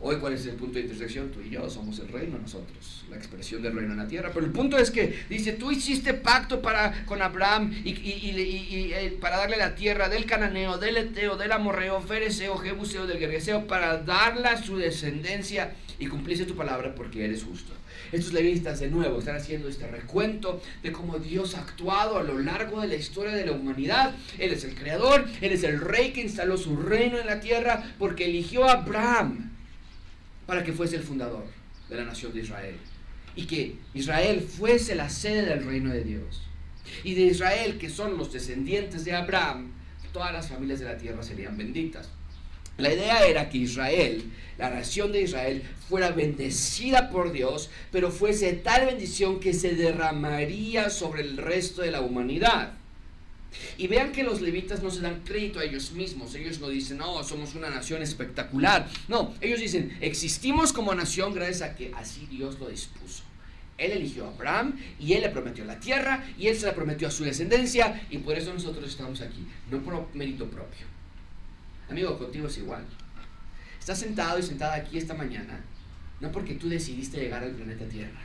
Hoy, 0.02 0.18
¿cuál 0.18 0.34
es 0.34 0.46
el 0.46 0.56
punto 0.56 0.74
de 0.74 0.82
intersección? 0.82 1.32
Tú 1.32 1.40
y 1.40 1.50
yo 1.50 1.70
somos 1.70 1.98
el 2.00 2.10
reino 2.10 2.38
nosotros, 2.38 3.06
la 3.10 3.16
expresión 3.16 3.62
del 3.62 3.74
reino 3.74 3.94
en 3.94 3.98
la 3.98 4.08
tierra. 4.08 4.30
Pero 4.34 4.46
el 4.46 4.52
punto 4.52 4.78
es 4.78 4.92
que 4.92 5.24
dice, 5.30 5.54
tú 5.54 5.72
hiciste 5.72 6.14
pacto 6.14 6.62
para, 6.62 7.06
con 7.06 7.22
Abraham 7.22 7.74
y, 7.86 7.94
eh, 7.94 9.18
para 9.22 9.38
darle 9.38 9.56
la 9.56 9.74
tierra 9.74 10.10
del 10.10 10.26
cananeo, 10.26 10.78
del 10.78 10.98
eteo, 10.98 11.38
del 11.38 11.54
amorreo, 11.54 12.02
fereceo, 12.02 12.58
jebuseo, 12.58 13.08
del 13.08 13.20
gergeseo, 13.20 13.68
para 13.68 13.98
darla 14.00 14.52
a 14.52 14.62
su 14.62 14.76
descendencia 14.78 15.74
y 15.98 16.08
cumplirse 16.08 16.46
tu 16.46 16.56
palabra 16.56 16.94
porque 16.94 17.24
eres 17.24 17.44
justo. 17.44 17.74
Estos 18.12 18.34
levitas 18.34 18.80
de 18.80 18.90
nuevo 18.90 19.20
están 19.20 19.36
haciendo 19.36 19.68
este 19.68 19.88
recuento 19.88 20.62
de 20.84 20.92
cómo 20.92 21.20
Dios 21.20 21.56
ha 21.56 21.62
actuado 21.62 22.18
a 22.18 22.24
lo 22.24 22.40
largo 22.40 22.82
de 22.82 22.88
la 22.88 22.96
historia 22.96 23.34
de 23.34 23.46
la 23.46 23.54
humanidad. 23.54 24.16
Él 24.38 24.52
es 24.52 24.64
el 24.64 24.76
creador, 24.76 25.26
Él 25.42 25.52
es 25.52 25.64
el 25.64 25.80
rey 25.80 26.12
que 26.12 26.22
instaló 26.22 26.58
su 26.58 26.76
reino 26.78 27.18
en 27.18 27.28
la 27.28 27.40
tierra 27.40 27.96
porque 28.00 28.26
eligió 28.26 28.66
a 28.66 28.74
Abraham 28.74 29.52
para 30.46 30.64
que 30.64 30.74
fuese 30.74 30.98
el 30.98 31.04
fundador 31.04 31.46
de 31.90 31.96
la 31.96 32.06
nación 32.06 32.34
de 32.34 32.42
Israel 32.42 32.76
y 33.36 33.46
que 33.46 33.76
Israel 33.94 34.42
fuese 34.42 34.96
la 34.96 35.10
sede 35.10 35.46
del 35.46 35.66
reino 35.66 35.92
de 35.92 36.04
Dios. 36.04 36.42
Y 37.04 37.16
de 37.16 37.24
Israel, 37.24 37.78
que 37.78 37.90
son 37.90 38.18
los 38.18 38.32
descendientes 38.32 39.06
de 39.06 39.14
Abraham, 39.14 39.72
todas 40.14 40.32
las 40.32 40.48
familias 40.48 40.80
de 40.80 40.86
la 40.86 40.98
tierra 40.98 41.22
serían 41.24 41.58
benditas. 41.58 42.10
La 42.78 42.94
idea 42.94 43.26
era 43.26 43.50
que 43.50 43.60
Israel, 43.60 44.24
la 44.58 44.70
nación 44.70 45.12
de 45.12 45.22
Israel, 45.22 45.64
fuera 45.88 46.12
bendecida 46.12 47.10
por 47.10 47.32
Dios, 47.32 47.70
pero 47.92 48.12
fuese 48.12 48.54
tal 48.54 48.86
bendición 48.86 49.40
que 49.40 49.54
se 49.54 49.76
derramaría 49.76 50.90
sobre 50.90 51.22
el 51.22 51.38
resto 51.38 51.82
de 51.82 51.92
la 51.92 52.02
humanidad. 52.02 52.74
Y 53.78 53.88
vean 53.88 54.12
que 54.12 54.24
los 54.24 54.42
levitas 54.42 54.84
no 54.84 54.92
se 54.92 55.00
dan 55.00 55.22
crédito 55.24 55.60
a 55.60 55.64
ellos 55.64 55.94
mismos. 55.94 56.36
Ellos 56.36 56.60
no 56.60 56.68
dicen, 56.68 56.98
no, 56.98 57.24
somos 57.24 57.56
una 57.56 57.70
nación 57.70 58.02
espectacular. 58.02 58.90
No, 59.08 59.34
ellos 59.40 59.62
dicen, 59.62 59.98
existimos 60.02 60.74
como 60.74 60.94
nación 60.94 61.34
gracias 61.34 61.62
a 61.62 61.76
que 61.76 61.94
así 61.96 62.28
Dios 62.30 62.60
lo 62.60 62.68
dispuso. 62.68 63.24
Él 63.78 63.92
eligió 63.92 64.26
a 64.26 64.30
Abraham 64.30 64.80
y 65.00 65.14
él 65.14 65.22
le 65.22 65.30
prometió 65.30 65.64
la 65.64 65.80
tierra 65.80 66.26
y 66.38 66.48
él 66.48 66.58
se 66.58 66.66
la 66.66 66.76
prometió 66.76 67.08
a 67.08 67.12
su 67.12 67.24
descendencia 67.24 68.06
y 68.10 68.18
por 68.20 68.38
eso 68.38 68.54
nosotros 68.54 68.90
estamos 68.90 69.22
aquí, 69.22 69.46
no 69.70 69.82
por 69.82 70.14
mérito 70.14 70.46
propio. 70.50 70.95
Amigo, 71.90 72.18
contigo 72.18 72.48
es 72.48 72.58
igual. 72.58 72.84
Estás 73.80 74.00
sentado 74.00 74.40
y 74.40 74.44
sentada 74.44 74.74
aquí 74.76 74.98
esta 74.98 75.14
mañana, 75.14 75.64
no 76.20 76.32
porque 76.32 76.56
tú 76.56 76.68
decidiste 76.68 77.20
llegar 77.20 77.44
al 77.44 77.52
planeta 77.52 77.86
Tierra, 77.86 78.20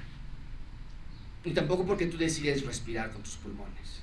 ni 1.45 1.53
tampoco 1.53 1.85
porque 1.85 2.07
tú 2.07 2.17
decides 2.17 2.65
respirar 2.65 3.13
con 3.13 3.23
tus 3.23 3.37
pulmones. 3.37 4.01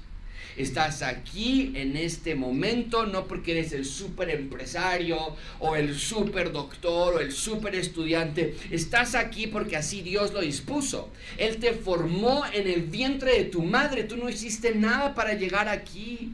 Estás 0.56 1.04
aquí 1.04 1.72
en 1.76 1.96
este 1.96 2.34
momento 2.34 3.06
no 3.06 3.28
porque 3.28 3.52
eres 3.52 3.74
el 3.74 3.86
super 3.86 4.30
empresario 4.32 5.36
o 5.60 5.76
el 5.76 5.96
super 5.98 6.52
doctor 6.52 7.16
o 7.16 7.20
el 7.20 7.32
super 7.32 7.76
estudiante. 7.76 8.56
Estás 8.72 9.14
aquí 9.14 9.46
porque 9.46 9.78
así 9.78 10.02
Dios 10.02 10.34
lo 10.34 10.42
dispuso. 10.42 11.12
Él 11.38 11.58
te 11.58 11.74
formó 11.74 12.44
en 12.52 12.68
el 12.68 12.84
vientre 12.84 13.38
de 13.38 13.46
tu 13.46 13.62
madre. 13.62 14.04
Tú 14.04 14.18
no 14.18 14.30
hiciste 14.30 14.74
nada 14.74 15.14
para 15.14 15.34
llegar 15.34 15.68
aquí. 15.68 16.34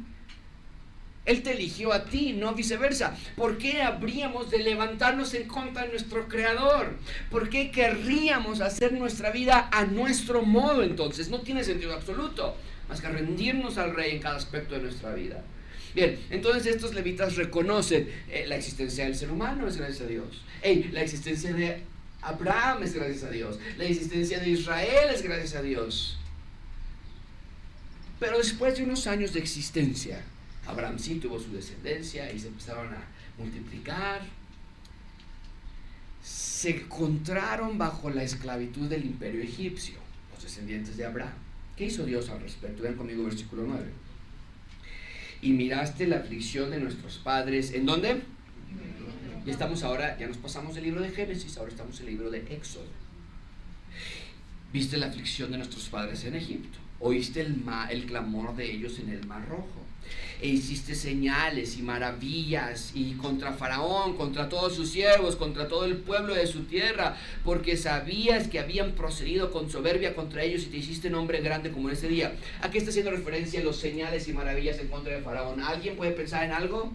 Él 1.26 1.42
te 1.42 1.52
eligió 1.52 1.94
a 1.94 2.06
ti, 2.06 2.34
no 2.34 2.54
viceversa. 2.54 3.16
¿Por 3.36 3.58
qué 3.58 3.82
habríamos 3.82 4.52
de 4.52 4.60
levantarnos 4.60 5.34
en 5.34 5.48
contra 5.48 5.84
de 5.84 5.90
nuestro 5.90 6.28
Creador? 6.28 6.98
¿Por 7.32 7.50
qué 7.50 7.72
querríamos 7.72 8.60
hacer 8.60 8.92
nuestra 8.92 9.32
vida 9.32 9.70
a 9.72 9.86
nuestro 9.86 10.42
modo 10.44 10.84
entonces? 10.84 11.30
No 11.30 11.40
tiene 11.42 11.64
sentido 11.64 11.94
absoluto, 11.94 12.58
más 12.90 13.00
que 13.00 13.08
rendirnos 13.08 13.78
al 13.78 13.96
Rey 13.96 14.16
en 14.16 14.22
cada 14.22 14.36
aspecto 14.36 14.76
de 14.76 14.82
nuestra 14.82 15.14
vida. 15.14 15.42
Bien, 15.96 16.20
entonces 16.30 16.66
estos 16.76 16.94
levitas 16.94 17.36
reconocen 17.36 18.10
eh, 18.30 18.46
la 18.48 18.56
existencia 18.56 19.06
del 19.06 19.16
ser 19.16 19.32
humano, 19.32 19.68
es 19.68 19.78
gracias 19.78 20.02
a 20.02 20.08
Dios. 20.08 20.42
la 20.92 21.02
existencia 21.02 21.54
de 21.54 21.84
Abraham 22.22 22.84
es 22.84 22.94
gracias 22.94 23.24
a 23.24 23.30
Dios. 23.30 23.60
La 23.78 23.86
existencia 23.86 24.40
de 24.40 24.50
Israel 24.50 25.10
es 25.14 25.22
gracias 25.22 25.56
a 25.56 25.62
Dios. 25.62 26.18
Pero 28.20 28.38
después 28.38 28.78
de 28.78 28.84
unos 28.84 29.08
años 29.08 29.34
de 29.34 29.40
existencia, 29.40 30.22
Abraham 30.66 30.98
sí 30.98 31.16
tuvo 31.16 31.40
su 31.40 31.52
descendencia 31.52 32.32
y 32.32 32.40
se 32.40 32.48
empezaron 32.48 32.88
a 32.94 33.04
multiplicar. 33.38 34.22
Se 36.24 36.78
encontraron 36.78 37.78
bajo 37.78 38.10
la 38.10 38.24
esclavitud 38.24 38.88
del 38.88 39.06
imperio 39.06 39.42
egipcio, 39.42 39.96
los 40.34 40.44
descendientes 40.44 40.96
de 40.96 41.06
Abraham. 41.06 41.34
¿Qué 41.76 41.86
hizo 41.86 42.06
Dios 42.06 42.30
al 42.30 42.40
respecto? 42.40 42.84
Vean 42.84 42.96
conmigo 42.96 43.24
versículo 43.26 43.64
9. 43.68 43.84
Y 45.42 45.52
miraste 45.52 46.08
la 46.08 46.18
aflicción 46.18 46.72
de 46.72 46.80
nuestros 46.80 47.18
padres. 47.18 47.74
¿En 47.74 47.86
dónde? 47.86 48.22
Ya 49.46 49.52
estamos 49.52 49.84
ahora, 49.84 50.18
ya 50.18 50.28
nos 50.28 50.38
pasamos 50.38 50.76
del 50.76 50.86
libro 50.86 51.02
de 51.02 51.10
Génesis, 51.10 51.58
ahora 51.58 51.72
estamos 51.72 52.00
en 52.00 52.08
el 52.08 52.14
libro 52.14 52.32
de 52.32 52.40
Éxodo. 52.56 52.86
Viste 54.72 54.96
la 54.96 55.08
aflicción 55.08 55.52
de 55.52 55.58
nuestros 55.58 55.90
padres 55.90 56.24
en 56.24 56.36
Egipto. 56.36 56.78
Oíste 57.02 57.42
el, 57.42 57.62
el 57.90 58.06
clamor 58.06 58.56
de 58.56 58.72
ellos 58.72 59.00
en 59.00 59.10
el 59.10 59.26
Mar 59.28 59.46
Rojo 59.50 59.84
e 60.42 60.48
hiciste 60.48 60.96
señales 60.96 61.78
y 61.78 61.82
maravillas 61.82 62.92
y 62.94 63.14
contra 63.14 63.54
Faraón, 63.54 64.18
contra 64.18 64.50
todos 64.50 64.76
sus 64.76 64.90
siervos, 64.90 65.36
contra 65.36 65.68
todo 65.68 65.86
el 65.86 65.98
pueblo 65.98 66.34
de 66.34 66.48
su 66.48 66.64
tierra, 66.64 67.16
porque 67.44 67.78
sabías 67.78 68.48
que 68.48 68.60
habían 68.60 68.92
procedido 68.92 69.52
con 69.52 69.70
soberbia 69.70 70.16
contra 70.16 70.44
ellos 70.44 70.64
y 70.64 70.66
te 70.68 70.78
hiciste 70.78 71.10
nombre 71.10 71.42
grande 71.42 71.72
como 71.72 71.90
en 71.90 71.96
ese 71.96 72.08
día. 72.08 72.36
¿A 72.62 72.70
qué 72.70 72.78
está 72.78 72.90
haciendo 72.90 73.12
referencia 73.12 73.64
los 73.64 73.78
señales 73.78 74.28
y 74.28 74.34
maravillas 74.34 74.80
en 74.80 74.88
contra 74.90 75.14
de 75.14 75.22
Faraón? 75.22 75.62
¿Alguien 75.62 75.96
puede 75.96 76.12
pensar 76.12 76.44
en 76.44 76.52
algo? 76.52 76.92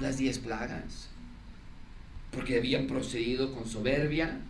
Las 0.00 0.18
diez 0.18 0.38
plagas. 0.38 1.08
Porque 2.30 2.56
habían 2.56 2.86
procedido 2.86 3.52
con 3.52 3.68
soberbia 3.68 4.40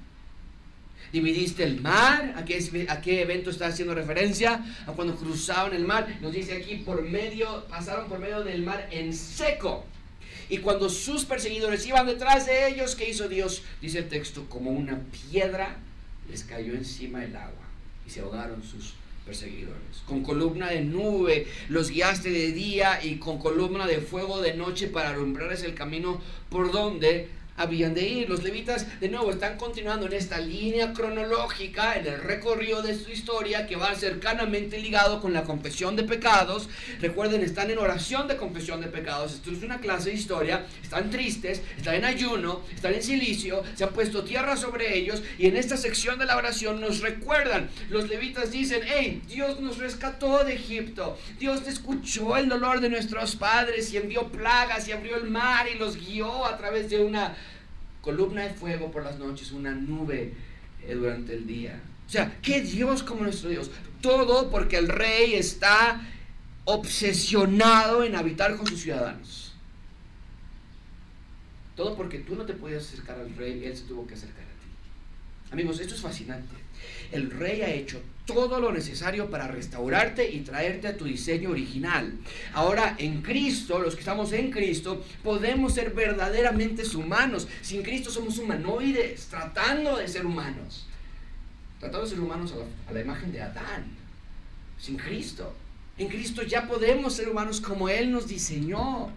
dividiste 1.17 1.65
el 1.65 1.81
mar. 1.81 2.35
¿A 2.37 2.45
qué, 2.45 2.87
¿A 2.89 3.01
qué 3.01 3.23
evento 3.23 3.51
está 3.51 3.67
haciendo 3.69 3.95
referencia? 3.95 4.63
A 4.87 4.93
cuando 4.93 5.17
cruzaron 5.17 5.75
el 5.75 5.85
mar. 5.85 6.19
Nos 6.21 6.33
dice 6.33 6.57
aquí, 6.57 6.77
por 6.77 7.03
medio, 7.03 7.65
pasaron 7.69 8.09
por 8.09 8.19
medio 8.19 8.45
del 8.45 8.63
mar 8.63 8.89
en 8.91 9.13
seco. 9.13 9.85
Y 10.49 10.59
cuando 10.59 10.89
sus 10.89 11.25
perseguidores 11.25 11.87
iban 11.87 12.07
detrás 12.07 12.47
de 12.47 12.69
ellos, 12.69 12.95
¿qué 12.95 13.09
hizo 13.09 13.29
Dios? 13.29 13.63
Dice 13.81 13.99
el 13.99 14.09
texto, 14.09 14.47
como 14.49 14.71
una 14.71 15.01
piedra 15.31 15.77
les 16.29 16.45
cayó 16.45 16.75
encima 16.75 17.25
el 17.25 17.35
agua 17.35 17.67
y 18.07 18.11
se 18.11 18.21
ahogaron 18.21 18.63
sus 18.63 18.95
perseguidores. 19.25 20.03
Con 20.07 20.23
columna 20.23 20.69
de 20.69 20.83
nube 20.83 21.47
los 21.69 21.91
guiaste 21.91 22.31
de 22.31 22.53
día 22.53 23.01
y 23.03 23.17
con 23.17 23.39
columna 23.39 23.87
de 23.87 24.01
fuego 24.01 24.41
de 24.41 24.55
noche 24.55 24.87
para 24.87 25.11
alumbrarles 25.11 25.65
el 25.65 25.75
camino 25.75 26.21
por 26.49 26.71
donde 26.71 27.29
habían 27.57 27.95
de 27.95 28.07
ir. 28.09 28.29
Los 28.29 28.43
levitas, 28.43 29.01
de 29.01 29.09
nuevo, 29.09 29.31
están 29.31 29.57
continuando 29.57 30.07
en 30.07 30.13
esta 30.13 30.39
línea 30.39 30.93
cronológica, 30.93 31.97
en 31.97 32.07
el 32.07 32.21
recorrido 32.21 32.83
de 32.83 32.99
su 32.99 33.11
historia, 33.11 33.67
que 33.67 33.77
va 33.77 33.95
cercanamente 33.95 34.79
ligado 34.79 35.21
con 35.21 35.33
la 35.33 35.45
confesión 35.45 35.97
de 35.97 36.05
pecados. 36.05 36.69
Recuerden, 37.01 37.43
están 37.43 37.71
en 37.71 37.79
oración 37.79 38.29
de 38.29 38.37
confesión 38.37 38.81
de 38.81 38.89
pecados. 38.89 39.35
Esto 39.35 39.51
es 39.51 39.63
una 39.63 39.81
clase 39.81 40.11
de 40.11 40.17
historia. 40.17 40.67
Están 40.83 41.11
tristes, 41.11 41.63
están 41.77 41.95
en 41.95 42.05
ayuno, 42.05 42.63
están 42.75 42.95
en 42.95 43.03
silicio, 43.03 43.63
se 43.75 43.85
ha 43.85 43.91
puesto 43.91 44.25
tierra 44.25 44.57
sobre 44.57 44.97
ellos. 44.97 45.23
Y 45.39 45.47
en 45.47 45.57
esta 45.57 45.77
sección 45.77 46.19
de 46.19 46.27
la 46.27 46.37
oración 46.37 46.81
nos 46.81 47.01
recuerdan. 47.01 47.69
Los 47.91 48.09
levitas 48.09 48.51
dicen, 48.51 48.83
hey, 48.85 49.23
Dios 49.27 49.61
nos 49.61 49.79
rescató 49.79 50.45
de 50.45 50.55
Egipto. 50.55 51.19
Dios 51.39 51.67
escuchó 51.67 52.37
el 52.37 52.49
dolor 52.49 52.81
de 52.81 52.89
nuestros 52.89 53.37
padres 53.37 53.93
y 53.93 53.97
envió 53.97 54.29
plagas 54.29 54.89
y 54.89 54.93
abrió 54.93 55.17
el 55.17 55.31
mar 55.31 55.67
y 55.73 55.79
los 55.79 55.97
guió 55.97 56.47
a 56.47 56.57
través 56.57 56.91
de 56.91 57.05
una 57.05 57.37
columna 58.07 58.43
de 58.43 58.55
fuego 58.55 58.93
por 58.93 59.03
las 59.03 59.19
noches, 59.19 59.51
una 59.51 59.73
nube 59.73 60.33
eh, 60.87 60.95
durante 60.95 61.35
el 61.35 61.45
día. 61.45 61.81
O 62.07 62.09
sea, 62.09 62.39
¿qué 62.41 62.63
Dios 62.63 63.03
como 63.03 63.25
nuestro 63.25 63.51
Dios? 63.51 63.69
Todo 64.01 64.49
porque 64.49 64.77
el 64.77 64.87
rey 64.87 65.35
está 65.35 66.01
obsesionado 66.67 68.05
en 68.05 68.15
habitar 68.15 68.57
con 68.57 68.65
sus 68.65 68.81
ciudadanos. 68.81 69.55
Todo 71.75 71.97
porque 71.97 72.21
tú 72.21 72.37
no 72.37 72.47
te 72.47 72.53
puedes 72.53 72.87
acercar 72.87 73.19
al 73.19 73.35
rey, 73.35 73.65
él 73.65 73.77
se 73.77 73.83
tuvo 73.83 74.07
que 74.07 74.15
acercar 74.15 74.45
a 74.45 74.61
ti. 74.63 75.51
Amigos, 75.51 75.81
esto 75.81 75.97
es 75.97 76.01
fascinante. 76.01 76.55
El 77.11 77.33
rey 77.33 77.63
ha 77.63 77.71
hecho 77.71 78.01
todo 78.27 78.61
lo 78.61 78.73
necesario 78.73 79.31
para 79.31 79.47
restaurarte 79.47 80.29
y 80.29 80.41
traerte 80.41 80.89
a 80.89 80.97
tu 80.97 81.05
diseño 81.05 81.51
original. 81.51 82.13
Ahora, 82.53 82.97
en 82.99 83.23
Cristo, 83.23 83.79
los 83.79 83.95
que 83.95 84.01
estamos 84.01 84.33
en 84.33 84.51
Cristo, 84.51 85.05
podemos 85.23 85.75
ser 85.75 85.95
verdaderamente 85.95 86.83
humanos. 86.97 87.47
Sin 87.63 87.83
Cristo 87.83 88.11
somos 88.11 88.39
humanoides, 88.39 89.27
tratando 89.27 89.97
de 89.97 90.09
ser 90.09 90.27
humanos. 90.27 90.87
Tratando 91.79 92.05
de 92.05 92.11
ser 92.11 92.21
humanos 92.21 92.53
a 92.89 92.93
la, 92.93 93.01
imagen 93.01 93.33
de 93.33 93.41
Adán. 93.41 93.85
Sin 94.79 94.97
Cristo. 94.97 95.55
En 95.97 96.09
Cristo 96.09 96.43
ya 96.43 96.67
podemos 96.67 97.15
ser 97.15 97.29
humanos 97.29 97.61
como 97.61 97.89
Él 97.89 98.11
nos 98.11 98.27
diseñó. 98.27 99.11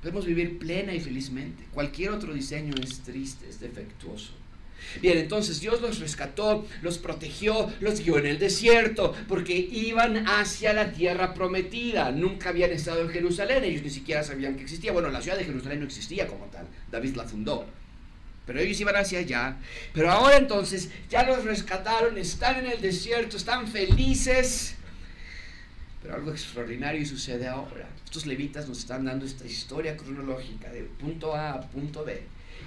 Podemos 0.00 0.24
vivir 0.24 0.58
plena 0.58 0.94
y 0.94 1.00
felizmente. 1.00 1.64
Cualquier 1.74 2.10
otro 2.10 2.32
diseño 2.32 2.74
es 2.80 3.00
triste, 3.00 3.48
es 3.48 3.60
defectuoso. 3.60 4.32
Bien, 5.00 5.18
entonces 5.18 5.60
Dios 5.60 5.80
los 5.80 6.00
rescató, 6.00 6.66
los 6.82 6.98
protegió, 6.98 7.72
los 7.80 8.00
guió 8.00 8.18
en 8.18 8.26
el 8.26 8.38
desierto, 8.38 9.14
porque 9.28 9.56
iban 9.56 10.26
hacia 10.28 10.72
la 10.72 10.92
tierra 10.92 11.34
prometida. 11.34 12.10
Nunca 12.10 12.50
habían 12.50 12.70
estado 12.70 13.02
en 13.02 13.08
Jerusalén, 13.08 13.64
ellos 13.64 13.82
ni 13.82 13.90
siquiera 13.90 14.22
sabían 14.22 14.56
que 14.56 14.62
existía. 14.62 14.92
Bueno, 14.92 15.08
la 15.08 15.22
ciudad 15.22 15.38
de 15.38 15.44
Jerusalén 15.44 15.80
no 15.80 15.86
existía 15.86 16.26
como 16.26 16.46
tal, 16.46 16.66
David 16.90 17.16
la 17.16 17.24
fundó. 17.24 17.66
Pero 18.46 18.58
ellos 18.60 18.80
iban 18.80 18.96
hacia 18.96 19.20
allá. 19.20 19.56
Pero 19.94 20.10
ahora 20.10 20.36
entonces 20.36 20.90
ya 21.08 21.22
los 21.22 21.44
rescataron, 21.44 22.18
están 22.18 22.64
en 22.64 22.72
el 22.72 22.80
desierto, 22.80 23.36
están 23.36 23.68
felices. 23.68 24.74
Pero 26.02 26.16
algo 26.16 26.32
extraordinario 26.32 27.06
sucede 27.06 27.46
ahora. 27.46 27.88
Estos 28.04 28.26
levitas 28.26 28.68
nos 28.68 28.78
están 28.78 29.04
dando 29.04 29.24
esta 29.24 29.46
historia 29.46 29.96
cronológica 29.96 30.70
de 30.72 30.82
punto 30.82 31.34
A 31.34 31.52
a 31.52 31.60
punto 31.60 32.04
B 32.04 32.22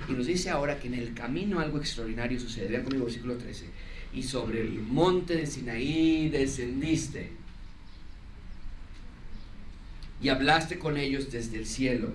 y 0.08 0.14
nos 0.14 0.28
dice 0.28 0.50
ahora 0.50 0.80
que 0.80 0.88
en 0.88 0.96
el 0.96 1.14
camino 1.14 1.60
algo 1.60 1.78
extraordinario 1.78 2.40
sucede. 2.40 2.68
Vean 2.68 2.84
conmigo 2.84 3.06
versículo 3.06 3.38
13. 3.38 3.66
Y 4.14 4.24
sobre 4.24 4.62
el 4.62 4.82
monte 4.82 5.36
de 5.36 5.46
Sinaí 5.46 6.30
descendiste 6.30 7.32
y 10.22 10.30
hablaste 10.30 10.80
con 10.80 10.98
ellos 10.98 11.32
desde 11.32 11.58
el 11.58 11.66
cielo 11.66 12.14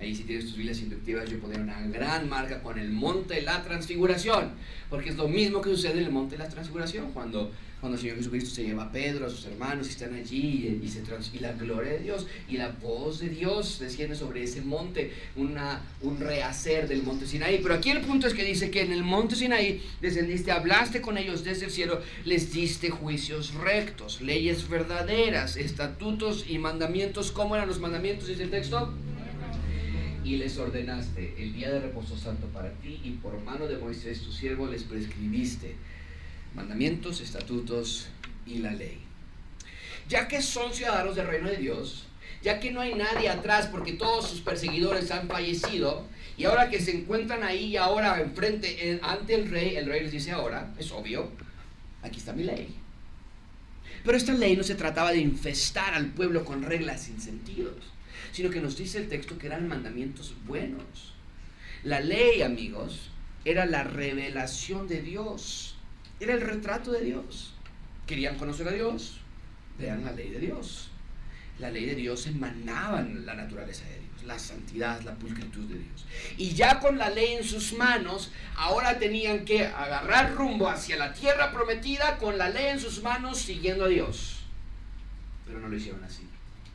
Ahí 0.00 0.14
si 0.14 0.22
tienes 0.22 0.44
tus 0.44 0.56
Biblias 0.56 0.80
inductivas 0.80 1.28
yo 1.28 1.40
pondría 1.40 1.62
una 1.62 1.80
gran 1.88 2.28
marca 2.28 2.62
con 2.62 2.78
el 2.78 2.90
monte 2.90 3.34
de 3.34 3.42
la 3.42 3.64
transfiguración, 3.64 4.52
porque 4.88 5.10
es 5.10 5.16
lo 5.16 5.26
mismo 5.26 5.60
que 5.60 5.70
sucede 5.70 5.98
en 5.98 6.04
el 6.04 6.12
monte 6.12 6.36
de 6.36 6.44
la 6.44 6.48
transfiguración, 6.48 7.10
cuando 7.12 7.50
cuando 7.80 7.96
el 7.96 8.02
Señor 8.02 8.16
Jesucristo 8.16 8.50
se 8.50 8.64
lleva 8.64 8.84
a 8.84 8.92
Pedro, 8.92 9.26
a 9.26 9.30
sus 9.30 9.44
hermanos, 9.46 9.86
y 9.86 9.90
están 9.90 10.14
allí, 10.14 10.80
y, 10.82 10.88
se 10.88 11.02
y 11.32 11.38
la 11.38 11.52
gloria 11.52 11.92
de 11.92 11.98
Dios, 12.00 12.26
y 12.48 12.56
la 12.56 12.70
voz 12.70 13.20
de 13.20 13.28
Dios 13.28 13.78
desciende 13.78 14.16
sobre 14.16 14.42
ese 14.42 14.62
monte, 14.62 15.12
una, 15.36 15.82
un 16.02 16.18
rehacer 16.18 16.88
del 16.88 17.02
monte 17.02 17.26
Sinaí. 17.26 17.60
Pero 17.62 17.74
aquí 17.74 17.90
el 17.90 18.00
punto 18.00 18.26
es 18.26 18.34
que 18.34 18.44
dice 18.44 18.70
que 18.70 18.82
en 18.82 18.92
el 18.92 19.04
monte 19.04 19.36
Sinaí 19.36 19.82
descendiste, 20.00 20.50
hablaste 20.50 21.00
con 21.00 21.18
ellos 21.18 21.44
desde 21.44 21.66
el 21.66 21.70
cielo, 21.70 22.00
les 22.24 22.52
diste 22.52 22.90
juicios 22.90 23.54
rectos, 23.54 24.20
leyes 24.20 24.68
verdaderas, 24.68 25.56
estatutos 25.56 26.46
y 26.48 26.58
mandamientos. 26.58 27.30
¿Cómo 27.30 27.54
eran 27.54 27.68
los 27.68 27.78
mandamientos? 27.78 28.28
Dice 28.28 28.42
el 28.42 28.50
texto 28.50 28.92
y 30.24 30.36
les 30.36 30.58
ordenaste 30.58 31.34
el 31.38 31.54
día 31.54 31.70
de 31.70 31.80
reposo 31.80 32.14
santo 32.14 32.48
para 32.48 32.70
ti 32.72 33.00
y 33.02 33.12
por 33.12 33.40
mano 33.44 33.66
de 33.66 33.78
Moisés 33.78 34.20
tu 34.20 34.30
siervo 34.30 34.66
les 34.66 34.82
prescribiste 34.82 35.74
mandamientos, 36.54 37.20
estatutos 37.20 38.08
y 38.46 38.58
la 38.58 38.72
ley. 38.72 38.98
Ya 40.08 40.28
que 40.28 40.42
son 40.42 40.72
ciudadanos 40.72 41.16
del 41.16 41.26
reino 41.26 41.48
de 41.48 41.56
Dios, 41.58 42.06
ya 42.42 42.60
que 42.60 42.70
no 42.70 42.80
hay 42.80 42.94
nadie 42.94 43.28
atrás 43.28 43.66
porque 43.66 43.92
todos 43.92 44.28
sus 44.28 44.40
perseguidores 44.40 45.10
han 45.10 45.28
fallecido, 45.28 46.06
y 46.36 46.44
ahora 46.44 46.70
que 46.70 46.80
se 46.80 46.96
encuentran 46.96 47.42
ahí 47.42 47.64
y 47.64 47.76
ahora 47.76 48.20
enfrente, 48.20 49.00
ante 49.02 49.34
el 49.34 49.50
rey, 49.50 49.76
el 49.76 49.86
rey 49.86 50.02
les 50.02 50.12
dice 50.12 50.30
ahora, 50.30 50.72
es 50.78 50.92
obvio, 50.92 51.30
aquí 52.02 52.18
está 52.18 52.32
mi 52.32 52.44
ley. 52.44 52.74
Pero 54.04 54.16
esta 54.16 54.32
ley 54.32 54.56
no 54.56 54.62
se 54.62 54.76
trataba 54.76 55.10
de 55.10 55.18
infestar 55.18 55.94
al 55.94 56.06
pueblo 56.06 56.44
con 56.44 56.62
reglas 56.62 57.02
sin 57.02 57.20
sentidos, 57.20 57.74
sino 58.32 58.50
que 58.50 58.60
nos 58.60 58.76
dice 58.76 58.98
el 58.98 59.08
texto 59.08 59.36
que 59.36 59.48
eran 59.48 59.66
mandamientos 59.66 60.34
buenos. 60.46 61.12
La 61.82 62.00
ley, 62.00 62.42
amigos, 62.42 63.10
era 63.44 63.66
la 63.66 63.82
revelación 63.82 64.88
de 64.88 65.02
Dios. 65.02 65.67
Era 66.20 66.34
el 66.34 66.40
retrato 66.40 66.92
de 66.92 67.04
Dios. 67.04 67.54
Querían 68.06 68.36
conocer 68.36 68.66
a 68.68 68.72
Dios, 68.72 69.18
vean 69.78 70.04
la 70.04 70.12
ley 70.12 70.30
de 70.30 70.40
Dios. 70.40 70.90
La 71.58 71.70
ley 71.70 71.86
de 71.86 71.96
Dios 71.96 72.26
emanaba 72.26 73.02
la 73.02 73.34
naturaleza 73.34 73.84
de 73.84 73.98
Dios, 73.98 74.24
la 74.24 74.38
santidad, 74.38 75.00
la 75.02 75.14
pulcritud 75.16 75.64
de 75.64 75.78
Dios. 75.78 76.06
Y 76.36 76.54
ya 76.54 76.78
con 76.78 76.98
la 76.98 77.10
ley 77.10 77.34
en 77.34 77.44
sus 77.44 77.72
manos, 77.72 78.30
ahora 78.56 78.98
tenían 78.98 79.44
que 79.44 79.66
agarrar 79.66 80.34
rumbo 80.34 80.68
hacia 80.68 80.96
la 80.96 81.12
tierra 81.12 81.52
prometida 81.52 82.16
con 82.18 82.38
la 82.38 82.48
ley 82.48 82.66
en 82.66 82.80
sus 82.80 83.02
manos, 83.02 83.38
siguiendo 83.38 83.86
a 83.86 83.88
Dios. 83.88 84.44
Pero 85.46 85.58
no 85.58 85.68
lo 85.68 85.76
hicieron 85.76 86.02
así. 86.04 86.22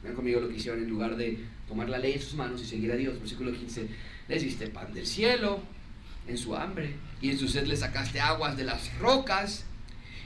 Vean 0.03 0.15
conmigo 0.15 0.41
lo 0.41 0.49
que 0.49 0.55
hicieron 0.55 0.83
en 0.83 0.89
lugar 0.89 1.15
de 1.15 1.39
tomar 1.67 1.87
la 1.87 1.97
ley 1.97 2.13
en 2.13 2.21
sus 2.21 2.33
manos 2.33 2.61
y 2.61 2.65
seguir 2.65 2.91
a 2.91 2.95
Dios. 2.95 3.17
Versículo 3.19 3.53
15. 3.53 3.87
Les 4.27 4.43
diste 4.43 4.67
pan 4.67 4.93
del 4.93 5.07
cielo, 5.07 5.61
en 6.27 6.37
su 6.37 6.55
hambre, 6.55 6.95
y 7.21 7.31
en 7.31 7.39
su 7.39 7.47
sed 7.47 7.65
le 7.65 7.75
sacaste 7.75 8.19
aguas 8.19 8.57
de 8.57 8.63
las 8.63 8.97
rocas, 8.99 9.65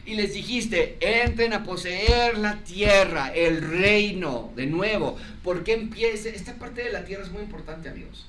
y 0.05 0.15
les 0.15 0.33
dijiste, 0.33 0.97
entren 1.01 1.51
a 1.51 1.63
poseer 1.63 2.37
la 2.37 2.63
tierra, 2.63 3.33
el 3.33 3.61
reino, 3.61 4.53
de 4.55 4.65
nuevo, 4.65 5.17
porque 5.43 5.73
empieza, 5.73 6.29
esta 6.29 6.53
parte 6.55 6.83
de 6.83 6.93
la 6.93 7.03
tierra 7.03 7.25
es 7.25 7.31
muy 7.31 7.41
importante, 7.41 7.89
amigos. 7.89 8.25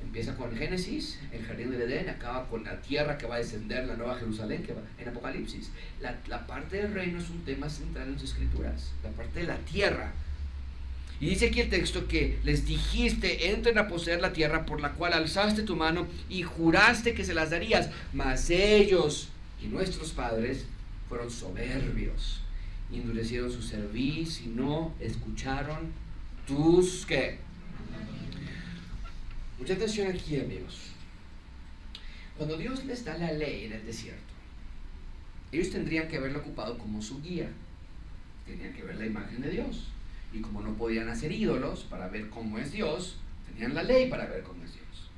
Empieza 0.00 0.34
con 0.36 0.56
Génesis, 0.56 1.18
el 1.32 1.44
jardín 1.44 1.70
del 1.70 1.82
Edén, 1.82 2.08
acaba 2.08 2.48
con 2.48 2.64
la 2.64 2.80
tierra 2.80 3.18
que 3.18 3.26
va 3.26 3.34
a 3.34 3.38
descender, 3.38 3.86
la 3.86 3.96
nueva 3.96 4.18
Jerusalén, 4.18 4.62
que 4.62 4.72
va 4.72 4.80
en 4.98 5.08
Apocalipsis. 5.08 5.70
La, 6.00 6.16
la 6.26 6.46
parte 6.46 6.78
del 6.78 6.94
reino 6.94 7.18
es 7.18 7.28
un 7.28 7.44
tema 7.44 7.68
central 7.68 8.08
en 8.08 8.14
las 8.14 8.22
escrituras, 8.22 8.92
la 9.02 9.10
parte 9.10 9.40
de 9.40 9.46
la 9.46 9.58
tierra 9.58 10.12
y 11.20 11.30
dice 11.30 11.46
aquí 11.48 11.60
el 11.60 11.68
texto 11.68 12.06
que 12.06 12.38
les 12.44 12.64
dijiste, 12.64 13.50
entren 13.50 13.76
a 13.78 13.88
poseer 13.88 14.20
la 14.20 14.32
tierra 14.32 14.64
por 14.64 14.80
la 14.80 14.92
cual 14.92 15.12
alzaste 15.12 15.62
tu 15.62 15.74
mano 15.74 16.06
y 16.28 16.42
juraste 16.42 17.12
que 17.12 17.24
se 17.24 17.34
las 17.34 17.50
darías. 17.50 17.90
Mas 18.12 18.50
ellos 18.50 19.28
y 19.60 19.66
nuestros 19.66 20.12
padres 20.12 20.64
fueron 21.08 21.30
soberbios, 21.30 22.40
endurecieron 22.92 23.50
su 23.50 23.62
cerviz 23.62 24.42
y 24.42 24.48
no 24.48 24.94
escucharon 25.00 25.92
tus 26.46 27.04
qué. 27.04 27.38
Mucha 29.58 29.74
atención 29.74 30.06
aquí, 30.06 30.38
amigos. 30.38 30.82
Cuando 32.36 32.56
Dios 32.56 32.84
les 32.84 33.04
da 33.04 33.18
la 33.18 33.32
ley 33.32 33.64
en 33.64 33.72
el 33.72 33.84
desierto, 33.84 34.22
ellos 35.50 35.70
tendrían 35.70 36.06
que 36.06 36.18
haberlo 36.18 36.38
ocupado 36.38 36.78
como 36.78 37.02
su 37.02 37.20
guía. 37.20 37.50
Tenían 38.46 38.72
que 38.72 38.84
ver 38.84 38.96
la 38.96 39.06
imagen 39.06 39.42
de 39.42 39.50
Dios 39.50 39.88
y 40.32 40.40
como 40.40 40.60
no 40.62 40.74
podían 40.74 41.08
hacer 41.08 41.32
ídolos 41.32 41.84
para 41.84 42.08
ver 42.08 42.28
cómo 42.28 42.58
es 42.58 42.72
Dios, 42.72 43.16
tenían 43.48 43.74
la 43.74 43.82
ley 43.82 44.08
para 44.08 44.26
ver 44.26 44.42
cómo 44.42 44.64
es 44.64 44.74
Dios. 44.74 45.10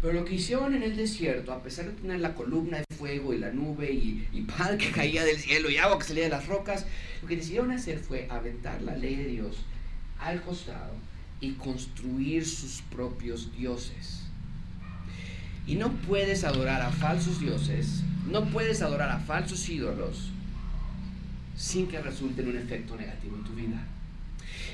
Pero 0.00 0.12
lo 0.14 0.24
que 0.24 0.34
hicieron 0.34 0.74
en 0.74 0.82
el 0.82 0.96
desierto, 0.96 1.52
a 1.52 1.62
pesar 1.62 1.86
de 1.86 1.92
tener 1.92 2.20
la 2.20 2.34
columna 2.34 2.78
de 2.78 2.96
fuego 2.96 3.34
y 3.34 3.38
la 3.38 3.50
nube 3.50 3.92
y, 3.92 4.28
y 4.32 4.42
pan 4.42 4.78
que 4.78 4.90
caía 4.90 5.24
del 5.24 5.38
cielo 5.38 5.70
y 5.70 5.76
agua 5.76 5.98
que 5.98 6.04
salía 6.04 6.24
de 6.24 6.30
las 6.30 6.46
rocas, 6.46 6.86
lo 7.22 7.28
que 7.28 7.36
decidieron 7.36 7.70
hacer 7.72 7.98
fue 7.98 8.28
aventar 8.30 8.80
la 8.82 8.96
ley 8.96 9.16
de 9.16 9.26
Dios 9.26 9.56
al 10.20 10.40
costado 10.42 10.94
y 11.40 11.52
construir 11.52 12.46
sus 12.46 12.82
propios 12.82 13.52
dioses. 13.56 14.22
Y 15.66 15.74
no 15.74 15.92
puedes 15.92 16.44
adorar 16.44 16.80
a 16.80 16.90
falsos 16.90 17.40
dioses, 17.40 18.02
no 18.30 18.46
puedes 18.50 18.82
adorar 18.82 19.10
a 19.10 19.18
falsos 19.18 19.68
ídolos 19.68 20.30
sin 21.56 21.88
que 21.88 22.00
resulte 22.00 22.42
en 22.42 22.48
un 22.48 22.56
efecto 22.56 22.96
negativo 22.96 23.36
en 23.36 23.44
tu 23.44 23.52
vida. 23.52 23.84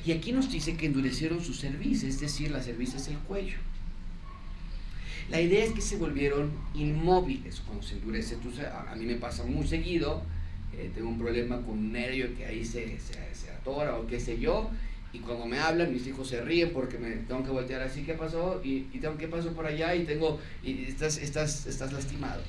Y 0.06 0.12
aquí 0.12 0.32
nos 0.32 0.50
dice 0.50 0.76
que 0.76 0.86
endurecieron 0.86 1.42
su 1.42 1.54
cerviz, 1.54 2.02
es 2.02 2.20
decir, 2.20 2.50
la 2.50 2.62
cerviz 2.62 2.94
es 2.94 3.08
el 3.08 3.18
cuello. 3.18 3.56
La 5.30 5.40
idea 5.40 5.64
es 5.64 5.72
que 5.72 5.80
se 5.80 5.96
volvieron 5.96 6.52
inmóviles 6.74 7.60
cuando 7.60 7.82
se 7.82 7.94
endurece. 7.94 8.36
a, 8.70 8.94
mí 8.94 9.06
me 9.06 9.14
pasa 9.14 9.44
muy 9.44 9.66
seguido, 9.66 10.22
eh, 10.74 10.90
tengo 10.94 11.08
un 11.08 11.18
problema 11.18 11.56
con 11.62 11.78
un 11.78 11.92
nervio 11.92 12.36
que 12.36 12.44
ahí 12.44 12.64
se, 12.64 12.98
se, 12.98 13.50
atora 13.50 13.96
o 13.96 14.06
qué 14.06 14.20
sé 14.20 14.38
yo, 14.38 14.70
y 15.14 15.20
cuando 15.20 15.46
me 15.46 15.58
hablan 15.58 15.92
mis 15.92 16.06
hijos 16.06 16.28
se 16.28 16.42
ríen 16.42 16.72
porque 16.74 16.98
me 16.98 17.10
tengo 17.10 17.42
que 17.42 17.50
voltear 17.50 17.80
así, 17.80 18.02
¿qué 18.02 18.12
pasó? 18.12 18.60
Y, 18.62 18.80
tengo 19.00 19.16
que 19.16 19.28
pasar 19.28 19.52
por 19.52 19.64
allá 19.64 19.94
y 19.94 20.04
tengo, 20.04 20.38
y 20.62 20.84
estás, 20.84 21.16
estás, 21.16 21.66
estás 21.66 21.92
lastimado. 21.94 22.42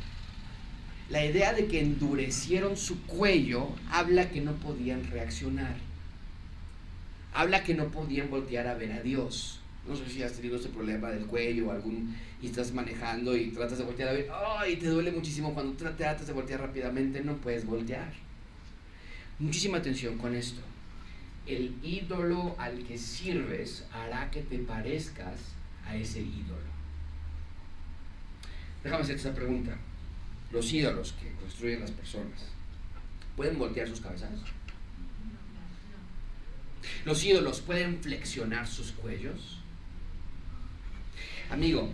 La 1.10 1.24
idea 1.24 1.54
de 1.54 1.68
que 1.68 1.80
endurecieron 1.80 2.76
su 2.76 3.02
cuello 3.04 3.70
habla 3.92 4.30
que 4.30 4.42
no 4.42 4.54
podían 4.56 5.10
reaccionar 5.10 5.76
habla 7.36 7.64
que 7.64 7.76
no 7.76 7.90
podían 7.90 8.30
voltear 8.30 8.66
a 8.68 8.76
ver 8.76 8.94
a 8.94 9.02
Dios. 9.02 9.60
No 9.86 9.96
sé 9.96 10.10
si 10.10 10.24
has 10.24 10.34
tenido 10.34 10.56
ese 10.56 10.70
problema 10.70 11.12
del 11.12 11.26
cuello 11.26 11.68
o 11.68 11.72
algún 11.72 12.16
y 12.42 12.48
estás 12.48 12.74
manejando 12.74 13.36
y 13.36 13.52
tratas 13.52 13.78
de 13.78 13.84
voltear 13.84 14.10
a 14.10 14.14
ver, 14.14 14.30
¡ay! 14.34 14.78
te 14.78 14.88
duele 14.88 15.12
muchísimo 15.12 15.54
cuando 15.54 15.74
tratas 15.74 16.26
de 16.26 16.34
voltear 16.34 16.62
rápidamente, 16.62 17.22
no 17.22 17.36
puedes 17.36 17.66
voltear. 17.66 18.12
Muchísima 19.38 19.78
atención 19.78 20.18
con 20.18 20.34
esto. 20.34 20.62
El 21.46 21.76
ídolo 21.84 22.56
al 22.58 22.84
que 22.84 22.98
sirves 22.98 23.86
hará 23.94 24.32
que 24.32 24.42
te 24.42 24.58
parezcas 24.60 25.36
a 25.86 25.96
ese 25.96 26.22
ídolo. 26.22 26.74
Déjame 28.84 29.04
hacer 29.04 29.18
esta 29.18 29.34
pregunta. 29.34 29.78
Los 30.52 30.72
ídolos 30.72 31.14
que 31.22 31.32
construyen 31.34 31.82
las 31.82 31.92
personas, 31.92 32.46
¿pueden 33.36 33.60
voltear 33.60 33.88
sus 33.88 34.00
cabezas? 34.00 34.32
Los 37.06 37.24
ídolos 37.24 37.62
pueden 37.62 38.02
flexionar 38.02 38.68
sus 38.68 38.92
cuellos. 38.92 39.60
Amigo, 41.50 41.90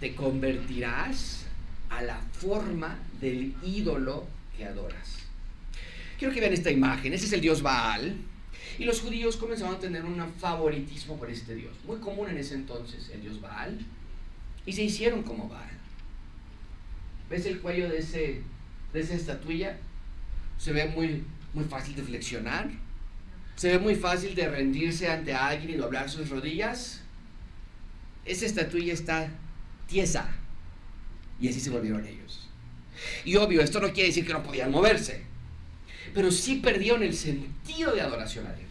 te 0.00 0.14
convertirás 0.14 1.46
a 1.88 2.02
la 2.02 2.20
forma 2.32 2.98
del 3.20 3.54
ídolo 3.62 4.26
que 4.56 4.64
adoras. 4.64 5.18
Quiero 6.18 6.34
que 6.34 6.40
vean 6.40 6.52
esta 6.52 6.70
imagen. 6.70 7.12
Ese 7.12 7.26
es 7.26 7.32
el 7.32 7.40
dios 7.40 7.62
Baal. 7.62 8.16
Y 8.78 8.84
los 8.84 9.00
judíos 9.00 9.36
comenzaron 9.36 9.76
a 9.76 9.78
tener 9.78 10.04
un 10.04 10.22
favoritismo 10.34 11.18
por 11.18 11.30
este 11.30 11.54
dios. 11.54 11.72
Muy 11.86 11.98
común 11.98 12.28
en 12.28 12.38
ese 12.38 12.54
entonces, 12.54 13.10
el 13.10 13.22
dios 13.22 13.40
Baal. 13.40 13.78
Y 14.66 14.72
se 14.72 14.82
hicieron 14.82 15.22
como 15.22 15.48
Baal. 15.48 15.70
¿Ves 17.28 17.46
el 17.46 17.60
cuello 17.60 17.88
de, 17.88 17.98
ese, 17.98 18.42
de 18.92 19.00
esa 19.00 19.14
estatuilla? 19.14 19.78
Se 20.58 20.72
ve 20.72 20.86
muy, 20.86 21.24
muy 21.54 21.64
fácil 21.64 21.94
de 21.94 22.02
flexionar 22.02 22.70
se 23.60 23.68
ve 23.68 23.78
muy 23.78 23.94
fácil 23.94 24.34
de 24.34 24.48
rendirse 24.48 25.10
ante 25.10 25.34
alguien 25.34 25.72
y 25.72 25.74
doblar 25.74 26.08
sus 26.08 26.30
rodillas. 26.30 27.02
Esa 28.24 28.46
estatuilla 28.46 28.94
está 28.94 29.28
tiesa. 29.86 30.34
Y 31.38 31.46
así 31.50 31.60
se 31.60 31.68
volvieron 31.68 32.06
ellos. 32.06 32.48
Y 33.26 33.36
obvio, 33.36 33.60
esto 33.60 33.78
no 33.78 33.92
quiere 33.92 34.08
decir 34.08 34.26
que 34.26 34.32
no 34.32 34.42
podían 34.42 34.70
moverse. 34.70 35.24
Pero 36.14 36.30
sí 36.30 36.54
perdieron 36.54 37.02
el 37.02 37.14
sentido 37.14 37.92
de 37.92 38.00
adoración 38.00 38.46
a 38.46 38.54
Dios. 38.54 38.70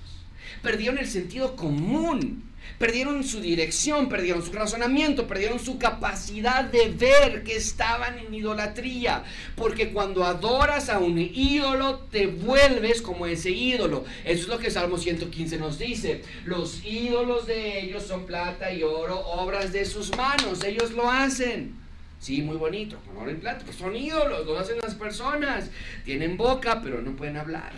Perdieron 0.63 0.97
el 0.97 1.07
sentido 1.07 1.55
común. 1.55 2.48
Perdieron 2.79 3.25
su 3.25 3.41
dirección, 3.41 4.07
perdieron 4.07 4.41
su 4.41 4.53
razonamiento, 4.53 5.27
perdieron 5.27 5.59
su 5.59 5.77
capacidad 5.77 6.63
de 6.63 6.89
ver 6.89 7.43
que 7.43 7.57
estaban 7.57 8.17
en 8.17 8.33
idolatría. 8.33 9.25
Porque 9.57 9.91
cuando 9.91 10.23
adoras 10.23 10.89
a 10.89 10.99
un 10.99 11.19
ídolo, 11.19 11.99
te 12.09 12.27
vuelves 12.27 13.01
como 13.01 13.25
ese 13.25 13.51
ídolo. 13.51 14.05
Eso 14.23 14.43
es 14.43 14.47
lo 14.47 14.59
que 14.59 14.71
Salmo 14.71 14.97
115 14.97 15.57
nos 15.57 15.77
dice. 15.77 16.23
Los 16.45 16.85
ídolos 16.85 17.47
de 17.47 17.81
ellos 17.81 18.03
son 18.03 18.25
plata 18.25 18.71
y 18.71 18.81
oro, 18.83 19.19
obras 19.19 19.73
de 19.73 19.83
sus 19.83 20.15
manos. 20.15 20.63
Ellos 20.63 20.91
lo 20.91 21.11
hacen. 21.11 21.75
Sí, 22.21 22.41
muy 22.41 22.55
bonito, 22.55 22.97
con 23.05 23.17
oro 23.17 23.31
y 23.31 23.35
plata. 23.35 23.65
Pues 23.65 23.75
son 23.75 23.93
ídolos, 23.93 24.45
lo 24.45 24.57
hacen 24.57 24.77
las 24.81 24.95
personas. 24.95 25.69
Tienen 26.05 26.37
boca, 26.37 26.81
pero 26.81 27.01
no 27.01 27.11
pueden 27.17 27.35
hablar. 27.35 27.73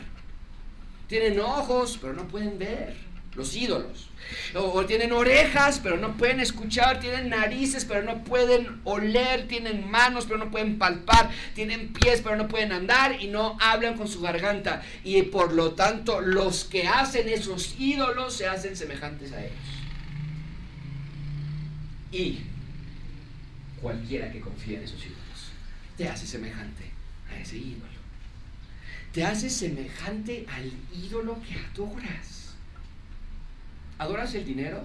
Tienen 1.07 1.39
ojos, 1.39 1.97
pero 1.99 2.13
no 2.13 2.27
pueden 2.27 2.59
ver 2.59 3.10
los 3.35 3.55
ídolos. 3.55 4.07
O, 4.55 4.85
tienen 4.85 5.11
orejas, 5.11 5.79
pero 5.81 5.97
no 5.97 6.15
pueden 6.15 6.39
escuchar, 6.39 6.99
tienen 6.99 7.29
narices, 7.29 7.85
pero 7.85 8.01
no 8.03 8.23
pueden 8.23 8.79
oler, 8.83 9.47
tienen 9.47 9.89
manos, 9.89 10.25
pero 10.25 10.37
no 10.37 10.51
pueden 10.51 10.77
palpar, 10.77 11.29
tienen 11.53 11.91
pies, 11.91 12.21
pero 12.21 12.35
no 12.35 12.47
pueden 12.47 12.71
andar 12.71 13.21
y 13.21 13.27
no 13.27 13.57
hablan 13.59 13.97
con 13.97 14.07
su 14.07 14.21
garganta. 14.21 14.83
Y 15.03 15.21
por 15.23 15.53
lo 15.53 15.71
tanto, 15.71 16.21
los 16.21 16.65
que 16.65 16.87
hacen 16.87 17.27
esos 17.29 17.75
ídolos 17.79 18.33
se 18.33 18.47
hacen 18.47 18.75
semejantes 18.75 19.31
a 19.33 19.43
ellos. 19.43 19.55
Y 22.11 22.39
cualquiera 23.81 24.31
que 24.31 24.39
confía 24.39 24.77
en 24.77 24.83
esos 24.83 25.01
ídolos 25.03 25.21
te 25.97 26.07
hace 26.07 26.25
semejante 26.25 26.91
a 27.31 27.39
ese 27.39 27.57
ídolo. 27.57 27.91
Te 29.13 29.25
hace 29.25 29.49
semejante 29.49 30.45
al 30.49 30.71
ídolo 30.93 31.37
que 31.41 31.55
adoras 31.55 32.40
adoras 34.01 34.33
el 34.33 34.43
dinero, 34.43 34.81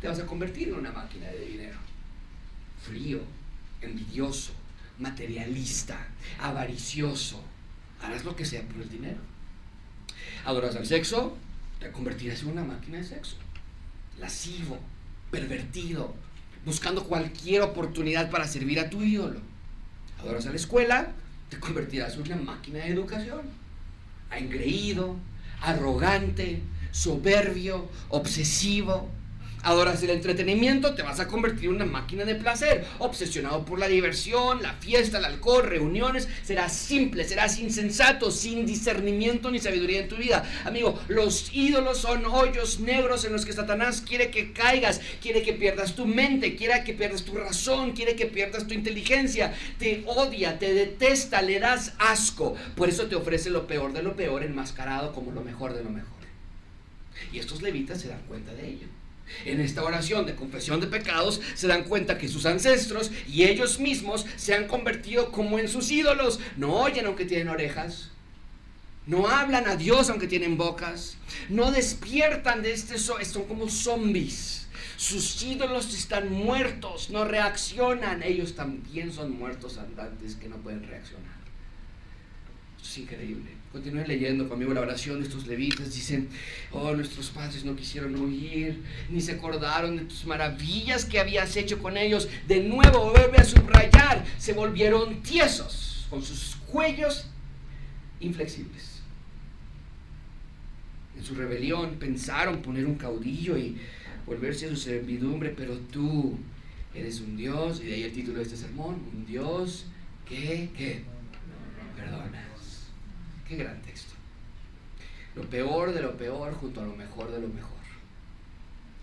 te 0.00 0.06
vas 0.06 0.20
a 0.20 0.26
convertir 0.26 0.68
en 0.68 0.74
una 0.74 0.92
máquina 0.92 1.26
de 1.26 1.44
dinero. 1.44 1.76
Frío, 2.80 3.20
envidioso, 3.80 4.52
materialista, 5.00 6.06
avaricioso. 6.40 7.42
Harás 8.00 8.24
lo 8.24 8.36
que 8.36 8.44
sea 8.44 8.62
por 8.62 8.80
el 8.80 8.88
dinero. 8.88 9.18
Adoras 10.44 10.76
al 10.76 10.86
sexo, 10.86 11.36
te 11.80 11.90
convertirás 11.90 12.42
en 12.42 12.50
una 12.50 12.62
máquina 12.62 12.98
de 12.98 13.04
sexo. 13.04 13.34
Lascivo, 14.20 14.78
pervertido, 15.32 16.14
buscando 16.64 17.02
cualquier 17.04 17.62
oportunidad 17.62 18.30
para 18.30 18.46
servir 18.46 18.78
a 18.78 18.88
tu 18.88 19.02
ídolo. 19.02 19.40
Adoras 20.20 20.46
a 20.46 20.50
la 20.50 20.56
escuela, 20.56 21.12
te 21.50 21.58
convertirás 21.58 22.14
en 22.14 22.22
una 22.22 22.36
máquina 22.36 22.78
de 22.78 22.92
educación. 22.92 23.40
Engreído, 24.30 25.16
arrogante, 25.60 26.62
soberbio, 26.90 27.88
obsesivo, 28.08 29.10
adoras 29.62 30.02
el 30.02 30.10
entretenimiento, 30.10 30.94
te 30.94 31.02
vas 31.02 31.20
a 31.20 31.26
convertir 31.26 31.66
en 31.66 31.76
una 31.76 31.84
máquina 31.84 32.24
de 32.24 32.34
placer, 32.34 32.84
obsesionado 32.98 33.64
por 33.64 33.78
la 33.78 33.88
diversión, 33.88 34.62
la 34.62 34.74
fiesta, 34.74 35.18
el 35.18 35.24
alcohol, 35.24 35.64
reuniones, 35.64 36.28
serás 36.42 36.72
simple, 36.72 37.24
serás 37.24 37.58
insensato, 37.58 38.30
sin 38.30 38.66
discernimiento 38.66 39.50
ni 39.50 39.58
sabiduría 39.58 40.00
en 40.00 40.08
tu 40.08 40.16
vida. 40.16 40.44
Amigo, 40.64 40.98
los 41.08 41.50
ídolos 41.52 41.98
son 41.98 42.24
hoyos 42.26 42.80
negros 42.80 43.24
en 43.24 43.32
los 43.32 43.44
que 43.44 43.52
Satanás 43.52 44.02
quiere 44.06 44.30
que 44.30 44.52
caigas, 44.52 45.00
quiere 45.20 45.42
que 45.42 45.52
pierdas 45.52 45.94
tu 45.94 46.06
mente, 46.06 46.56
quiere 46.56 46.84
que 46.84 46.94
pierdas 46.94 47.24
tu 47.24 47.34
razón, 47.34 47.92
quiere 47.92 48.14
que 48.14 48.26
pierdas 48.26 48.66
tu 48.66 48.74
inteligencia, 48.74 49.54
te 49.78 50.02
odia, 50.06 50.58
te 50.58 50.72
detesta, 50.72 51.42
le 51.42 51.58
das 51.58 51.94
asco. 51.98 52.54
Por 52.76 52.88
eso 52.88 53.06
te 53.06 53.16
ofrece 53.16 53.50
lo 53.50 53.66
peor 53.66 53.92
de 53.92 54.02
lo 54.02 54.14
peor 54.16 54.42
enmascarado 54.44 55.12
como 55.12 55.32
lo 55.32 55.42
mejor 55.42 55.74
de 55.74 55.84
lo 55.84 55.90
mejor. 55.90 56.17
Y 57.32 57.38
estos 57.38 57.62
levitas 57.62 58.00
se 58.00 58.08
dan 58.08 58.22
cuenta 58.28 58.54
de 58.54 58.68
ello. 58.68 58.86
En 59.44 59.60
esta 59.60 59.84
oración 59.84 60.26
de 60.26 60.34
confesión 60.34 60.80
de 60.80 60.86
pecados 60.86 61.40
se 61.54 61.66
dan 61.66 61.84
cuenta 61.84 62.18
que 62.18 62.28
sus 62.28 62.46
ancestros 62.46 63.10
y 63.28 63.44
ellos 63.44 63.78
mismos 63.78 64.24
se 64.36 64.54
han 64.54 64.66
convertido 64.66 65.30
como 65.30 65.58
en 65.58 65.68
sus 65.68 65.90
ídolos. 65.90 66.40
No 66.56 66.74
oyen 66.80 67.06
aunque 67.06 67.24
tienen 67.24 67.48
orejas. 67.48 68.10
No 69.06 69.28
hablan 69.28 69.66
a 69.68 69.76
Dios 69.76 70.10
aunque 70.10 70.26
tienen 70.26 70.56
bocas. 70.56 71.16
No 71.48 71.70
despiertan 71.70 72.62
de 72.62 72.72
este... 72.72 72.98
son 72.98 73.44
como 73.46 73.68
zombies. 73.68 74.66
Sus 74.96 75.42
ídolos 75.42 75.94
están 75.94 76.32
muertos, 76.32 77.10
no 77.10 77.24
reaccionan. 77.24 78.22
Ellos 78.22 78.54
también 78.54 79.12
son 79.12 79.38
muertos 79.38 79.78
andantes 79.78 80.34
que 80.34 80.48
no 80.48 80.56
pueden 80.56 80.82
reaccionar. 80.86 81.38
Es 82.82 82.98
increíble. 82.98 83.57
Continúen 83.72 84.08
leyendo 84.08 84.48
conmigo 84.48 84.72
la 84.72 84.80
oración 84.80 85.20
de 85.20 85.26
estos 85.26 85.46
levitas. 85.46 85.94
Dicen, 85.94 86.28
oh, 86.72 86.94
nuestros 86.94 87.28
padres 87.28 87.64
no 87.64 87.76
quisieron 87.76 88.14
oír, 88.16 88.82
ni 89.10 89.20
se 89.20 89.32
acordaron 89.32 89.96
de 89.96 90.04
tus 90.04 90.24
maravillas 90.24 91.04
que 91.04 91.20
habías 91.20 91.54
hecho 91.56 91.78
con 91.78 91.98
ellos. 91.98 92.28
De 92.46 92.60
nuevo, 92.60 93.10
vuelve 93.10 93.36
a 93.38 93.44
subrayar, 93.44 94.24
se 94.38 94.54
volvieron 94.54 95.22
tiesos, 95.22 96.06
con 96.08 96.22
sus 96.22 96.56
cuellos 96.66 97.26
inflexibles. 98.20 99.00
En 101.18 101.24
su 101.24 101.34
rebelión 101.34 101.96
pensaron 101.98 102.62
poner 102.62 102.86
un 102.86 102.94
caudillo 102.94 103.58
y 103.58 103.76
volverse 104.24 104.66
a 104.66 104.70
su 104.70 104.76
servidumbre, 104.76 105.52
pero 105.54 105.76
tú 105.92 106.38
eres 106.94 107.20
un 107.20 107.36
Dios, 107.36 107.80
y 107.82 107.86
de 107.86 107.94
ahí 107.94 108.02
el 108.04 108.12
título 108.12 108.38
de 108.38 108.44
este 108.44 108.56
sermón, 108.56 108.96
un 109.14 109.26
Dios 109.26 109.86
que, 110.26 110.70
que 110.76 111.02
perdona. 111.96 112.47
Qué 113.48 113.56
gran 113.56 113.80
texto. 113.80 114.12
Lo 115.34 115.42
peor 115.48 115.94
de 115.94 116.02
lo 116.02 116.16
peor 116.18 116.52
junto 116.54 116.82
a 116.82 116.84
lo 116.84 116.94
mejor 116.94 117.32
de 117.32 117.40
lo 117.40 117.48
mejor. 117.48 117.78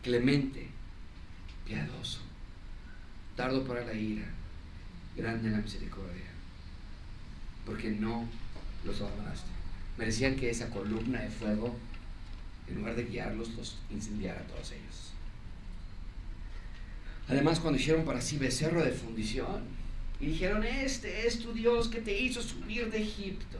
Clemente, 0.04 0.68
piadoso, 1.66 2.20
tardo 3.36 3.64
para 3.66 3.84
la 3.84 3.93
ira, 3.93 4.28
grande 5.16 5.50
la 5.50 5.58
misericordia. 5.58 6.30
Porque 7.66 7.89
no 7.89 8.28
los 8.84 9.02
abandonaste. 9.02 9.50
Merecían 9.98 10.36
que 10.36 10.52
esa 10.52 10.70
columna 10.70 11.22
de 11.22 11.30
fuego, 11.30 11.76
en 12.68 12.76
lugar 12.76 12.96
de 12.96 13.06
guiarlos, 13.06 13.50
los 13.56 13.80
incendiara 13.89 14.41
a 14.41 14.43
todos 14.43 14.72
ellos. 14.74 15.14
Además, 17.28 17.60
cuando 17.60 17.80
hicieron 17.80 18.06
para 18.06 18.22
sí 18.22 18.38
becerro 18.38 18.84
de 18.84 18.91
fundición, 18.91 19.64
y 20.20 20.28
dijeron, 20.28 20.64
este 20.64 21.26
es 21.26 21.39
tu 21.39 21.52
Dios 21.54 21.88
que 21.88 22.02
te 22.02 22.18
hizo 22.18 22.43
subir 22.43 22.91
de 22.91 23.02
Egipto 23.02 23.58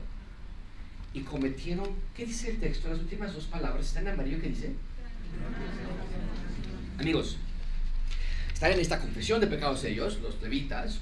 y 1.16 1.22
cometieron, 1.22 1.88
¿qué 2.14 2.26
dice 2.26 2.52
el 2.52 2.60
texto? 2.60 2.90
Las 2.90 3.00
últimas 3.00 3.34
dos 3.34 3.46
palabras, 3.46 3.86
¿está 3.86 4.02
en 4.02 4.10
amarillo 4.10 4.42
qué 4.42 4.50
dice? 4.50 4.74
Amigos, 7.00 7.38
están 8.54 8.74
en 8.74 8.82
esta 8.82 9.00
confesión 9.00 9.40
de 9.40 9.48
pecados 9.48 9.86
ellos, 9.86 10.20
los 10.22 10.42
levitas, 10.42 11.00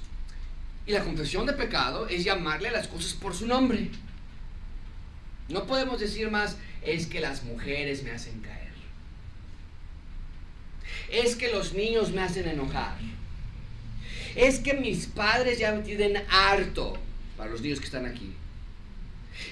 y 0.86 0.92
la 0.92 1.02
confesión 1.02 1.46
de 1.46 1.52
pecado 1.54 2.06
es 2.06 2.22
llamarle 2.22 2.68
a 2.68 2.72
las 2.72 2.86
cosas 2.86 3.14
por 3.14 3.34
su 3.34 3.48
nombre. 3.48 3.90
No 5.48 5.66
podemos 5.66 5.98
decir 5.98 6.30
más, 6.30 6.58
es 6.82 7.08
que 7.08 7.20
las 7.20 7.42
mujeres 7.42 8.04
me 8.04 8.12
hacen 8.12 8.38
caer. 8.40 8.72
Es 11.10 11.34
que 11.34 11.50
los 11.50 11.74
niños 11.74 12.12
me 12.12 12.22
hacen 12.22 12.46
enojar. 12.46 12.98
Es 14.36 14.60
que 14.60 14.74
mis 14.74 15.06
padres 15.06 15.58
ya 15.58 15.72
me 15.72 15.82
tienen 15.82 16.22
harto, 16.30 16.96
para 17.36 17.50
los 17.50 17.62
niños 17.62 17.80
que 17.80 17.86
están 17.86 18.06
aquí. 18.06 18.32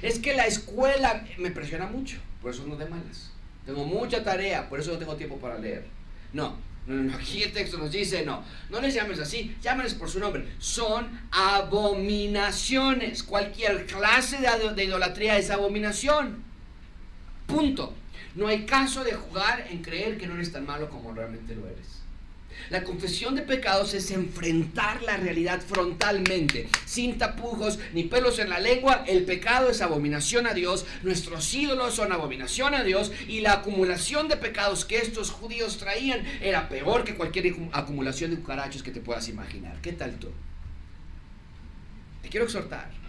Es 0.03 0.19
que 0.19 0.35
la 0.35 0.47
escuela 0.47 1.25
me 1.39 1.51
presiona 1.51 1.87
mucho, 1.87 2.19
por 2.41 2.53
eso 2.53 2.65
no 2.67 2.77
de 2.77 2.87
malas. 2.87 3.31
Tengo 3.67 3.85
mucha 3.85 4.25
tarea, 4.25 4.69
por 4.69 4.81
eso 4.81 4.93
no 4.93 4.99
tengo 4.99 5.17
tiempo 5.17 5.39
para 5.39 5.59
leer. 5.59 5.87
No, 6.33 6.57
no, 6.87 6.95
no, 6.97 7.15
aquí 7.15 7.43
el 7.45 7.53
texto 7.53 7.79
nos 7.79 7.93
dice, 7.93 8.25
no, 8.25 8.43
no 8.71 8.81
les 8.81 8.95
llames 8.95 9.21
así, 9.21 9.55
llámenles 9.63 9.95
por 9.95 10.11
su 10.11 10.19
nombre. 10.19 10.49
Son 10.59 11.09
abominaciones. 11.31 13.23
Cualquier 13.23 13.87
clase 13.87 14.39
de 14.39 14.85
idolatría 14.85 15.39
es 15.39 15.51
abominación. 15.51 16.43
Punto. 17.47 17.95
No 18.35 18.49
hay 18.49 18.65
caso 18.65 19.05
de 19.05 19.13
jugar 19.13 19.67
en 19.71 19.83
creer 19.83 20.19
que 20.19 20.27
no 20.27 20.35
eres 20.35 20.51
tan 20.53 20.67
malo 20.67 20.89
como 20.89 21.13
realmente 21.13 21.55
lo 21.55 21.69
eres. 21.69 22.02
La 22.71 22.85
confesión 22.85 23.35
de 23.35 23.43
pecados 23.43 23.95
es 23.95 24.11
enfrentar 24.11 25.03
la 25.03 25.17
realidad 25.17 25.61
frontalmente, 25.61 26.69
sin 26.87 27.19
tapujos 27.19 27.79
ni 27.93 28.05
pelos 28.05 28.39
en 28.39 28.51
la 28.51 28.61
lengua. 28.61 29.05
El 29.07 29.25
pecado 29.25 29.71
es 29.71 29.81
abominación 29.81 30.47
a 30.47 30.55
Dios, 30.55 30.87
nuestros 31.03 31.53
ídolos 31.55 31.95
son 31.95 32.13
abominación 32.13 32.75
a 32.75 32.85
Dios 32.85 33.13
y 33.29 33.41
la 33.41 33.55
acumulación 33.55 34.29
de 34.29 34.37
pecados 34.37 34.85
que 34.85 34.99
estos 34.99 35.31
judíos 35.31 35.79
traían 35.79 36.25
era 36.41 36.69
peor 36.69 37.05
que 37.05 37.15
cualquier 37.15 37.55
acumulación 37.73 38.31
de 38.31 38.37
cucarachos 38.39 38.83
que 38.83 38.91
te 38.91 39.01
puedas 39.01 39.29
imaginar. 39.29 39.81
¿Qué 39.81 39.93
tal 39.93 40.19
tú? 40.19 40.29
Te 42.23 42.29
quiero 42.29 42.47
exhortar 42.47 43.03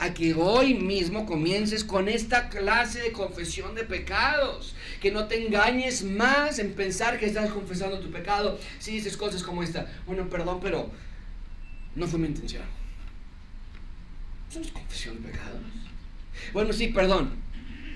a 0.00 0.14
que 0.14 0.34
hoy 0.34 0.74
mismo 0.74 1.26
comiences 1.26 1.84
con 1.84 2.08
esta 2.08 2.48
clase 2.48 3.00
de 3.00 3.12
confesión 3.12 3.74
de 3.74 3.84
pecados. 3.84 4.74
Que 5.00 5.10
no 5.10 5.26
te 5.26 5.46
engañes 5.46 6.04
más 6.04 6.58
en 6.58 6.74
pensar 6.74 7.18
que 7.18 7.26
estás 7.26 7.50
confesando 7.50 8.00
tu 8.00 8.10
pecado 8.10 8.58
si 8.78 8.92
dices 8.92 9.16
cosas 9.16 9.42
como 9.42 9.62
esta. 9.62 9.90
Bueno, 10.06 10.28
perdón, 10.28 10.60
pero 10.60 10.90
no 11.94 12.06
fue 12.06 12.18
mi 12.18 12.28
intención. 12.28 12.64
Eso 14.50 14.58
no 14.58 14.64
es 14.66 14.72
confesión 14.72 15.22
de 15.22 15.30
pecados. 15.30 15.62
Bueno, 16.52 16.72
sí, 16.72 16.88
perdón. 16.88 17.30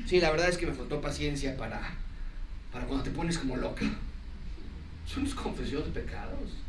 Sí, 0.07 0.21
la 0.21 0.31
verdad 0.31 0.49
es 0.49 0.59
que 0.59 0.67
me 0.67 0.73
faltó 0.73 1.01
paciencia 1.01 1.57
para, 1.57 1.81
para 2.73 2.87
cuando 2.87 3.05
te 3.05 3.11
pones 3.11 3.39
como 3.39 3.57
loca. 3.57 3.85
Son 5.07 5.25
las 5.25 5.35
confesiones 5.35 5.93
de 5.93 6.01
pecados. 6.01 6.64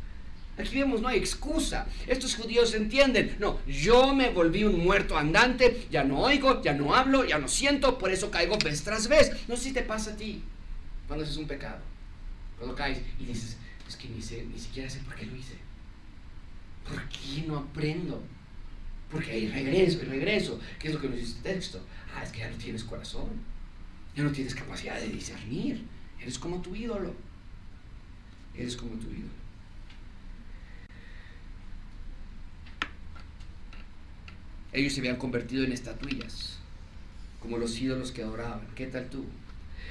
Aquí 0.58 0.76
vemos, 0.76 1.02
no 1.02 1.08
hay 1.08 1.18
excusa. 1.18 1.86
Estos 2.06 2.34
judíos 2.34 2.72
entienden, 2.74 3.36
no, 3.38 3.60
yo 3.66 4.14
me 4.14 4.30
volví 4.30 4.64
un 4.64 4.78
muerto 4.82 5.18
andante, 5.18 5.86
ya 5.90 6.02
no 6.02 6.20
oigo, 6.20 6.62
ya 6.62 6.72
no 6.72 6.94
hablo, 6.94 7.24
ya 7.24 7.38
no 7.38 7.46
siento, 7.46 7.98
por 7.98 8.10
eso 8.10 8.30
caigo 8.30 8.56
vez 8.58 8.82
tras 8.82 9.06
vez. 9.08 9.32
No 9.48 9.56
sé 9.56 9.64
si 9.64 9.72
te 9.72 9.82
pasa 9.82 10.12
a 10.12 10.16
ti 10.16 10.42
cuando 11.06 11.24
haces 11.24 11.36
un 11.36 11.46
pecado. 11.46 11.80
Cuando 12.58 12.74
caes 12.74 13.02
y 13.20 13.26
dices, 13.26 13.58
es 13.86 13.96
que 13.96 14.08
ni, 14.08 14.22
sé, 14.22 14.46
ni 14.46 14.58
siquiera 14.58 14.88
sé 14.88 15.00
por 15.00 15.14
qué 15.14 15.26
lo 15.26 15.36
hice. 15.36 15.56
¿Por 16.88 17.06
qué 17.08 17.44
no 17.46 17.58
aprendo? 17.58 18.22
Porque 19.10 19.32
hay 19.32 19.48
regreso, 19.48 19.98
y 20.02 20.06
regreso. 20.06 20.58
¿Qué 20.78 20.88
es 20.88 20.94
lo 20.94 21.00
que 21.00 21.08
nos 21.08 21.18
dice 21.18 21.32
este 21.36 21.52
texto? 21.52 21.80
Ah, 22.14 22.22
es 22.22 22.32
que 22.32 22.40
ya 22.40 22.50
no 22.50 22.56
tienes 22.56 22.82
corazón. 22.82 23.28
Ya 24.14 24.22
no 24.22 24.32
tienes 24.32 24.54
capacidad 24.54 24.98
de 24.98 25.08
discernir. 25.08 25.84
Eres 26.20 26.38
como 26.38 26.62
tu 26.62 26.74
ídolo. 26.74 27.14
Eres 28.54 28.76
como 28.76 28.92
tu 28.92 29.10
ídolo. 29.10 29.45
Ellos 34.76 34.92
se 34.92 35.00
habían 35.00 35.16
convertido 35.16 35.64
en 35.64 35.72
estatuillas, 35.72 36.58
como 37.40 37.56
los 37.56 37.80
ídolos 37.80 38.12
que 38.12 38.22
adoraban. 38.22 38.60
¿Qué 38.74 38.86
tal 38.86 39.08
tú? 39.08 39.24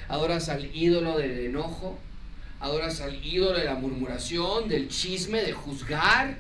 ¿Adoras 0.08 0.48
al 0.48 0.76
ídolo 0.76 1.18
del 1.18 1.40
enojo? 1.40 1.98
¿Adoras 2.60 3.02
al 3.02 3.26
ídolo 3.26 3.58
de 3.58 3.66
la 3.66 3.74
murmuración, 3.74 4.70
del 4.70 4.88
chisme, 4.90 5.42
de 5.42 5.54
juzgar, 5.54 6.38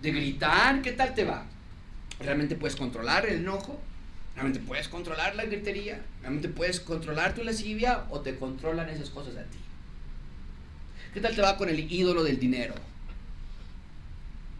de 0.00 0.12
gritar? 0.12 0.80
¿Qué 0.80 0.92
tal 0.92 1.12
te 1.16 1.24
va? 1.24 1.44
¿Realmente 2.20 2.54
puedes 2.54 2.76
controlar 2.76 3.26
el 3.26 3.40
enojo? 3.40 3.80
¿Realmente 4.36 4.60
puedes 4.60 4.86
controlar 4.86 5.34
la 5.34 5.46
gritería? 5.46 6.00
¿Realmente 6.20 6.48
puedes 6.48 6.78
controlar 6.78 7.34
tu 7.34 7.42
lascivia 7.42 8.04
o 8.10 8.20
te 8.20 8.36
controlan 8.36 8.88
esas 8.90 9.10
cosas 9.10 9.36
a 9.36 9.42
ti? 9.42 9.58
¿Qué 11.12 11.20
tal 11.20 11.34
te 11.34 11.42
va 11.42 11.56
con 11.56 11.68
el 11.68 11.92
ídolo 11.92 12.22
del 12.22 12.38
dinero? 12.38 12.74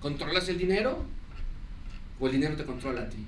¿Controlas 0.01 0.49
el 0.49 0.59
dinero? 0.59 1.07
O 2.21 2.27
el 2.27 2.33
dinero 2.33 2.57
te 2.57 2.65
controla 2.65 3.03
a 3.03 3.09
ti? 3.09 3.25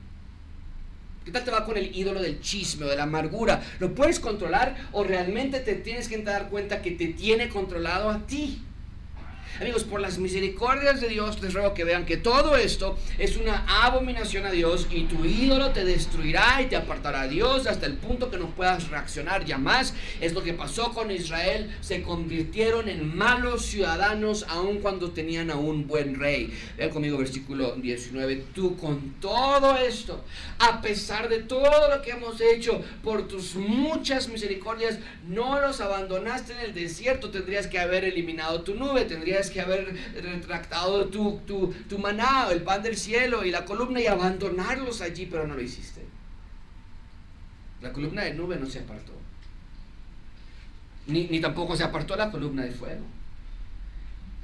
¿Qué 1.24 1.32
tal 1.32 1.45
te 1.45 1.51
va 1.51 1.64
con 1.66 1.76
el 1.76 1.95
ídolo 1.95 2.22
del 2.22 2.41
chisme 2.41 2.86
o 2.86 2.89
de 2.89 2.97
la 2.97 3.03
amargura? 3.03 3.62
¿Lo 3.80 3.95
puedes 3.95 4.18
controlar 4.18 4.89
o 4.93 5.05
realmente 5.05 5.61
te 5.61 5.74
tienes 5.74 6.09
que 6.09 6.16
dar 6.22 6.49
cuenta 6.49 6.80
que 6.80 6.93
te 6.93 7.09
tiene 7.09 7.49
controlado 7.51 8.09
a 8.09 8.26
ti? 8.26 8.62
Amigos, 9.61 9.84
por 9.84 10.01
las 10.01 10.18
misericordias 10.18 11.01
de 11.01 11.09
Dios 11.09 11.42
les 11.42 11.53
ruego 11.53 11.74
que 11.74 11.84
vean 11.84 12.07
que 12.07 12.16
todo 12.16 12.57
esto 12.57 12.96
es 13.18 13.36
una 13.36 13.64
abominación 13.84 14.46
a 14.46 14.53
Dios 14.53 14.86
y 14.90 15.05
tu 15.05 15.24
ídolo 15.24 15.70
te 15.70 15.84
destruirá 15.84 16.62
y 16.62 16.66
te 16.66 16.76
apartará 16.76 17.22
a 17.22 17.28
Dios 17.28 17.66
hasta 17.66 17.86
el 17.86 17.94
punto 17.94 18.30
que 18.30 18.38
no 18.38 18.51
puedas 18.55 18.88
reaccionar 18.88 19.44
ya 19.44 19.59
más. 19.59 19.94
Es 20.20 20.32
lo 20.32 20.42
que 20.42 20.55
pasó 20.55 20.92
con 20.92 21.11
Israel. 21.11 21.74
Se 21.80 22.03
convirtieron 22.03 22.88
en 22.88 23.16
malos 23.16 23.66
ciudadanos 23.66 24.44
aun 24.49 24.78
cuando 24.78 25.11
tenían 25.11 25.51
a 25.51 25.57
un 25.57 25.86
buen 25.86 26.18
rey. 26.18 26.53
Vean 26.76 26.90
conmigo 26.90 27.18
versículo 27.18 27.74
19. 27.74 28.44
Tú 28.55 28.76
con 28.76 29.14
todo 29.20 29.76
esto, 29.76 30.24
a 30.59 30.80
pesar 30.80 31.28
de 31.28 31.40
todo 31.40 31.94
lo 31.94 32.03
que 32.03 32.12
hemos 32.12 32.40
hecho, 32.40 32.82
por 33.03 33.26
tus 33.26 33.57
muchas 33.57 34.28
misericordias, 34.28 34.99
no 35.26 35.61
los 35.61 35.80
abandonaste 35.80 36.53
en 36.53 36.61
el 36.61 36.74
desierto. 36.74 37.30
Tendrías 37.30 37.66
que 37.66 37.78
haber 37.78 38.05
eliminado 38.05 38.62
tu 38.62 38.74
nube. 38.74 39.05
Tendrías 39.05 39.38
que 39.51 39.61
haber 39.61 39.97
retractado 40.20 41.07
tu, 41.07 41.41
tu, 41.47 41.72
tu 41.89 41.99
maná, 41.99 42.49
el 42.51 42.62
pan 42.62 42.82
del 42.82 42.97
cielo 42.97 43.45
y 43.45 43.51
la 43.51 43.64
columna 43.64 44.01
y 44.01 44.07
abandonarlos 44.07 45.01
allí, 45.01 45.26
pero 45.26 45.47
no 45.47 45.55
lo 45.55 45.61
hiciste. 45.61 46.05
La 47.80 47.93
columna 47.93 48.24
de 48.24 48.34
nube 48.34 48.57
no 48.57 48.66
se 48.66 48.80
apartó. 48.80 49.12
Ni, 51.07 51.28
ni 51.28 51.41
tampoco 51.41 51.76
se 51.76 51.84
apartó 51.84 52.16
la 52.16 52.30
columna 52.30 52.64
de 52.64 52.72
fuego. 52.72 53.05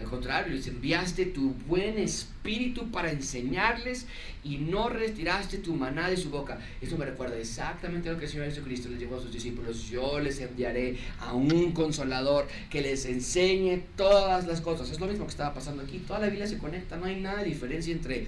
Al 0.01 0.07
contrario, 0.07 0.53
les 0.53 0.67
enviaste 0.67 1.27
tu 1.27 1.55
buen 1.69 1.99
espíritu 1.99 2.91
para 2.91 3.13
enseñarles 3.13 4.07
y 4.43 4.59
no 4.59 4.89
retiraste 4.89 5.59
tu 5.59 5.77
maná 5.77 6.11
de 6.11 6.17
su 6.17 6.31
boca. 6.31 6.59
Eso 6.81 6.99
me 6.99 7.05
recuerda 7.05 7.37
exactamente 7.39 8.11
lo 8.11 8.19
que 8.19 8.25
el 8.25 8.31
Señor 8.31 8.47
Jesucristo 8.47 8.89
les 8.89 8.99
dijo 8.99 9.17
a 9.17 9.21
sus 9.21 9.33
discípulos. 9.33 9.89
Yo 9.89 10.19
les 10.19 10.41
enviaré 10.41 10.99
a 11.21 11.33
un 11.33 11.71
consolador 11.73 12.49
que 12.71 12.83
les 12.83 13.07
enseñe 13.07 13.85
todas 13.97 14.49
las 14.49 14.61
cosas. 14.61 14.91
Es 14.91 14.99
lo 14.99 15.07
mismo 15.07 15.27
que 15.27 15.31
estaba 15.31 15.55
pasando 15.55 15.85
aquí. 15.85 15.99
Toda 15.99 16.19
la 16.19 16.27
Biblia 16.27 16.49
se 16.49 16.59
conecta. 16.59 16.97
No 16.97 17.07
hay 17.07 17.21
nada 17.21 17.39
de 17.39 17.51
diferencia 17.51 17.93
entre 17.93 18.27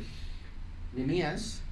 Nehemías 0.95 1.63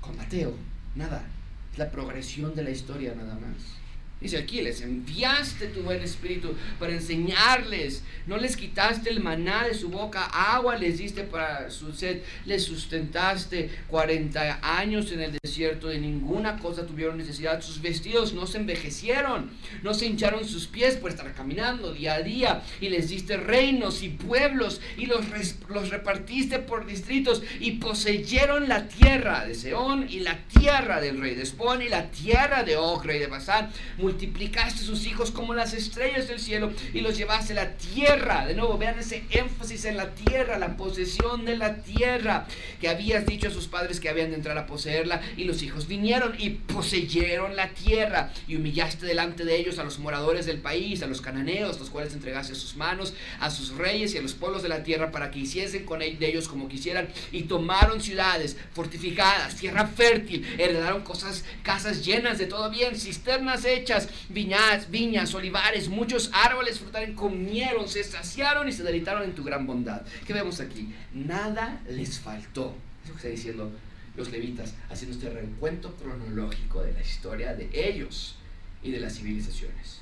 con 0.00 0.16
Mateo. 0.16 0.54
Nada. 0.94 1.26
Es 1.72 1.78
la 1.78 1.90
progresión 1.90 2.54
de 2.54 2.64
la 2.64 2.70
historia 2.70 3.14
nada 3.14 3.34
más. 3.34 3.85
Dice 4.18 4.38
aquí, 4.38 4.62
les 4.62 4.80
enviaste 4.80 5.66
tu 5.66 5.82
buen 5.82 6.00
espíritu 6.00 6.54
para 6.78 6.94
enseñarles. 6.94 8.02
No 8.26 8.38
les 8.38 8.56
quitaste 8.56 9.10
el 9.10 9.20
maná 9.20 9.68
de 9.68 9.74
su 9.74 9.90
boca, 9.90 10.24
agua 10.24 10.76
les 10.76 10.96
diste 10.96 11.22
para 11.22 11.70
su 11.70 11.92
sed. 11.92 12.22
Les 12.46 12.64
sustentaste 12.64 13.68
40 13.88 14.60
años 14.62 15.12
en 15.12 15.20
el 15.20 15.36
desierto, 15.42 15.88
de 15.88 15.98
ninguna 15.98 16.58
cosa 16.58 16.86
tuvieron 16.86 17.18
necesidad. 17.18 17.60
Sus 17.60 17.82
vestidos 17.82 18.32
no 18.32 18.46
se 18.46 18.56
envejecieron, 18.56 19.50
no 19.82 19.92
se 19.92 20.06
hincharon 20.06 20.48
sus 20.48 20.66
pies 20.66 20.96
por 20.96 21.10
estar 21.10 21.30
caminando 21.34 21.92
día 21.92 22.14
a 22.14 22.22
día. 22.22 22.62
Y 22.80 22.88
les 22.88 23.10
diste 23.10 23.36
reinos 23.36 24.02
y 24.02 24.08
pueblos 24.08 24.80
y 24.96 25.04
los, 25.04 25.26
los 25.68 25.90
repartiste 25.90 26.58
por 26.58 26.86
distritos 26.86 27.42
y 27.60 27.72
poseyeron 27.72 28.66
la 28.66 28.88
tierra 28.88 29.44
de 29.44 29.54
Seón 29.54 30.06
y 30.08 30.20
la 30.20 30.38
tierra 30.48 31.02
del 31.02 31.20
rey 31.20 31.34
de 31.34 31.42
Espón 31.42 31.82
y 31.82 31.90
la 31.90 32.10
tierra 32.10 32.62
de 32.62 32.78
Og, 32.78 33.04
rey 33.04 33.18
de 33.18 33.26
Basán 33.26 33.70
multiplicaste 34.06 34.84
sus 34.84 35.04
hijos 35.04 35.32
como 35.32 35.52
las 35.52 35.72
estrellas 35.74 36.28
del 36.28 36.38
cielo 36.38 36.72
y 36.94 37.00
los 37.00 37.16
llevaste 37.16 37.54
a 37.54 37.56
la 37.56 37.72
tierra. 37.72 38.46
De 38.46 38.54
nuevo, 38.54 38.78
vean 38.78 38.96
ese 39.00 39.24
énfasis 39.30 39.84
en 39.84 39.96
la 39.96 40.14
tierra, 40.14 40.58
la 40.58 40.76
posesión 40.76 41.44
de 41.44 41.56
la 41.56 41.78
tierra, 41.78 42.46
que 42.80 42.88
habías 42.88 43.26
dicho 43.26 43.48
a 43.48 43.50
sus 43.50 43.66
padres 43.66 43.98
que 43.98 44.08
habían 44.08 44.30
de 44.30 44.36
entrar 44.36 44.56
a 44.58 44.66
poseerla 44.66 45.20
y 45.36 45.42
los 45.42 45.60
hijos 45.64 45.88
vinieron 45.88 46.36
y 46.38 46.50
poseyeron 46.50 47.56
la 47.56 47.70
tierra. 47.70 48.30
Y 48.46 48.54
humillaste 48.54 49.06
delante 49.06 49.44
de 49.44 49.56
ellos 49.56 49.80
a 49.80 49.84
los 49.84 49.98
moradores 49.98 50.46
del 50.46 50.60
país, 50.60 51.02
a 51.02 51.08
los 51.08 51.20
cananeos, 51.20 51.80
los 51.80 51.90
cuales 51.90 52.14
entregaste 52.14 52.52
a 52.52 52.56
sus 52.56 52.76
manos, 52.76 53.12
a 53.40 53.50
sus 53.50 53.76
reyes 53.76 54.14
y 54.14 54.18
a 54.18 54.22
los 54.22 54.34
pueblos 54.34 54.62
de 54.62 54.68
la 54.68 54.84
tierra 54.84 55.10
para 55.10 55.32
que 55.32 55.40
hiciesen 55.40 55.84
con 55.84 56.00
ellos 56.00 56.46
como 56.46 56.68
quisieran. 56.68 57.08
Y 57.32 57.42
tomaron 57.42 58.00
ciudades 58.00 58.56
fortificadas, 58.72 59.56
tierra 59.56 59.88
fértil, 59.88 60.46
heredaron 60.58 61.02
cosas, 61.02 61.44
casas 61.64 62.04
llenas 62.06 62.38
de 62.38 62.46
todo 62.46 62.70
bien, 62.70 62.94
cisternas 62.94 63.64
hechas 63.64 63.95
viñas, 64.28 64.90
viñas, 64.90 65.34
olivares, 65.34 65.88
muchos 65.88 66.30
árboles 66.32 66.78
frutales 66.80 67.14
comieron, 67.14 67.88
se 67.88 68.04
saciaron 68.04 68.68
y 68.68 68.72
se 68.72 68.82
deleitaron 68.82 69.22
en 69.22 69.34
tu 69.34 69.44
gran 69.44 69.66
bondad. 69.66 70.02
¿Qué 70.26 70.32
vemos 70.32 70.60
aquí? 70.60 70.92
Nada 71.12 71.80
les 71.88 72.18
faltó. 72.18 72.74
Eso 73.04 73.12
que 73.12 73.18
está 73.18 73.28
diciendo 73.28 73.72
los 74.16 74.30
levitas, 74.30 74.74
haciendo 74.90 75.16
este 75.16 75.30
recuento 75.30 75.94
cronológico 75.94 76.82
de 76.82 76.92
la 76.92 77.00
historia 77.00 77.54
de 77.54 77.68
ellos 77.72 78.36
y 78.82 78.90
de 78.90 79.00
las 79.00 79.16
civilizaciones. 79.16 80.00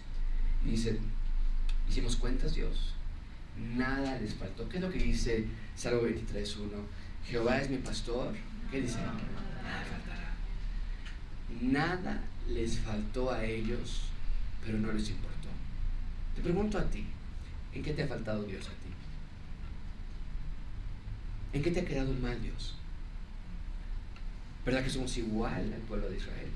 Y 0.64 0.70
dicen, 0.70 0.98
hicimos 1.88 2.16
cuentas 2.16 2.54
Dios, 2.54 2.94
nada 3.76 4.18
les 4.20 4.34
faltó. 4.34 4.68
¿Qué 4.68 4.76
es 4.76 4.82
lo 4.82 4.90
que 4.90 4.98
dice 4.98 5.46
Salmo 5.76 6.02
23.1? 6.02 6.46
Jehová 7.26 7.60
es 7.60 7.70
mi 7.70 7.78
pastor. 7.78 8.34
¿Qué 8.70 8.80
dice? 8.82 8.98
Nada. 8.98 10.13
Nada 11.60 12.22
les 12.48 12.78
faltó 12.78 13.30
a 13.30 13.44
ellos, 13.44 14.02
pero 14.64 14.78
no 14.78 14.92
les 14.92 15.08
importó. 15.08 15.48
Te 16.34 16.42
pregunto 16.42 16.78
a 16.78 16.84
ti, 16.84 17.04
¿en 17.72 17.82
qué 17.82 17.92
te 17.92 18.02
ha 18.02 18.08
faltado 18.08 18.42
Dios 18.44 18.66
a 18.66 18.70
ti? 18.70 18.90
¿En 21.52 21.62
qué 21.62 21.70
te 21.70 21.80
ha 21.80 21.84
quedado 21.84 22.12
mal 22.14 22.40
Dios? 22.42 22.74
¿Verdad 24.66 24.82
que 24.82 24.90
somos 24.90 25.16
igual 25.18 25.72
al 25.72 25.80
pueblo 25.82 26.08
de 26.08 26.16
Israel? 26.16 26.48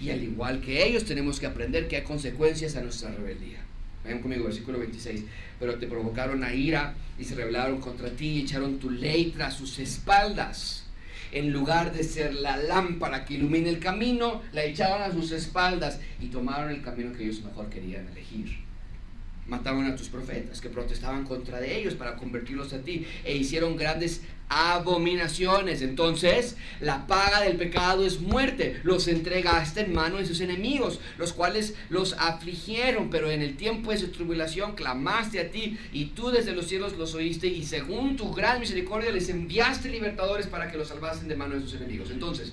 Y 0.00 0.10
al 0.10 0.22
igual 0.22 0.60
que 0.60 0.84
ellos 0.84 1.04
tenemos 1.04 1.38
que 1.38 1.46
aprender 1.46 1.86
que 1.86 1.96
hay 1.96 2.02
consecuencias 2.02 2.76
a 2.76 2.80
nuestra 2.80 3.10
rebeldía. 3.10 3.60
Vean 4.04 4.20
conmigo, 4.20 4.44
versículo 4.44 4.78
26. 4.78 5.24
Pero 5.58 5.78
te 5.78 5.86
provocaron 5.86 6.42
a 6.42 6.52
ira 6.52 6.94
y 7.18 7.24
se 7.24 7.34
rebelaron 7.34 7.80
contra 7.80 8.10
ti 8.10 8.26
y 8.26 8.40
echaron 8.40 8.78
tu 8.78 8.90
ley 8.90 9.32
tras 9.34 9.54
sus 9.54 9.78
espaldas 9.78 10.83
en 11.34 11.52
lugar 11.52 11.92
de 11.92 12.04
ser 12.04 12.32
la 12.34 12.56
lámpara 12.56 13.24
que 13.24 13.34
ilumina 13.34 13.68
el 13.68 13.80
camino, 13.80 14.42
la 14.52 14.64
echaron 14.64 15.02
a 15.02 15.12
sus 15.12 15.32
espaldas 15.32 16.00
y 16.20 16.28
tomaron 16.28 16.70
el 16.70 16.80
camino 16.80 17.12
que 17.12 17.24
ellos 17.24 17.42
mejor 17.42 17.68
querían 17.68 18.08
elegir. 18.08 18.64
Mataron 19.46 19.84
a 19.84 19.96
tus 19.96 20.08
profetas 20.08 20.60
que 20.60 20.70
protestaban 20.70 21.24
contra 21.24 21.60
de 21.60 21.78
ellos 21.78 21.94
para 21.94 22.16
convertirlos 22.16 22.72
a 22.72 22.80
ti 22.80 23.06
e 23.24 23.36
hicieron 23.36 23.76
grandes 23.76 24.22
abominaciones. 24.48 25.82
Entonces, 25.82 26.56
la 26.80 27.06
paga 27.06 27.40
del 27.40 27.56
pecado 27.56 28.04
es 28.06 28.20
muerte. 28.20 28.80
Los 28.82 29.08
entregaste 29.08 29.80
en 29.80 29.94
mano 29.94 30.18
de 30.18 30.26
sus 30.26 30.40
enemigos, 30.40 31.00
los 31.18 31.32
cuales 31.32 31.74
los 31.88 32.14
afligieron, 32.14 33.10
pero 33.10 33.30
en 33.30 33.42
el 33.42 33.56
tiempo 33.56 33.90
de 33.90 33.98
su 33.98 34.08
tribulación 34.08 34.74
clamaste 34.74 35.40
a 35.40 35.50
ti 35.50 35.78
y 35.92 36.06
tú 36.06 36.30
desde 36.30 36.52
los 36.52 36.66
cielos 36.66 36.96
los 36.96 37.14
oíste 37.14 37.48
y 37.48 37.64
según 37.64 38.16
tu 38.16 38.32
gran 38.32 38.60
misericordia 38.60 39.10
les 39.10 39.28
enviaste 39.28 39.88
libertadores 39.88 40.46
para 40.46 40.70
que 40.70 40.78
los 40.78 40.88
salvasen 40.88 41.28
de 41.28 41.36
mano 41.36 41.54
de 41.54 41.62
sus 41.62 41.74
enemigos. 41.74 42.10
Entonces, 42.10 42.52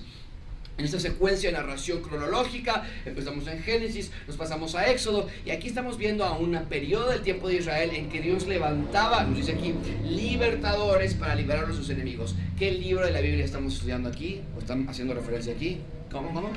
en 0.78 0.84
esta 0.84 0.98
secuencia 0.98 1.50
de 1.50 1.56
narración 1.56 2.02
cronológica, 2.02 2.84
empezamos 3.04 3.46
en 3.46 3.62
Génesis, 3.62 4.10
nos 4.26 4.36
pasamos 4.36 4.74
a 4.74 4.90
Éxodo, 4.90 5.28
y 5.44 5.50
aquí 5.50 5.68
estamos 5.68 5.98
viendo 5.98 6.24
a 6.24 6.36
un 6.36 6.52
periodo 6.68 7.10
del 7.10 7.22
tiempo 7.22 7.48
de 7.48 7.56
Israel 7.56 7.90
en 7.92 8.08
que 8.08 8.20
Dios 8.20 8.46
levantaba, 8.46 9.24
nos 9.24 9.36
dice 9.36 9.52
aquí, 9.52 9.74
libertadores 10.04 11.14
para 11.14 11.34
liberar 11.34 11.64
a 11.66 11.72
sus 11.72 11.90
enemigos. 11.90 12.34
¿Qué 12.58 12.72
libro 12.72 13.04
de 13.04 13.12
la 13.12 13.20
Biblia 13.20 13.44
estamos 13.44 13.74
estudiando 13.74 14.08
aquí? 14.08 14.40
¿O 14.56 14.60
están 14.60 14.88
haciendo 14.88 15.14
referencia 15.14 15.52
aquí? 15.52 15.80
¿Cómo, 16.10 16.32
cómo? 16.32 16.50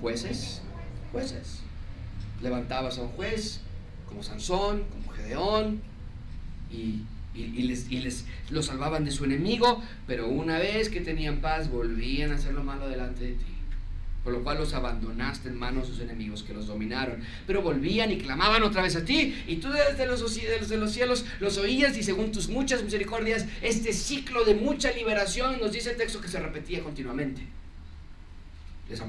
Jueces, 0.00 0.62
jueces. 1.12 1.60
Levantabas 2.42 2.98
a 2.98 3.02
un 3.02 3.08
juez, 3.10 3.60
como 4.08 4.22
Sansón, 4.22 4.84
como 4.90 5.12
Gedeón, 5.12 5.82
y 6.70 7.02
y, 7.34 7.62
les, 7.62 7.90
y 7.90 8.00
les 8.00 8.24
lo 8.50 8.62
salvaban 8.62 9.04
de 9.04 9.10
su 9.10 9.24
enemigo, 9.24 9.82
pero 10.06 10.28
una 10.28 10.58
vez 10.58 10.88
que 10.88 11.00
tenían 11.00 11.40
paz 11.40 11.70
volvían 11.70 12.30
a 12.32 12.36
hacer 12.36 12.54
lo 12.54 12.62
malo 12.62 12.88
delante 12.88 13.24
de 13.24 13.32
ti. 13.32 13.53
Por 14.24 14.32
lo 14.32 14.42
cual 14.42 14.56
los 14.56 14.72
abandonaste 14.72 15.50
en 15.50 15.58
manos 15.58 15.86
de 15.86 15.94
sus 15.94 16.02
enemigos 16.02 16.42
que 16.42 16.54
los 16.54 16.66
dominaron. 16.66 17.20
Pero 17.46 17.60
volvían 17.60 18.10
y 18.10 18.16
clamaban 18.16 18.62
otra 18.62 18.82
vez 18.82 18.96
a 18.96 19.04
ti. 19.04 19.34
Y 19.46 19.56
tú 19.56 19.68
desde 19.70 20.06
los, 20.06 20.32
cielos 20.92 21.26
los 21.40 21.58
oías 21.58 21.96
y 21.98 22.02
según 22.02 22.32
tus 22.32 22.48
muchas 22.48 22.82
misericordias, 22.82 23.46
este 23.60 23.92
ciclo 23.92 24.44
de 24.46 24.54
mucha 24.54 24.90
liberación, 24.92 25.60
nos 25.60 25.72
dice 25.72 25.90
el 25.90 25.98
texto 25.98 26.22
que 26.22 26.28
se 26.28 26.40
repetía 26.40 26.82
continuamente. 26.82 27.42
Les, 28.88 29.02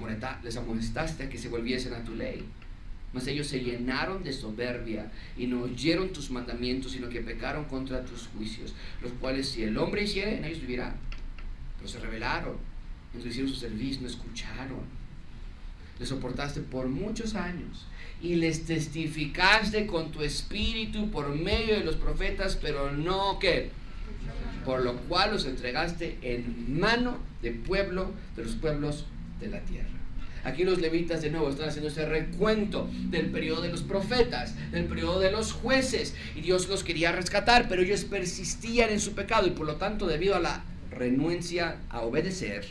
les 0.43 0.57
amonestaste 0.57 1.24
a 1.24 1.30
que 1.30 1.38
se 1.38 1.47
volviesen 1.47 1.93
a 1.93 2.03
tu 2.03 2.13
ley. 2.13 2.43
Mas 3.13 3.28
ellos 3.28 3.47
se 3.47 3.61
llenaron 3.61 4.22
de 4.22 4.34
soberbia 4.34 5.09
y 5.38 5.47
no 5.47 5.63
oyeron 5.63 6.09
tus 6.09 6.30
mandamientos, 6.30 6.91
sino 6.91 7.07
que 7.07 7.22
pecaron 7.22 7.63
contra 7.63 8.03
tus 8.03 8.28
juicios, 8.28 8.74
los 9.01 9.13
cuales 9.13 9.47
si 9.47 9.63
el 9.63 9.78
hombre 9.78 10.03
hiciera, 10.03 10.32
en 10.32 10.43
ellos 10.43 10.59
vivirá. 10.59 10.93
Pero 11.78 11.88
se 11.88 11.99
rebelaron, 11.99 12.57
hicieron 13.18 13.49
su 13.49 13.55
servicio, 13.55 14.01
no 14.01 14.07
escucharon. 14.07 15.05
Les 16.00 16.10
soportaste 16.10 16.62
por 16.62 16.88
muchos 16.88 17.36
años 17.36 17.86
y 18.22 18.36
les 18.36 18.66
testificaste 18.66 19.88
con 19.88 20.12
tu 20.12 20.22
espíritu 20.22 21.10
por 21.12 21.30
medio 21.30 21.76
de 21.76 21.84
los 21.84 21.96
profetas, 21.96 22.58
pero 22.62 22.91
no 22.91 23.39
que 23.39 23.70
por 24.66 24.84
lo 24.84 24.96
cual 25.02 25.32
los 25.32 25.46
entregaste 25.46 26.18
en 26.22 26.80
mano 26.80 27.20
de 27.41 27.52
pueblo 27.52 28.12
de 28.36 28.43
los 28.43 28.56
pueblos 28.56 29.06
de 29.39 29.48
la 29.48 29.60
tierra. 29.62 29.89
Aquí 30.43 30.64
los 30.64 30.80
levitas 30.80 31.22
de 31.24 31.32
nuevo 31.32 31.50
están 31.50 31.70
haciendo 31.70 31.89
ese 31.89 32.06
recuento 32.06 32.88
del 33.10 33.32
periodo 33.32 33.62
de 33.62 33.70
los 33.70 33.82
profetas, 33.82 34.54
del 34.72 34.86
periodo 34.86 35.20
de 35.20 35.32
los 35.32 35.54
jueces, 35.54 36.14
y 36.36 36.41
Dios 36.41 36.68
los 36.68 36.84
quería 36.84 37.12
rescatar, 37.12 37.68
pero 37.68 37.82
ellos 37.82 38.04
persistían 38.04 38.91
en 38.91 39.00
su 39.00 39.14
pecado 39.14 39.48
y 39.48 39.52
por 39.52 39.66
lo 39.66 39.78
tanto 39.78 40.06
debido 40.06 40.36
a 40.36 40.39
la 40.39 40.64
renuencia 40.91 41.78
a 41.89 42.02
obedecer, 42.02 42.68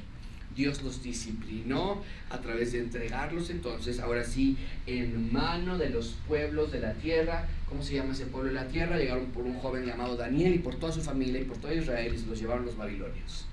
Dios 0.54 0.82
los 0.82 1.02
disciplinó 1.02 2.02
a 2.30 2.40
través 2.40 2.72
de 2.72 2.80
entregarlos 2.80 3.50
entonces, 3.50 3.98
ahora 4.00 4.24
sí, 4.24 4.56
en 4.86 5.32
mano 5.32 5.78
de 5.78 5.90
los 5.90 6.16
pueblos 6.28 6.70
de 6.72 6.80
la 6.80 6.94
tierra. 6.94 7.46
¿Cómo 7.68 7.82
se 7.82 7.94
llama 7.94 8.12
ese 8.12 8.26
pueblo 8.26 8.48
de 8.48 8.54
la 8.54 8.68
tierra? 8.68 8.98
Llegaron 8.98 9.26
por 9.26 9.44
un 9.44 9.54
joven 9.54 9.84
llamado 9.84 10.16
Daniel 10.16 10.54
y 10.54 10.58
por 10.58 10.76
toda 10.76 10.92
su 10.92 11.00
familia 11.00 11.40
y 11.40 11.44
por 11.44 11.56
todo 11.58 11.72
Israel 11.72 12.14
y 12.14 12.18
se 12.18 12.26
los 12.26 12.38
llevaron 12.38 12.64
los 12.64 12.76
babilonios. 12.76 13.46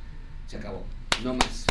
Se 0.47 0.57
acabó, 0.57 0.85
no 1.23 1.33
más. 1.33 1.65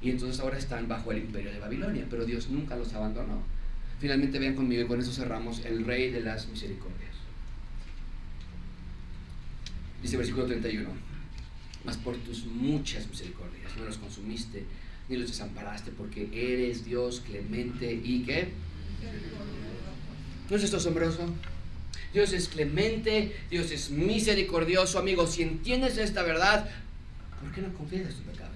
Y 0.00 0.10
entonces 0.10 0.40
ahora 0.40 0.58
están 0.58 0.86
bajo 0.86 1.10
el 1.10 1.18
imperio 1.18 1.50
de 1.50 1.58
Babilonia, 1.58 2.06
pero 2.08 2.24
Dios 2.24 2.48
nunca 2.48 2.76
los 2.76 2.92
abandonó. 2.94 3.42
Finalmente 3.98 4.38
vean 4.38 4.54
conmigo 4.54 4.82
y 4.82 4.86
con 4.86 5.00
eso 5.00 5.12
cerramos 5.12 5.64
el 5.64 5.84
rey 5.84 6.10
de 6.10 6.20
las 6.20 6.46
misericordias. 6.48 6.98
Dice 10.00 10.16
versículo 10.16 10.46
31, 10.46 10.88
mas 11.84 11.96
por 11.96 12.16
tus 12.16 12.44
muchas 12.44 13.08
misericordias 13.08 13.76
no 13.76 13.84
los 13.84 13.98
consumiste 13.98 14.64
ni 15.08 15.16
los 15.16 15.28
desamparaste 15.30 15.90
porque 15.90 16.28
eres 16.32 16.84
Dios 16.84 17.22
clemente 17.24 17.92
y 17.92 18.24
qué. 18.24 18.48
¿No 20.50 20.56
es 20.56 20.62
esto 20.62 20.76
asombroso? 20.76 21.28
Dios 22.12 22.32
es 22.32 22.48
clemente, 22.48 23.36
Dios 23.50 23.70
es 23.70 23.90
misericordioso, 23.90 24.98
amigo. 24.98 25.26
Si 25.26 25.42
entiendes 25.42 25.98
esta 25.98 26.22
verdad, 26.22 26.68
¿por 27.40 27.52
qué 27.52 27.60
no 27.60 27.72
confiesas 27.74 28.14
tu 28.14 28.22
pecado? 28.22 28.48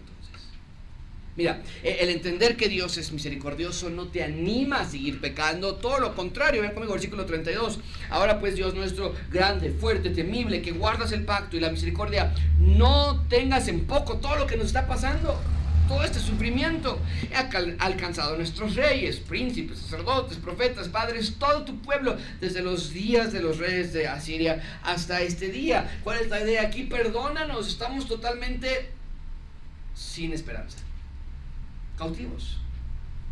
Mira, 1.35 1.63
e, 1.83 1.99
el 2.01 2.11
entender 2.11 2.57
que 2.57 2.69
Dios 2.69 2.99
es 2.99 3.11
misericordioso 3.11 3.89
no 3.89 4.09
te 4.09 4.23
anima 4.23 4.81
a 4.81 4.89
seguir 4.89 5.21
pecando, 5.21 5.77
todo 5.77 5.99
lo 5.99 6.15
contrario, 6.15 6.61
ven 6.61 6.73
conmigo 6.73 6.93
versículo 6.93 7.25
32. 7.25 7.79
Ahora 8.11 8.39
pues 8.39 8.55
Dios 8.55 8.75
nuestro, 8.75 9.15
grande, 9.31 9.71
fuerte, 9.71 10.11
temible, 10.11 10.61
que 10.61 10.73
guardas 10.73 11.13
el 11.13 11.25
pacto 11.25 11.57
y 11.57 11.61
la 11.61 11.71
misericordia, 11.71 12.35
no 12.59 13.25
tengas 13.29 13.69
en 13.69 13.87
poco 13.87 14.19
todo 14.19 14.37
lo 14.37 14.47
que 14.47 14.59
nos 14.59 14.67
está 14.67 14.87
pasando, 14.87 15.41
todo 15.89 16.05
este 16.05 16.21
sufrimiento. 16.21 16.99
He 17.31 17.35
alcanzado 17.79 18.35
a 18.35 18.37
nuestros 18.37 18.77
reyes, 18.77 19.17
príncipes, 19.17 19.79
sacerdotes, 19.79 20.37
profetas, 20.37 20.89
padres, 20.89 21.37
todo 21.39 21.65
tu 21.65 21.81
pueblo, 21.81 22.19
desde 22.43 22.61
los 22.61 22.93
días 22.93 23.33
de 23.33 23.41
los 23.41 23.57
reyes 23.57 23.95
de 23.95 24.07
Asiria 24.07 24.81
hasta 24.83 25.23
este 25.23 25.49
día. 25.49 25.99
¿Cuál 26.05 26.19
es 26.21 26.29
la 26.29 26.43
idea 26.43 26.63
aquí? 26.63 26.83
Perdónanos, 26.83 27.69
estamos 27.69 28.07
totalmente 28.07 28.91
sin 29.95 30.35
esperanza 30.35 30.77
cautivos. 31.97 32.59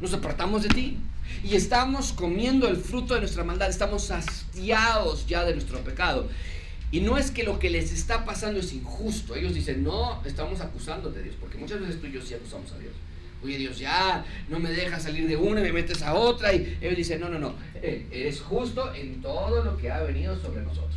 Nos 0.00 0.14
apartamos 0.14 0.62
de 0.62 0.68
ti. 0.68 0.98
Y 1.44 1.54
estamos 1.54 2.12
comiendo 2.12 2.68
el 2.68 2.76
fruto 2.76 3.14
de 3.14 3.20
nuestra 3.20 3.44
maldad. 3.44 3.68
Estamos 3.68 4.10
hastiados 4.10 5.26
ya 5.26 5.44
de 5.44 5.52
nuestro 5.52 5.78
pecado. 5.80 6.28
Y 6.90 7.00
no 7.00 7.18
es 7.18 7.30
que 7.30 7.44
lo 7.44 7.58
que 7.58 7.70
les 7.70 7.92
está 7.92 8.24
pasando 8.24 8.60
es 8.60 8.72
injusto. 8.72 9.34
Ellos 9.34 9.54
dicen, 9.54 9.84
no, 9.84 10.22
estamos 10.24 10.60
acusando 10.60 11.10
de 11.10 11.22
Dios. 11.22 11.36
Porque 11.38 11.58
muchas 11.58 11.80
veces 11.80 12.00
tú 12.00 12.06
y 12.06 12.12
yo 12.12 12.22
sí 12.22 12.34
acusamos 12.34 12.72
a 12.72 12.78
Dios. 12.78 12.92
Oye 13.42 13.56
Dios, 13.56 13.78
ya 13.78 14.22
no 14.50 14.58
me 14.58 14.70
dejas 14.70 15.04
salir 15.04 15.26
de 15.26 15.34
una 15.34 15.60
y 15.60 15.64
me 15.64 15.72
metes 15.72 16.02
a 16.02 16.14
otra. 16.14 16.52
Y 16.52 16.78
ellos 16.80 16.96
dicen, 16.96 17.20
no, 17.20 17.28
no, 17.28 17.38
no. 17.38 17.54
Eh, 17.76 18.06
eres 18.10 18.40
justo 18.40 18.92
en 18.94 19.22
todo 19.22 19.64
lo 19.64 19.76
que 19.76 19.90
ha 19.90 20.00
venido 20.02 20.38
sobre 20.38 20.62
nosotros. 20.62 20.90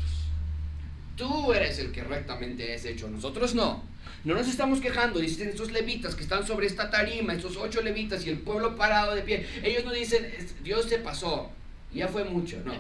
Tú 1.15 1.53
eres 1.53 1.77
el 1.79 1.91
que 1.91 2.03
rectamente 2.03 2.73
es 2.73 2.85
hecho. 2.85 3.07
Nosotros 3.09 3.53
no. 3.53 3.83
No 4.23 4.35
nos 4.35 4.47
estamos 4.47 4.79
quejando, 4.79 5.19
dicen 5.19 5.49
estos 5.49 5.71
levitas 5.71 6.15
que 6.15 6.23
están 6.23 6.47
sobre 6.47 6.67
esta 6.67 6.89
tarima, 6.89 7.33
estos 7.33 7.57
ocho 7.57 7.81
levitas 7.81 8.25
y 8.25 8.29
el 8.29 8.39
pueblo 8.39 8.75
parado 8.77 9.15
de 9.15 9.21
pie. 9.21 9.45
Ellos 9.61 9.83
no 9.83 9.91
dicen, 9.91 10.25
Dios 10.63 10.85
se 10.85 10.99
pasó, 10.99 11.51
ya 11.93 12.07
fue 12.07 12.23
mucho. 12.23 12.61
No, 12.63 12.73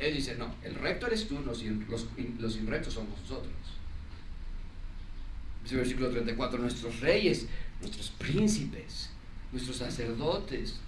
ellos 0.00 0.16
dicen, 0.16 0.38
no, 0.38 0.52
el 0.64 0.74
recto 0.74 1.06
eres 1.06 1.28
tú, 1.28 1.38
los, 1.40 1.62
los, 1.62 2.56
inrectos 2.56 2.94
somos 2.94 3.16
nosotros. 3.20 3.52
Dice 5.62 5.74
el 5.76 5.80
versículo 5.80 6.10
34, 6.10 6.58
nuestros 6.58 7.00
reyes, 7.00 7.46
nuestros 7.80 8.10
príncipes, 8.10 9.10
nuestros 9.52 9.76
sacerdotes, 9.76 10.80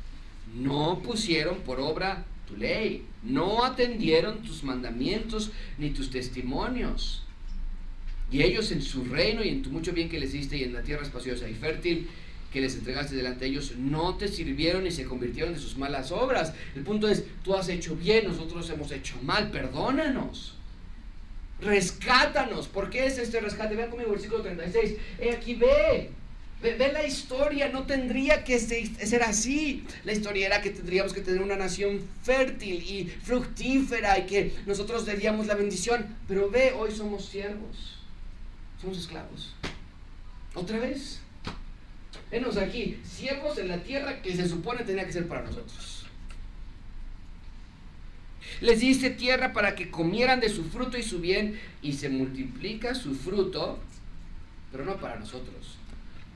no 0.56 1.00
pusieron 1.04 1.60
por 1.60 1.78
obra 1.78 2.24
tu 2.48 2.56
ley, 2.56 3.06
no 3.22 3.64
atendieron 3.64 4.42
tus 4.42 4.64
mandamientos 4.64 5.52
ni 5.78 5.90
tus 5.90 6.10
testimonios. 6.10 7.22
Y 8.30 8.42
ellos 8.42 8.70
en 8.70 8.82
su 8.82 9.04
reino 9.04 9.42
y 9.42 9.48
en 9.48 9.62
tu 9.62 9.70
mucho 9.70 9.92
bien 9.92 10.08
que 10.08 10.20
les 10.20 10.32
diste 10.32 10.56
y 10.56 10.64
en 10.64 10.72
la 10.72 10.82
tierra 10.82 11.02
espaciosa 11.02 11.48
y 11.48 11.54
fértil 11.54 12.08
que 12.52 12.60
les 12.60 12.74
entregaste 12.74 13.14
delante 13.14 13.40
de 13.40 13.50
ellos, 13.52 13.74
no 13.76 14.16
te 14.16 14.28
sirvieron 14.28 14.86
y 14.86 14.90
se 14.90 15.04
convirtieron 15.04 15.54
en 15.54 15.60
sus 15.60 15.76
malas 15.76 16.10
obras. 16.10 16.52
El 16.74 16.82
punto 16.82 17.08
es, 17.08 17.24
tú 17.44 17.54
has 17.54 17.68
hecho 17.68 17.94
bien, 17.94 18.26
nosotros 18.26 18.68
hemos 18.70 18.90
hecho 18.90 19.16
mal, 19.22 19.50
perdónanos. 19.50 20.56
Rescátanos. 21.60 22.66
¿Por 22.68 22.90
qué 22.90 23.06
es 23.06 23.18
este 23.18 23.40
rescate? 23.40 23.76
Vean 23.76 23.90
conmigo 23.90 24.10
el 24.10 24.16
versículo 24.16 24.42
36. 24.42 24.96
He 25.20 25.30
aquí 25.30 25.54
ve. 25.54 26.10
Ve, 26.62 26.74
ve, 26.74 26.92
la 26.92 27.06
historia, 27.06 27.70
no 27.70 27.84
tendría 27.84 28.44
que 28.44 28.58
ser 28.58 29.22
así. 29.22 29.84
La 30.04 30.12
historia 30.12 30.46
era 30.46 30.60
que 30.60 30.70
tendríamos 30.70 31.14
que 31.14 31.22
tener 31.22 31.40
una 31.40 31.56
nación 31.56 32.00
fértil 32.22 32.82
y 32.82 33.10
fructífera 33.22 34.18
y 34.18 34.26
que 34.26 34.52
nosotros 34.66 35.06
daríamos 35.06 35.46
la 35.46 35.54
bendición. 35.54 36.04
Pero 36.28 36.50
ve, 36.50 36.72
hoy 36.76 36.90
somos 36.90 37.26
siervos 37.26 37.99
somos 38.80 38.98
esclavos. 38.98 39.54
Otra 40.54 40.78
vez. 40.78 41.20
Venos 42.30 42.56
aquí, 42.56 42.98
siervos 43.04 43.58
en 43.58 43.68
la 43.68 43.82
tierra 43.82 44.22
que 44.22 44.34
se 44.34 44.48
supone 44.48 44.84
tenía 44.84 45.04
que 45.04 45.12
ser 45.12 45.26
para 45.26 45.42
nosotros. 45.42 46.06
Les 48.60 48.80
diste 48.80 49.10
tierra 49.10 49.52
para 49.52 49.74
que 49.74 49.90
comieran 49.90 50.40
de 50.40 50.48
su 50.48 50.64
fruto 50.64 50.96
y 50.96 51.02
su 51.02 51.20
bien, 51.20 51.58
y 51.82 51.92
se 51.92 52.08
multiplica 52.08 52.94
su 52.94 53.14
fruto, 53.14 53.80
pero 54.70 54.84
no 54.84 54.96
para 54.98 55.18
nosotros. 55.18 55.76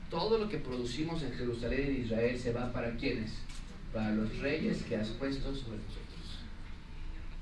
Todo 0.09 0.37
lo 0.37 0.49
que 0.49 0.57
producimos 0.57 1.23
en 1.23 1.33
Jerusalén 1.33 1.95
y 1.95 2.05
Israel 2.05 2.37
se 2.37 2.51
va 2.51 2.71
para 2.71 2.95
quienes? 2.97 3.31
Para 3.93 4.11
los 4.11 4.37
reyes 4.39 4.83
que 4.83 4.97
has 4.97 5.09
puesto 5.09 5.55
sobre 5.55 5.77
nosotros. 5.77 6.39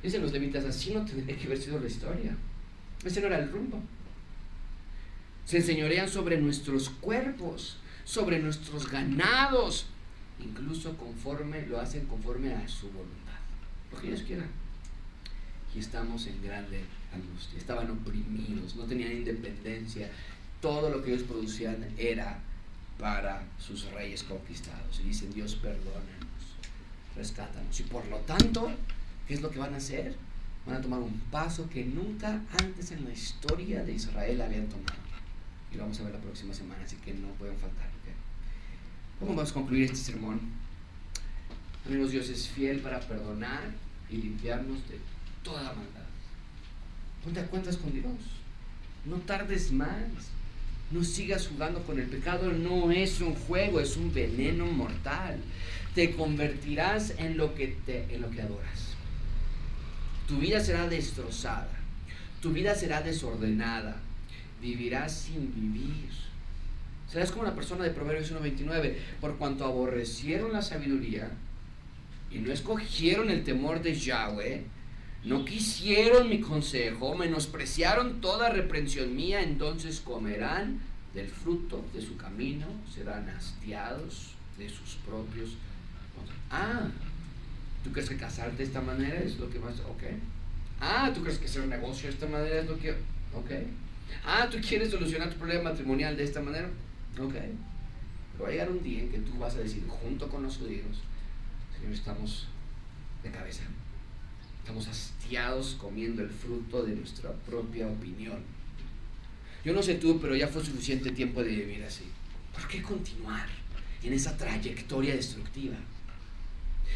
Dicen 0.01 0.21
los 0.21 0.31
levitas, 0.31 0.65
así 0.65 0.93
no 0.93 1.03
tendría 1.05 1.37
que 1.37 1.45
haber 1.45 1.57
sido 1.57 1.79
la 1.79 1.87
historia. 1.87 2.35
Ese 3.03 3.21
no 3.21 3.27
era 3.27 3.39
el 3.39 3.51
rumbo 3.51 3.81
se 5.45 5.57
enseñorean 5.57 6.09
sobre 6.09 6.37
nuestros 6.37 6.89
cuerpos, 6.89 7.77
sobre 8.05 8.39
nuestros 8.39 8.89
ganados, 8.89 9.87
incluso 10.39 10.95
conforme 10.97 11.65
lo 11.67 11.79
hacen 11.79 12.05
conforme 12.05 12.53
a 12.53 12.67
su 12.67 12.87
voluntad, 12.87 13.39
lo 13.91 13.99
que 13.99 14.07
ellos 14.07 14.23
quieran. 14.23 14.49
Y 15.75 15.79
estamos 15.79 16.27
en 16.27 16.41
grande 16.43 16.81
angustia, 17.13 17.57
estaban 17.57 17.89
oprimidos, 17.89 18.75
no 18.75 18.83
tenían 18.83 19.11
independencia, 19.11 20.09
todo 20.61 20.89
lo 20.89 21.03
que 21.03 21.13
ellos 21.13 21.23
producían 21.23 21.85
era 21.97 22.39
para 22.99 23.43
sus 23.59 23.91
reyes 23.91 24.23
conquistados. 24.23 24.99
Y 24.99 25.07
dicen, 25.09 25.33
Dios, 25.33 25.55
perdónanos, 25.55 26.03
rescátanos. 27.15 27.79
Y 27.79 27.83
por 27.83 28.05
lo 28.07 28.17
tanto, 28.19 28.71
¿qué 29.27 29.33
es 29.33 29.41
lo 29.41 29.49
que 29.49 29.59
van 29.59 29.73
a 29.73 29.77
hacer? 29.77 30.15
Van 30.65 30.77
a 30.77 30.81
tomar 30.81 30.99
un 30.99 31.19
paso 31.31 31.69
que 31.69 31.83
nunca 31.83 32.41
antes 32.57 32.91
en 32.91 33.03
la 33.03 33.11
historia 33.11 33.83
de 33.83 33.93
Israel 33.93 34.41
habían 34.41 34.67
tomado. 34.67 35.02
Y 35.73 35.77
lo 35.77 35.83
vamos 35.83 35.99
a 35.99 36.03
ver 36.03 36.13
la 36.13 36.19
próxima 36.19 36.53
semana, 36.53 36.83
así 36.83 36.97
que 36.97 37.13
no 37.13 37.29
pueden 37.29 37.57
faltar. 37.57 37.93
¿Cómo 39.23 39.35
vamos 39.35 39.51
a 39.51 39.53
concluir 39.53 39.85
este 39.85 40.11
sermón? 40.11 40.39
Amigos, 41.85 42.11
Dios 42.11 42.27
es 42.27 42.49
fiel 42.49 42.79
para 42.79 42.99
perdonar 42.99 43.71
y 44.09 44.17
limpiarnos 44.17 44.87
de 44.89 44.99
toda 45.43 45.63
maldad. 45.63 46.03
Ponte 47.23 47.39
a 47.39 47.47
cuentas 47.47 47.77
con 47.77 47.93
Dios. 47.93 48.05
No 49.05 49.17
tardes 49.17 49.71
más. 49.71 49.95
No 50.91 51.03
sigas 51.05 51.47
jugando 51.47 51.83
con 51.83 51.99
el 51.99 52.07
pecado. 52.07 52.51
No 52.51 52.91
es 52.91 53.21
un 53.21 53.33
juego, 53.33 53.79
es 53.79 53.95
un 53.95 54.13
veneno 54.13 54.65
mortal. 54.65 55.39
Te 55.95 56.15
convertirás 56.15 57.13
en 57.17 57.37
lo 57.37 57.55
que, 57.55 57.77
te, 57.85 58.13
en 58.13 58.21
lo 58.21 58.29
que 58.29 58.41
adoras. 58.41 58.95
Tu 60.27 60.37
vida 60.37 60.59
será 60.59 60.87
destrozada. 60.87 61.71
Tu 62.41 62.51
vida 62.51 62.75
será 62.75 63.01
desordenada. 63.01 64.01
Vivirás 64.63 65.13
sin 65.13 65.53
vivir. 65.53 66.09
Serás 67.11 67.31
como 67.31 67.43
la 67.43 67.53
persona 67.53 67.83
de 67.83 67.89
Proverbios 67.89 68.31
1.29. 68.31 68.95
Por 69.19 69.37
cuanto 69.37 69.65
aborrecieron 69.65 70.53
la 70.53 70.61
sabiduría 70.61 71.29
y 72.31 72.39
no 72.39 72.51
escogieron 72.51 73.29
el 73.29 73.43
temor 73.43 73.81
de 73.81 73.93
Yahweh, 73.93 74.63
no 75.25 75.43
quisieron 75.43 76.29
mi 76.29 76.39
consejo, 76.39 77.13
menospreciaron 77.13 78.21
toda 78.21 78.49
reprensión 78.49 79.15
mía, 79.15 79.43
entonces 79.43 79.99
comerán 79.99 80.79
del 81.13 81.27
fruto 81.27 81.83
de 81.93 82.01
su 82.01 82.15
camino, 82.15 82.65
serán 82.93 83.29
hastiados 83.29 84.31
de 84.57 84.69
sus 84.69 84.95
propios. 85.05 85.57
Ah, 86.49 86.89
¿tú 87.83 87.91
crees 87.91 88.09
que 88.09 88.17
casarte 88.17 88.57
de 88.57 88.63
esta 88.63 88.81
manera 88.81 89.19
es 89.19 89.37
lo 89.37 89.49
que 89.49 89.59
más... 89.59 89.79
Ok. 89.81 90.03
Ah, 90.79 91.11
¿tú 91.13 91.21
crees 91.21 91.37
que 91.37 91.45
hacer 91.45 91.61
un 91.61 91.69
negocio 91.69 92.07
de 92.07 92.13
esta 92.13 92.27
manera 92.27 92.61
es 92.61 92.67
lo 92.67 92.79
que... 92.79 92.91
Ok. 93.33 93.51
Ah, 94.25 94.47
¿tú 94.49 94.57
quieres 94.59 94.91
solucionar 94.91 95.29
tu 95.29 95.37
problema 95.37 95.71
matrimonial 95.71 96.15
de 96.15 96.23
esta 96.23 96.41
manera? 96.41 96.69
Ok. 97.19 97.33
Pero 97.33 98.43
va 98.43 98.47
a 98.47 98.51
llegar 98.51 98.71
un 98.71 98.83
día 98.83 99.01
en 99.01 99.11
que 99.11 99.19
tú 99.19 99.37
vas 99.37 99.55
a 99.55 99.59
decir, 99.59 99.83
junto 99.87 100.27
con 100.29 100.43
los 100.43 100.57
judíos, 100.57 101.01
Señor, 101.75 101.93
estamos 101.93 102.47
de 103.23 103.31
cabeza. 103.31 103.63
Estamos 104.59 104.87
hastiados 104.87 105.75
comiendo 105.79 106.23
el 106.23 106.29
fruto 106.29 106.83
de 106.83 106.95
nuestra 106.95 107.31
propia 107.31 107.87
opinión. 107.87 108.39
Yo 109.63 109.73
no 109.73 109.83
sé 109.83 109.95
tú, 109.95 110.19
pero 110.19 110.35
ya 110.35 110.47
fue 110.47 110.63
suficiente 110.63 111.11
tiempo 111.11 111.43
de 111.43 111.49
vivir 111.49 111.83
así. 111.83 112.05
¿Por 112.53 112.67
qué 112.67 112.81
continuar 112.81 113.47
en 114.03 114.13
esa 114.13 114.35
trayectoria 114.37 115.15
destructiva? 115.15 115.75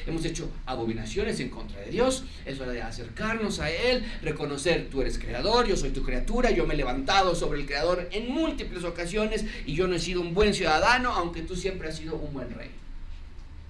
Hemos 0.06 0.24
hecho 0.26 0.50
abominaciones 0.66 1.40
en 1.40 1.50
contra 1.50 1.80
de 1.82 1.92
Dios. 1.92 2.26
Es 2.46 2.60
hora 2.60 2.72
de 2.72 2.82
acercarnos 2.82 3.60
a 3.60 3.72
Él, 3.72 4.06
reconocer, 4.22 4.90
tú 4.90 5.02
eres 5.02 5.18
creador, 5.18 5.68
yo 5.68 5.76
soy 5.76 5.90
tu 5.90 6.04
criatura, 6.04 6.52
yo 6.52 6.66
me 6.66 6.74
he 6.74 6.78
levantado 6.78 7.36
sobre 7.36 7.60
el 7.60 7.66
creador 7.66 8.08
en 8.12 8.30
múltiples 8.32 8.84
ocasiones 8.84 9.46
y 9.66 9.74
yo 9.74 9.88
no 9.88 9.96
he 9.96 10.00
sido 10.00 10.22
un 10.22 10.34
buen 10.34 10.54
ciudadano, 10.54 11.12
aunque 11.12 11.42
tú 11.42 11.56
siempre 11.56 11.90
has 11.90 11.98
sido 11.98 12.16
un 12.16 12.34
buen 12.34 12.50
rey. 12.54 12.70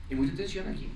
Y 0.09 0.15
mucha 0.15 0.33
atención 0.33 0.67
aquí. 0.67 0.89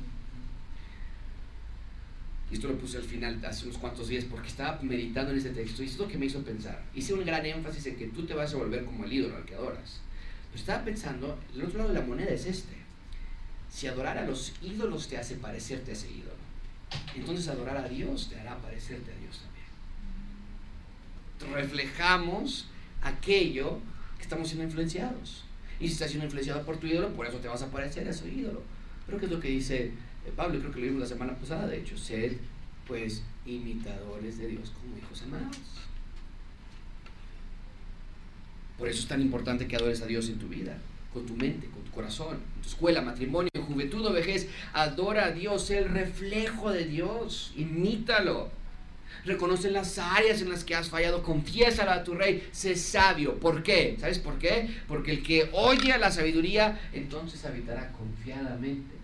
Y 2.52 2.56
esto 2.56 2.68
lo 2.68 2.78
puse 2.78 2.98
al 2.98 3.04
final 3.04 3.40
hace 3.46 3.66
unos 3.66 3.78
cuantos 3.78 4.10
días 4.10 4.26
porque 4.26 4.50
estaba 4.50 4.78
meditando 4.82 5.32
en 5.32 5.38
este 5.38 5.52
texto 5.52 5.84
y 5.84 5.86
es 5.86 5.98
lo 5.98 6.08
que 6.08 6.18
me 6.18 6.26
hizo 6.26 6.44
pensar. 6.44 6.84
Hice 6.94 7.14
un 7.14 7.26
gran 7.26 7.46
énfasis 7.46 7.86
en 7.88 7.96
que 7.96 8.08
tú 8.08 8.26
te 8.26 8.34
vas 8.34 8.54
a 8.54 8.58
volver 8.58 8.84
como 8.84 9.06
el 9.06 9.14
ídolo 9.14 9.38
al 9.38 9.46
que 9.46 9.56
adoras. 9.56 10.02
Pero 10.50 10.60
estaba 10.60 10.84
pensando, 10.84 11.40
el 11.56 11.64
otro 11.64 11.78
lado 11.78 11.94
de 11.94 12.00
la 12.00 12.06
moneda 12.06 12.30
es 12.30 12.46
este. 12.46 12.81
Si 13.72 13.88
adorar 13.88 14.18
a 14.18 14.26
los 14.26 14.54
ídolos 14.62 15.08
te 15.08 15.18
hace 15.18 15.36
parecerte 15.36 15.92
a 15.92 15.94
ese 15.94 16.12
ídolo, 16.12 16.36
entonces 17.16 17.48
adorar 17.48 17.78
a 17.78 17.88
Dios 17.88 18.30
te 18.30 18.40
hará 18.40 18.58
parecerte 18.58 19.12
a 19.12 19.16
Dios 19.18 19.40
también. 21.40 21.62
Reflejamos 21.64 22.68
aquello 23.02 23.80
que 24.18 24.24
estamos 24.24 24.48
siendo 24.48 24.66
influenciados. 24.66 25.46
Y 25.80 25.88
si 25.88 25.94
estás 25.94 26.10
siendo 26.10 26.26
influenciado 26.26 26.64
por 26.64 26.78
tu 26.78 26.86
ídolo, 26.88 27.14
por 27.14 27.26
eso 27.26 27.38
te 27.38 27.48
vas 27.48 27.62
a 27.64 27.72
parecer 27.72 28.08
a 28.08 28.12
ese 28.12 28.28
ídolo. 28.28 28.62
Pero 29.08 29.18
¿qué 29.18 29.26
es 29.26 29.32
lo 29.32 29.40
que 29.40 29.48
dice 29.48 29.92
Pablo, 30.36 30.60
creo 30.60 30.72
que 30.72 30.80
lo 30.80 30.86
vimos 30.86 31.02
la 31.02 31.08
semana 31.08 31.36
pasada, 31.36 31.68
de 31.68 31.80
hecho, 31.80 31.98
sed 31.98 32.34
pues 32.88 33.24
imitadores 33.46 34.38
de 34.38 34.48
Dios 34.48 34.72
como 34.72 34.98
hijos 34.98 35.22
amados. 35.24 35.58
Por 38.78 38.88
eso 38.88 39.00
es 39.00 39.08
tan 39.08 39.22
importante 39.22 39.68
que 39.68 39.76
adores 39.76 40.02
a 40.02 40.06
Dios 40.06 40.30
en 40.30 40.40
tu 40.40 40.48
vida, 40.48 40.78
con 41.14 41.26
tu 41.26 41.36
mente, 41.36 41.68
con 41.68 41.84
tu 41.84 41.92
corazón, 41.92 42.38
en 42.56 42.62
tu 42.62 42.70
escuela, 42.70 43.02
matrimonio, 43.02 43.50
juventud 43.68 44.06
o 44.06 44.14
vejez. 44.14 44.48
Adora 44.74 45.26
a 45.26 45.32
Dios, 45.32 45.70
el 45.72 45.90
reflejo 45.90 46.72
de 46.72 46.86
Dios, 46.86 47.54
imítalo. 47.56 48.50
Reconoce 49.26 49.70
las 49.70 50.00
áreas 50.00 50.42
en 50.42 50.50
las 50.50 50.64
que 50.64 50.74
has 50.74 50.90
fallado, 50.90 51.22
confiésala 51.22 51.94
a 51.94 52.04
tu 52.04 52.16
rey, 52.16 52.48
sé 52.52 52.76
sabio. 52.76 53.40
¿Por 53.40 53.62
qué? 53.62 53.98
¿Sabes 54.00 54.20
por 54.20 54.40
qué? 54.40 54.70
Porque 54.88 55.12
el 55.12 55.24
que 55.24 55.50
oye 55.54 55.94
a 55.94 55.98
la 55.98 56.12
sabiduría, 56.12 56.80
entonces 56.94 57.46
habitará 57.46 57.92
confiadamente 57.92 59.02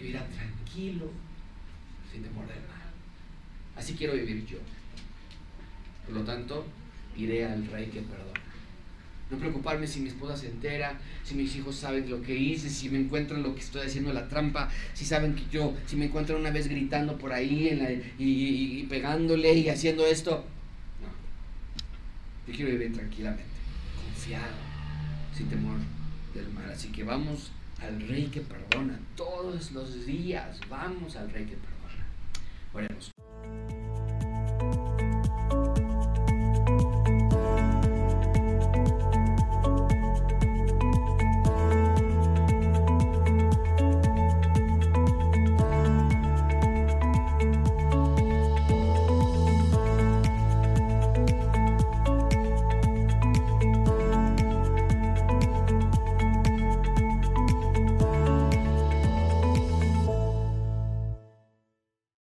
vivirá 0.00 0.24
tranquilo, 0.28 1.10
sin 2.10 2.22
temor 2.22 2.46
del 2.46 2.56
mal. 2.56 2.92
Así 3.76 3.94
quiero 3.94 4.14
vivir 4.14 4.46
yo. 4.46 4.58
Por 6.06 6.14
lo 6.16 6.22
tanto, 6.22 6.64
iré 7.16 7.44
al 7.44 7.66
rey 7.66 7.86
que 7.86 8.00
perdona. 8.00 8.37
No 9.30 9.38
preocuparme 9.38 9.86
si 9.86 10.00
mi 10.00 10.08
esposa 10.08 10.36
se 10.36 10.46
entera, 10.46 10.98
si 11.22 11.34
mis 11.34 11.54
hijos 11.56 11.76
saben 11.76 12.08
lo 12.08 12.22
que 12.22 12.34
hice, 12.34 12.70
si 12.70 12.88
me 12.88 12.98
encuentran 12.98 13.42
lo 13.42 13.54
que 13.54 13.60
estoy 13.60 13.86
haciendo 13.86 14.12
la 14.12 14.28
trampa, 14.28 14.70
si 14.94 15.04
saben 15.04 15.34
que 15.34 15.44
yo, 15.50 15.74
si 15.86 15.96
me 15.96 16.06
encuentran 16.06 16.40
una 16.40 16.50
vez 16.50 16.68
gritando 16.68 17.18
por 17.18 17.32
ahí 17.32 17.78
y, 18.18 18.80
y 18.80 18.82
pegándole 18.84 19.52
y 19.52 19.68
haciendo 19.68 20.06
esto. 20.06 20.44
No. 21.02 22.50
Yo 22.50 22.56
quiero 22.56 22.72
vivir 22.72 22.94
tranquilamente, 22.94 23.44
confiado, 24.02 24.56
sin 25.36 25.48
temor 25.48 25.78
del 26.34 26.48
mal. 26.50 26.70
Así 26.70 26.88
que 26.88 27.04
vamos 27.04 27.50
al 27.82 28.00
Rey 28.08 28.26
que 28.26 28.40
perdona. 28.40 28.98
Todos 29.16 29.72
los 29.72 30.06
días 30.06 30.58
vamos 30.68 31.16
al 31.16 31.30
Rey 31.30 31.44
que 31.44 31.56
perdona. 31.56 32.06
Oremos. 32.72 33.12